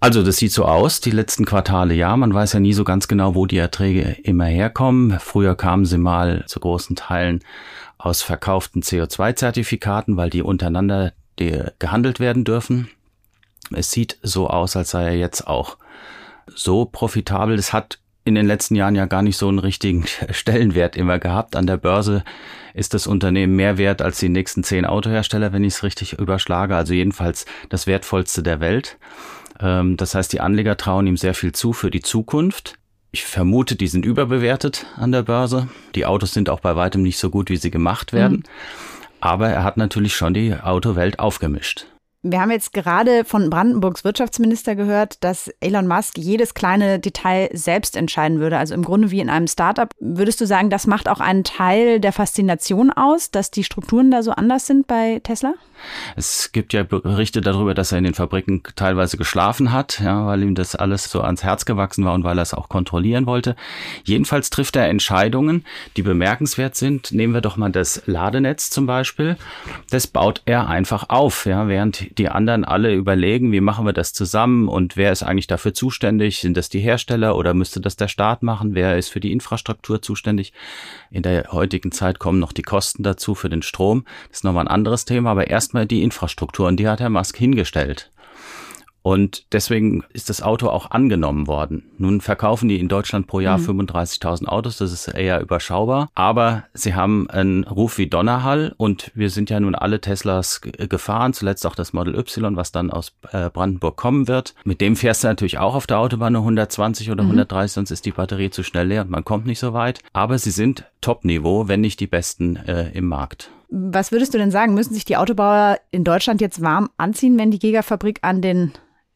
Also 0.00 0.24
das 0.24 0.38
sieht 0.38 0.50
so 0.50 0.64
aus, 0.64 1.00
die 1.00 1.12
letzten 1.12 1.44
Quartale 1.44 1.94
ja. 1.94 2.16
Man 2.16 2.34
weiß 2.34 2.54
ja 2.54 2.60
nie 2.60 2.72
so 2.72 2.82
ganz 2.82 3.06
genau, 3.06 3.36
wo 3.36 3.46
die 3.46 3.58
Erträge 3.58 4.16
immer 4.24 4.46
herkommen. 4.46 5.20
Früher 5.20 5.54
kamen 5.54 5.84
sie 5.84 5.96
mal 5.96 6.42
zu 6.48 6.58
großen 6.58 6.96
Teilen 6.96 7.44
aus 7.98 8.22
verkauften 8.22 8.82
CO2-Zertifikaten, 8.82 10.16
weil 10.16 10.28
die 10.28 10.42
untereinander 10.42 11.12
die 11.38 11.62
gehandelt 11.78 12.18
werden 12.18 12.42
dürfen. 12.42 12.88
Es 13.72 13.92
sieht 13.92 14.18
so 14.24 14.48
aus, 14.48 14.74
als 14.74 14.90
sei 14.90 15.04
er 15.04 15.16
jetzt 15.16 15.46
auch 15.46 15.76
so 16.52 16.84
profitabel. 16.84 17.54
Das 17.54 17.72
hat 17.72 17.99
in 18.24 18.34
den 18.34 18.46
letzten 18.46 18.74
Jahren 18.74 18.94
ja 18.94 19.06
gar 19.06 19.22
nicht 19.22 19.36
so 19.36 19.48
einen 19.48 19.58
richtigen 19.58 20.04
Stellenwert 20.30 20.96
immer 20.96 21.18
gehabt. 21.18 21.56
An 21.56 21.66
der 21.66 21.76
Börse 21.76 22.24
ist 22.74 22.94
das 22.94 23.06
Unternehmen 23.06 23.56
mehr 23.56 23.78
wert 23.78 24.02
als 24.02 24.18
die 24.18 24.28
nächsten 24.28 24.62
zehn 24.62 24.84
Autohersteller, 24.84 25.52
wenn 25.52 25.64
ich 25.64 25.74
es 25.74 25.82
richtig 25.82 26.18
überschlage. 26.18 26.76
Also 26.76 26.94
jedenfalls 26.94 27.46
das 27.68 27.86
wertvollste 27.86 28.42
der 28.42 28.60
Welt. 28.60 28.98
Ähm, 29.60 29.96
das 29.96 30.14
heißt, 30.14 30.32
die 30.32 30.40
Anleger 30.40 30.76
trauen 30.76 31.06
ihm 31.06 31.16
sehr 31.16 31.34
viel 31.34 31.52
zu 31.52 31.72
für 31.72 31.90
die 31.90 32.02
Zukunft. 32.02 32.74
Ich 33.12 33.24
vermute, 33.24 33.74
die 33.74 33.88
sind 33.88 34.04
überbewertet 34.04 34.86
an 34.96 35.10
der 35.10 35.22
Börse. 35.22 35.68
Die 35.96 36.06
Autos 36.06 36.32
sind 36.32 36.48
auch 36.48 36.60
bei 36.60 36.76
weitem 36.76 37.02
nicht 37.02 37.18
so 37.18 37.30
gut, 37.30 37.50
wie 37.50 37.56
sie 37.56 37.70
gemacht 37.70 38.12
werden. 38.12 38.38
Mhm. 38.38 38.42
Aber 39.20 39.48
er 39.48 39.64
hat 39.64 39.76
natürlich 39.76 40.14
schon 40.14 40.32
die 40.32 40.54
Autowelt 40.54 41.18
aufgemischt. 41.18 41.86
Wir 42.22 42.42
haben 42.42 42.50
jetzt 42.50 42.74
gerade 42.74 43.24
von 43.24 43.48
Brandenburgs 43.48 44.04
Wirtschaftsminister 44.04 44.76
gehört, 44.76 45.24
dass 45.24 45.48
Elon 45.60 45.88
Musk 45.88 46.18
jedes 46.18 46.52
kleine 46.52 46.98
Detail 46.98 47.48
selbst 47.54 47.96
entscheiden 47.96 48.40
würde. 48.40 48.58
Also 48.58 48.74
im 48.74 48.84
Grunde 48.84 49.10
wie 49.10 49.20
in 49.20 49.30
einem 49.30 49.46
Startup. 49.46 49.88
Würdest 50.00 50.38
du 50.38 50.46
sagen, 50.46 50.68
das 50.68 50.86
macht 50.86 51.08
auch 51.08 51.20
einen 51.20 51.44
Teil 51.44 51.98
der 51.98 52.12
Faszination 52.12 52.90
aus, 52.90 53.30
dass 53.30 53.50
die 53.50 53.64
Strukturen 53.64 54.10
da 54.10 54.22
so 54.22 54.32
anders 54.32 54.66
sind 54.66 54.86
bei 54.86 55.20
Tesla? 55.22 55.54
Es 56.14 56.52
gibt 56.52 56.74
ja 56.74 56.82
Berichte 56.82 57.40
darüber, 57.40 57.72
dass 57.72 57.92
er 57.92 57.96
in 57.96 58.04
den 58.04 58.12
Fabriken 58.12 58.62
teilweise 58.76 59.16
geschlafen 59.16 59.72
hat, 59.72 60.00
ja, 60.00 60.26
weil 60.26 60.42
ihm 60.42 60.54
das 60.54 60.76
alles 60.76 61.10
so 61.10 61.22
ans 61.22 61.42
Herz 61.42 61.64
gewachsen 61.64 62.04
war 62.04 62.12
und 62.12 62.22
weil 62.22 62.38
er 62.38 62.42
es 62.42 62.52
auch 62.52 62.68
kontrollieren 62.68 63.24
wollte. 63.24 63.56
Jedenfalls 64.04 64.50
trifft 64.50 64.76
er 64.76 64.88
Entscheidungen, 64.88 65.64
die 65.96 66.02
bemerkenswert 66.02 66.76
sind. 66.76 67.12
Nehmen 67.12 67.32
wir 67.32 67.40
doch 67.40 67.56
mal 67.56 67.72
das 67.72 68.02
Ladenetz 68.04 68.68
zum 68.68 68.84
Beispiel. 68.84 69.38
Das 69.88 70.06
baut 70.06 70.42
er 70.44 70.68
einfach 70.68 71.08
auf, 71.08 71.46
ja, 71.46 71.66
während 71.66 72.09
die 72.18 72.28
anderen 72.28 72.64
alle 72.64 72.92
überlegen, 72.94 73.52
wie 73.52 73.60
machen 73.60 73.86
wir 73.86 73.92
das 73.92 74.12
zusammen 74.12 74.68
und 74.68 74.96
wer 74.96 75.12
ist 75.12 75.22
eigentlich 75.22 75.46
dafür 75.46 75.72
zuständig? 75.72 76.40
Sind 76.40 76.56
das 76.56 76.68
die 76.68 76.80
Hersteller 76.80 77.36
oder 77.36 77.54
müsste 77.54 77.80
das 77.80 77.96
der 77.96 78.08
Staat 78.08 78.42
machen? 78.42 78.74
Wer 78.74 78.98
ist 78.98 79.08
für 79.08 79.20
die 79.20 79.32
Infrastruktur 79.32 80.02
zuständig? 80.02 80.52
In 81.10 81.22
der 81.22 81.52
heutigen 81.52 81.90
Zeit 81.90 82.18
kommen 82.18 82.38
noch 82.38 82.52
die 82.52 82.62
Kosten 82.62 83.02
dazu 83.02 83.34
für 83.34 83.48
den 83.48 83.62
Strom. 83.62 84.04
Das 84.28 84.38
ist 84.38 84.44
nochmal 84.44 84.64
ein 84.64 84.74
anderes 84.74 85.04
Thema, 85.04 85.30
aber 85.30 85.48
erst 85.48 85.70
erstmal 85.70 85.86
die 85.86 86.02
Infrastruktur 86.02 86.66
und 86.66 86.78
die 86.78 86.88
hat 86.88 86.98
Herr 86.98 87.10
Musk 87.10 87.36
hingestellt. 87.36 88.10
Und 89.02 89.46
deswegen 89.52 90.04
ist 90.12 90.28
das 90.28 90.42
Auto 90.42 90.68
auch 90.68 90.90
angenommen 90.90 91.46
worden. 91.46 91.90
Nun 91.98 92.20
verkaufen 92.20 92.68
die 92.68 92.78
in 92.78 92.88
Deutschland 92.88 93.26
pro 93.26 93.40
Jahr 93.40 93.58
mhm. 93.58 93.80
35.000 93.80 94.46
Autos, 94.46 94.76
das 94.78 94.92
ist 94.92 95.08
eher 95.08 95.40
überschaubar. 95.40 96.08
Aber 96.14 96.64
sie 96.74 96.94
haben 96.94 97.28
einen 97.30 97.64
Ruf 97.64 97.98
wie 97.98 98.08
Donnerhall 98.08 98.74
und 98.76 99.10
wir 99.14 99.30
sind 99.30 99.50
ja 99.50 99.58
nun 99.60 99.74
alle 99.74 100.00
Teslas 100.00 100.60
gefahren, 100.60 101.32
zuletzt 101.32 101.66
auch 101.66 101.74
das 101.74 101.92
Model 101.92 102.14
Y, 102.14 102.56
was 102.56 102.72
dann 102.72 102.90
aus 102.90 103.12
äh, 103.32 103.48
Brandenburg 103.50 103.96
kommen 103.96 104.28
wird. 104.28 104.54
Mit 104.64 104.80
dem 104.80 104.96
fährst 104.96 105.24
du 105.24 105.28
natürlich 105.28 105.58
auch 105.58 105.74
auf 105.74 105.86
der 105.86 105.98
Autobahn 105.98 106.34
nur 106.34 106.42
120 106.42 107.10
oder 107.10 107.22
mhm. 107.22 107.30
130, 107.30 107.72
sonst 107.72 107.90
ist 107.90 108.04
die 108.04 108.12
Batterie 108.12 108.50
zu 108.50 108.62
schnell 108.62 108.88
leer 108.88 109.02
und 109.02 109.10
man 109.10 109.24
kommt 109.24 109.46
nicht 109.46 109.60
so 109.60 109.72
weit. 109.72 110.00
Aber 110.12 110.38
sie 110.38 110.50
sind 110.50 110.84
Top-Niveau, 111.00 111.68
wenn 111.68 111.80
nicht 111.80 112.00
die 112.00 112.06
besten 112.06 112.56
äh, 112.56 112.90
im 112.90 113.06
Markt. 113.06 113.50
Was 113.70 114.10
würdest 114.10 114.34
du 114.34 114.38
denn 114.38 114.50
sagen? 114.50 114.74
Müssen 114.74 114.94
sich 114.94 115.04
die 115.04 115.16
Autobauer 115.16 115.78
in 115.90 116.04
Deutschland 116.04 116.40
jetzt 116.40 116.60
warm 116.60 116.90
anziehen, 116.96 117.38
wenn 117.38 117.50
die 117.50 117.60
Gigafabrik 117.60 118.18
an 118.22 118.42
den 118.42 118.72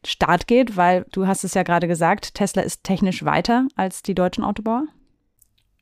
Start 0.07 0.47
geht? 0.47 0.77
Weil 0.77 1.05
du 1.11 1.27
hast 1.27 1.43
es 1.43 1.53
ja 1.53 1.63
gerade 1.63 1.87
gesagt, 1.87 2.35
Tesla 2.35 2.61
ist 2.61 2.83
technisch 2.83 3.25
weiter 3.25 3.67
als 3.75 4.03
die 4.03 4.15
deutschen 4.15 4.43
Autobauer. 4.43 4.85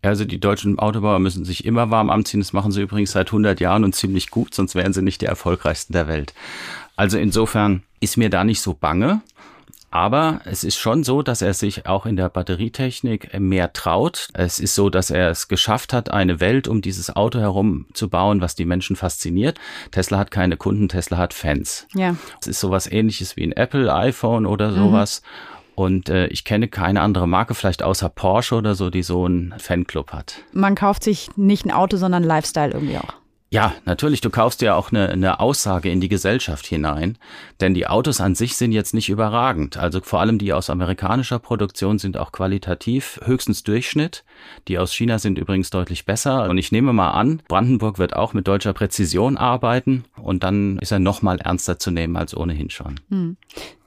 Also 0.02 0.26
die 0.26 0.40
deutschen 0.40 0.80
Autobauer 0.80 1.20
müssen 1.20 1.46
sich 1.46 1.66
immer 1.66 1.90
warm 1.90 2.10
anziehen. 2.10 2.42
Das 2.42 2.52
machen 2.52 2.72
sie 2.72 2.82
übrigens 2.82 3.14
seit 3.14 3.28
100 3.28 3.60
Jahren 3.62 3.84
und 3.84 3.96
ziemlich 3.96 4.32
gut, 4.32 4.54
sonst 4.54 4.76
wären 4.76 4.92
sie 4.92 5.02
nicht 5.02 5.22
die 5.22 5.28
erfolgreichsten 5.28 5.94
der 5.94 6.08
Welt. 6.08 6.34
Also 6.96 7.18
insofern 7.18 7.84
ist 8.02 8.18
mir 8.18 8.30
da 8.30 8.44
nicht 8.44 8.62
so 8.62 8.74
bange. 8.74 9.22
Aber 9.94 10.42
es 10.46 10.64
ist 10.64 10.80
schon 10.80 11.04
so, 11.04 11.22
dass 11.22 11.44
er 11.44 11.54
sich 11.54 11.86
auch 11.86 12.08
in 12.08 12.16
der 12.16 12.28
Batterietechnik 12.28 13.40
mehr 13.40 13.74
traut. 13.74 14.30
Es 14.34 14.58
ist 14.58 14.74
so, 14.74 14.90
dass 14.90 15.12
er 15.12 15.30
es 15.30 15.50
geschafft 15.50 15.94
hat, 15.94 16.10
eine 16.10 16.40
Welt 16.40 16.68
um 16.68 16.82
dieses 16.82 17.16
Auto 17.16 17.38
herum 17.38 17.86
zu 17.94 18.10
bauen, 18.10 18.42
was 18.42 18.56
die 18.56 18.66
Menschen 18.66 18.96
fasziniert. 18.96 19.60
Tesla 19.92 20.18
hat 20.18 20.32
keine 20.32 20.58
Kunden, 20.58 20.90
Tesla 20.90 21.20
hat 21.20 21.36
Fans. 21.36 21.86
Ja. 21.94 22.16
Es 22.42 22.48
ist 22.48 22.60
sowas 22.60 22.92
ähnliches 22.92 23.38
wie 23.38 23.44
ein 23.44 23.52
Apple, 23.52 23.94
iPhone 23.94 24.48
oder 24.48 24.74
sowas. 24.74 25.22
Mhm. 25.22 25.74
Und 25.76 26.10
äh, 26.10 26.26
ich 26.28 26.44
kenne 26.44 26.70
keine 26.70 27.02
andere 27.02 27.28
Marke, 27.28 27.54
vielleicht 27.54 27.84
außer 27.84 28.10
Porsche 28.10 28.56
oder 28.56 28.74
so, 28.74 28.90
die 28.90 29.04
so 29.04 29.26
einen 29.26 29.54
Fanclub 29.60 30.12
hat. 30.12 30.38
Man 30.54 30.74
kauft 30.74 31.04
sich 31.04 31.30
nicht 31.36 31.68
ein 31.68 31.72
Auto, 31.72 31.98
sondern 31.98 32.24
Lifestyle 32.24 32.72
irgendwie 32.72 32.98
auch. 32.98 33.14
Ja, 33.54 33.76
natürlich. 33.86 34.20
Du 34.20 34.32
kaufst 34.32 34.64
ja 34.64 34.74
auch 34.74 34.92
eine, 34.92 35.10
eine 35.10 35.40
Aussage 35.40 35.92
in 35.92 36.02
die 36.02 36.10
Gesellschaft 36.10 36.66
hinein. 36.66 37.20
Denn 37.62 37.76
die 37.76 37.86
Autos 37.86 38.20
an 38.20 38.34
sich 38.34 38.56
sind 38.56 38.72
jetzt 38.72 38.96
nicht 38.96 39.10
überragend. 39.10 39.78
Also 39.78 40.02
vor 40.02 40.22
allem 40.22 40.40
die 40.40 40.54
aus 40.54 40.72
amerikanischer 40.72 41.38
Produktion 41.38 42.00
sind 42.00 42.18
auch 42.18 42.32
qualitativ 42.32 43.20
höchstens 43.24 43.62
Durchschnitt. 43.62 44.24
Die 44.68 44.80
aus 44.80 44.92
China 44.92 45.20
sind 45.20 45.38
übrigens 45.38 45.70
deutlich 45.70 46.08
besser. 46.08 46.50
Und 46.50 46.58
ich 46.58 46.72
nehme 46.72 46.94
mal 46.94 47.12
an, 47.12 47.44
Brandenburg 47.48 48.00
wird 48.00 48.16
auch 48.16 48.34
mit 48.34 48.48
deutscher 48.48 48.74
Präzision 48.74 49.38
arbeiten. 49.38 50.06
Und 50.20 50.44
dann 50.44 50.80
ist 50.80 50.92
er 50.92 50.98
noch 50.98 51.22
mal 51.22 51.40
ernster 51.40 51.78
zu 51.78 51.92
nehmen 51.92 52.18
als 52.18 52.36
ohnehin 52.36 52.72
schon. 52.72 53.00
Hm. 53.12 53.38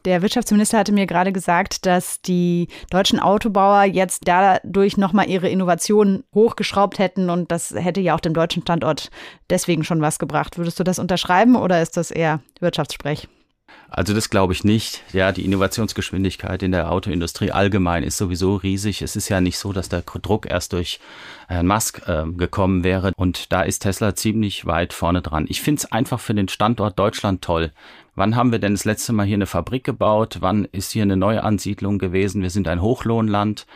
Der 0.06 0.22
Wirtschaftsminister 0.22 0.78
hatte 0.78 0.92
mir 0.92 1.04
gerade 1.04 1.32
gesagt, 1.32 1.84
dass 1.84 2.22
die 2.22 2.68
deutschen 2.90 3.18
Autobauer 3.18 3.82
jetzt 3.82 4.22
dadurch 4.24 4.96
nochmal 4.96 5.28
ihre 5.28 5.48
Innovationen 5.48 6.22
hochgeschraubt 6.32 7.00
hätten 7.00 7.28
und 7.28 7.50
das 7.50 7.74
hätte 7.74 8.00
ja 8.00 8.14
auch 8.14 8.20
dem 8.20 8.32
deutschen 8.32 8.62
Standort 8.62 9.10
deswegen 9.50 9.82
schon 9.82 10.00
was 10.00 10.20
gebracht. 10.20 10.58
Würdest 10.58 10.78
du 10.78 10.84
das 10.84 11.00
unterschreiben 11.00 11.56
oder 11.56 11.82
ist 11.82 11.96
das 11.96 12.12
eher 12.12 12.40
Wirtschaftssprech? 12.60 13.26
Also 13.88 14.14
das 14.14 14.30
glaube 14.30 14.52
ich 14.52 14.62
nicht. 14.62 15.02
Ja, 15.12 15.32
die 15.32 15.44
Innovationsgeschwindigkeit 15.44 16.62
in 16.62 16.70
der 16.70 16.92
Autoindustrie 16.92 17.50
allgemein 17.50 18.04
ist 18.04 18.16
sowieso 18.16 18.56
riesig. 18.56 19.02
Es 19.02 19.16
ist 19.16 19.28
ja 19.28 19.40
nicht 19.40 19.58
so, 19.58 19.72
dass 19.72 19.88
der 19.88 20.02
Druck 20.02 20.48
erst 20.48 20.72
durch 20.72 21.00
Herrn 21.48 21.66
Musk 21.66 22.02
äh, 22.06 22.24
gekommen 22.32 22.84
wäre. 22.84 23.12
Und 23.16 23.52
da 23.52 23.62
ist 23.62 23.80
Tesla 23.80 24.14
ziemlich 24.14 24.66
weit 24.66 24.92
vorne 24.92 25.22
dran. 25.22 25.46
Ich 25.48 25.62
finde 25.62 25.80
es 25.80 25.92
einfach 25.92 26.20
für 26.20 26.34
den 26.34 26.48
Standort 26.48 26.98
Deutschland 26.98 27.42
toll. 27.42 27.72
Wann 28.16 28.34
haben 28.34 28.50
wir 28.50 28.58
denn 28.58 28.72
das 28.72 28.86
letzte 28.86 29.12
Mal 29.12 29.26
hier 29.26 29.34
eine 29.34 29.44
Fabrik 29.44 29.84
gebaut? 29.84 30.38
Wann 30.40 30.64
ist 30.64 30.92
hier 30.92 31.02
eine 31.02 31.18
Neuansiedlung 31.18 31.98
gewesen? 31.98 32.40
Wir 32.40 32.48
sind 32.48 32.66
ein 32.66 32.80
Hochlohnland. 32.80 33.66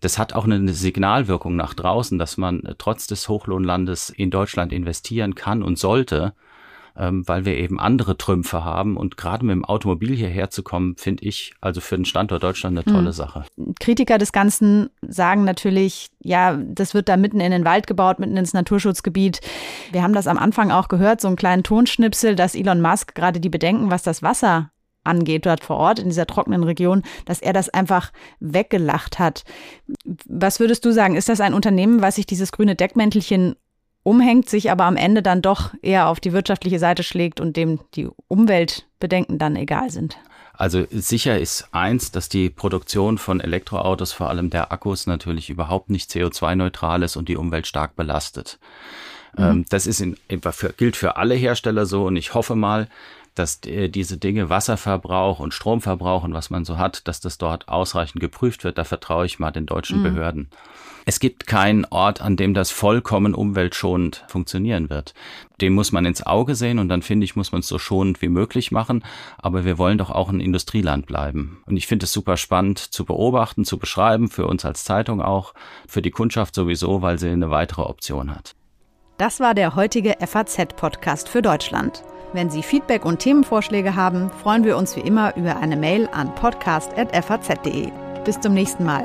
Das 0.00 0.16
hat 0.16 0.32
auch 0.32 0.44
eine 0.44 0.72
Signalwirkung 0.72 1.56
nach 1.56 1.74
draußen, 1.74 2.16
dass 2.16 2.36
man 2.36 2.62
trotz 2.78 3.08
des 3.08 3.28
Hochlohnlandes 3.28 4.10
in 4.10 4.30
Deutschland 4.30 4.72
investieren 4.72 5.34
kann 5.34 5.64
und 5.64 5.76
sollte 5.76 6.34
ähm, 6.96 7.26
weil 7.26 7.44
wir 7.44 7.56
eben 7.56 7.78
andere 7.80 8.16
Trümpfe 8.16 8.64
haben. 8.64 8.96
Und 8.96 9.16
gerade 9.16 9.44
mit 9.44 9.52
dem 9.52 9.64
Automobil 9.64 10.14
hierher 10.14 10.50
zu 10.50 10.62
kommen, 10.62 10.96
finde 10.96 11.24
ich 11.24 11.54
also 11.60 11.80
für 11.80 11.96
den 11.96 12.04
Standort 12.04 12.42
Deutschland 12.42 12.76
eine 12.76 12.84
tolle 12.84 13.06
hm. 13.06 13.12
Sache. 13.12 13.44
Kritiker 13.78 14.18
des 14.18 14.32
Ganzen 14.32 14.90
sagen 15.06 15.44
natürlich, 15.44 16.10
ja, 16.22 16.56
das 16.56 16.94
wird 16.94 17.08
da 17.08 17.16
mitten 17.16 17.40
in 17.40 17.50
den 17.50 17.64
Wald 17.64 17.86
gebaut, 17.86 18.18
mitten 18.18 18.36
ins 18.36 18.52
Naturschutzgebiet. 18.52 19.40
Wir 19.92 20.02
haben 20.02 20.14
das 20.14 20.26
am 20.26 20.38
Anfang 20.38 20.70
auch 20.70 20.88
gehört, 20.88 21.20
so 21.20 21.28
einen 21.28 21.36
kleinen 21.36 21.62
Tonschnipsel, 21.62 22.36
dass 22.36 22.54
Elon 22.54 22.80
Musk 22.80 23.14
gerade 23.14 23.40
die 23.40 23.48
Bedenken, 23.48 23.90
was 23.90 24.02
das 24.02 24.22
Wasser 24.22 24.70
angeht 25.04 25.46
dort 25.46 25.64
vor 25.64 25.76
Ort 25.76 25.98
in 25.98 26.08
dieser 26.08 26.26
trockenen 26.26 26.62
Region, 26.62 27.02
dass 27.24 27.40
er 27.40 27.52
das 27.52 27.68
einfach 27.68 28.12
weggelacht 28.38 29.18
hat. 29.18 29.44
Was 30.26 30.60
würdest 30.60 30.84
du 30.84 30.92
sagen? 30.92 31.16
Ist 31.16 31.28
das 31.28 31.40
ein 31.40 31.54
Unternehmen, 31.54 32.02
was 32.02 32.16
sich 32.16 32.26
dieses 32.26 32.52
grüne 32.52 32.76
Deckmäntelchen 32.76 33.56
umhängt, 34.02 34.48
sich 34.48 34.70
aber 34.70 34.84
am 34.84 34.96
Ende 34.96 35.22
dann 35.22 35.42
doch 35.42 35.74
eher 35.82 36.08
auf 36.08 36.20
die 36.20 36.32
wirtschaftliche 36.32 36.78
Seite 36.78 37.02
schlägt 37.02 37.40
und 37.40 37.56
dem 37.56 37.80
die 37.94 38.08
Umweltbedenken 38.28 39.38
dann 39.38 39.56
egal 39.56 39.90
sind. 39.90 40.16
Also 40.54 40.84
sicher 40.90 41.38
ist 41.38 41.68
eins, 41.72 42.10
dass 42.10 42.28
die 42.28 42.50
Produktion 42.50 43.16
von 43.16 43.40
Elektroautos, 43.40 44.12
vor 44.12 44.28
allem 44.28 44.50
der 44.50 44.72
Akkus, 44.72 45.06
natürlich 45.06 45.48
überhaupt 45.48 45.88
nicht 45.88 46.10
CO2-neutral 46.10 47.02
ist 47.02 47.16
und 47.16 47.30
die 47.30 47.36
Umwelt 47.36 47.66
stark 47.66 47.96
belastet. 47.96 48.58
Mhm. 49.38 49.44
Ähm, 49.44 49.64
das 49.70 49.86
ist 49.86 50.00
in, 50.00 50.16
gilt 50.76 50.96
für 50.96 51.16
alle 51.16 51.34
Hersteller 51.34 51.86
so 51.86 52.04
und 52.04 52.16
ich 52.16 52.34
hoffe 52.34 52.56
mal, 52.56 52.88
dass 53.34 53.60
diese 53.60 54.18
Dinge 54.18 54.50
Wasserverbrauch 54.50 55.38
und 55.38 55.54
Stromverbrauch 55.54 56.24
und 56.24 56.34
was 56.34 56.50
man 56.50 56.64
so 56.64 56.76
hat, 56.76 57.06
dass 57.08 57.20
das 57.20 57.38
dort 57.38 57.68
ausreichend 57.68 58.20
geprüft 58.20 58.64
wird. 58.64 58.76
Da 58.76 58.84
vertraue 58.84 59.24
ich 59.24 59.38
mal 59.38 59.52
den 59.52 59.66
deutschen 59.66 60.00
mhm. 60.00 60.02
Behörden. 60.02 60.50
Es 61.06 61.20
gibt 61.20 61.46
keinen 61.46 61.84
Ort, 61.86 62.20
an 62.20 62.36
dem 62.36 62.54
das 62.54 62.70
vollkommen 62.70 63.34
umweltschonend 63.34 64.24
funktionieren 64.28 64.90
wird. 64.90 65.14
Dem 65.60 65.74
muss 65.74 65.92
man 65.92 66.04
ins 66.04 66.24
Auge 66.24 66.54
sehen 66.54 66.78
und 66.78 66.88
dann 66.88 67.02
finde 67.02 67.24
ich, 67.24 67.36
muss 67.36 67.52
man 67.52 67.60
es 67.60 67.68
so 67.68 67.78
schonend 67.78 68.22
wie 68.22 68.28
möglich 68.28 68.70
machen. 68.70 69.04
Aber 69.38 69.64
wir 69.64 69.78
wollen 69.78 69.98
doch 69.98 70.10
auch 70.10 70.28
ein 70.28 70.40
Industrieland 70.40 71.06
bleiben. 71.06 71.62
Und 71.66 71.76
ich 71.76 71.86
finde 71.86 72.04
es 72.04 72.12
super 72.12 72.36
spannend 72.36 72.78
zu 72.78 73.04
beobachten, 73.04 73.64
zu 73.64 73.78
beschreiben, 73.78 74.28
für 74.28 74.46
uns 74.46 74.64
als 74.64 74.84
Zeitung 74.84 75.20
auch, 75.20 75.54
für 75.86 76.02
die 76.02 76.10
Kundschaft 76.10 76.54
sowieso, 76.54 77.02
weil 77.02 77.18
sie 77.18 77.28
eine 77.28 77.50
weitere 77.50 77.82
Option 77.82 78.34
hat. 78.34 78.54
Das 79.18 79.38
war 79.38 79.54
der 79.54 79.76
heutige 79.76 80.16
FAZ-Podcast 80.18 81.28
für 81.28 81.42
Deutschland. 81.42 82.02
Wenn 82.32 82.48
Sie 82.48 82.62
Feedback 82.62 83.04
und 83.04 83.18
Themenvorschläge 83.18 83.96
haben, 83.96 84.30
freuen 84.30 84.64
wir 84.64 84.76
uns 84.76 84.96
wie 84.96 85.00
immer 85.00 85.36
über 85.36 85.56
eine 85.58 85.76
Mail 85.76 86.08
an 86.12 86.34
podcast.faz.de. 86.34 87.90
Bis 88.24 88.40
zum 88.40 88.54
nächsten 88.54 88.84
Mal. 88.84 89.04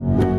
you 0.00 0.35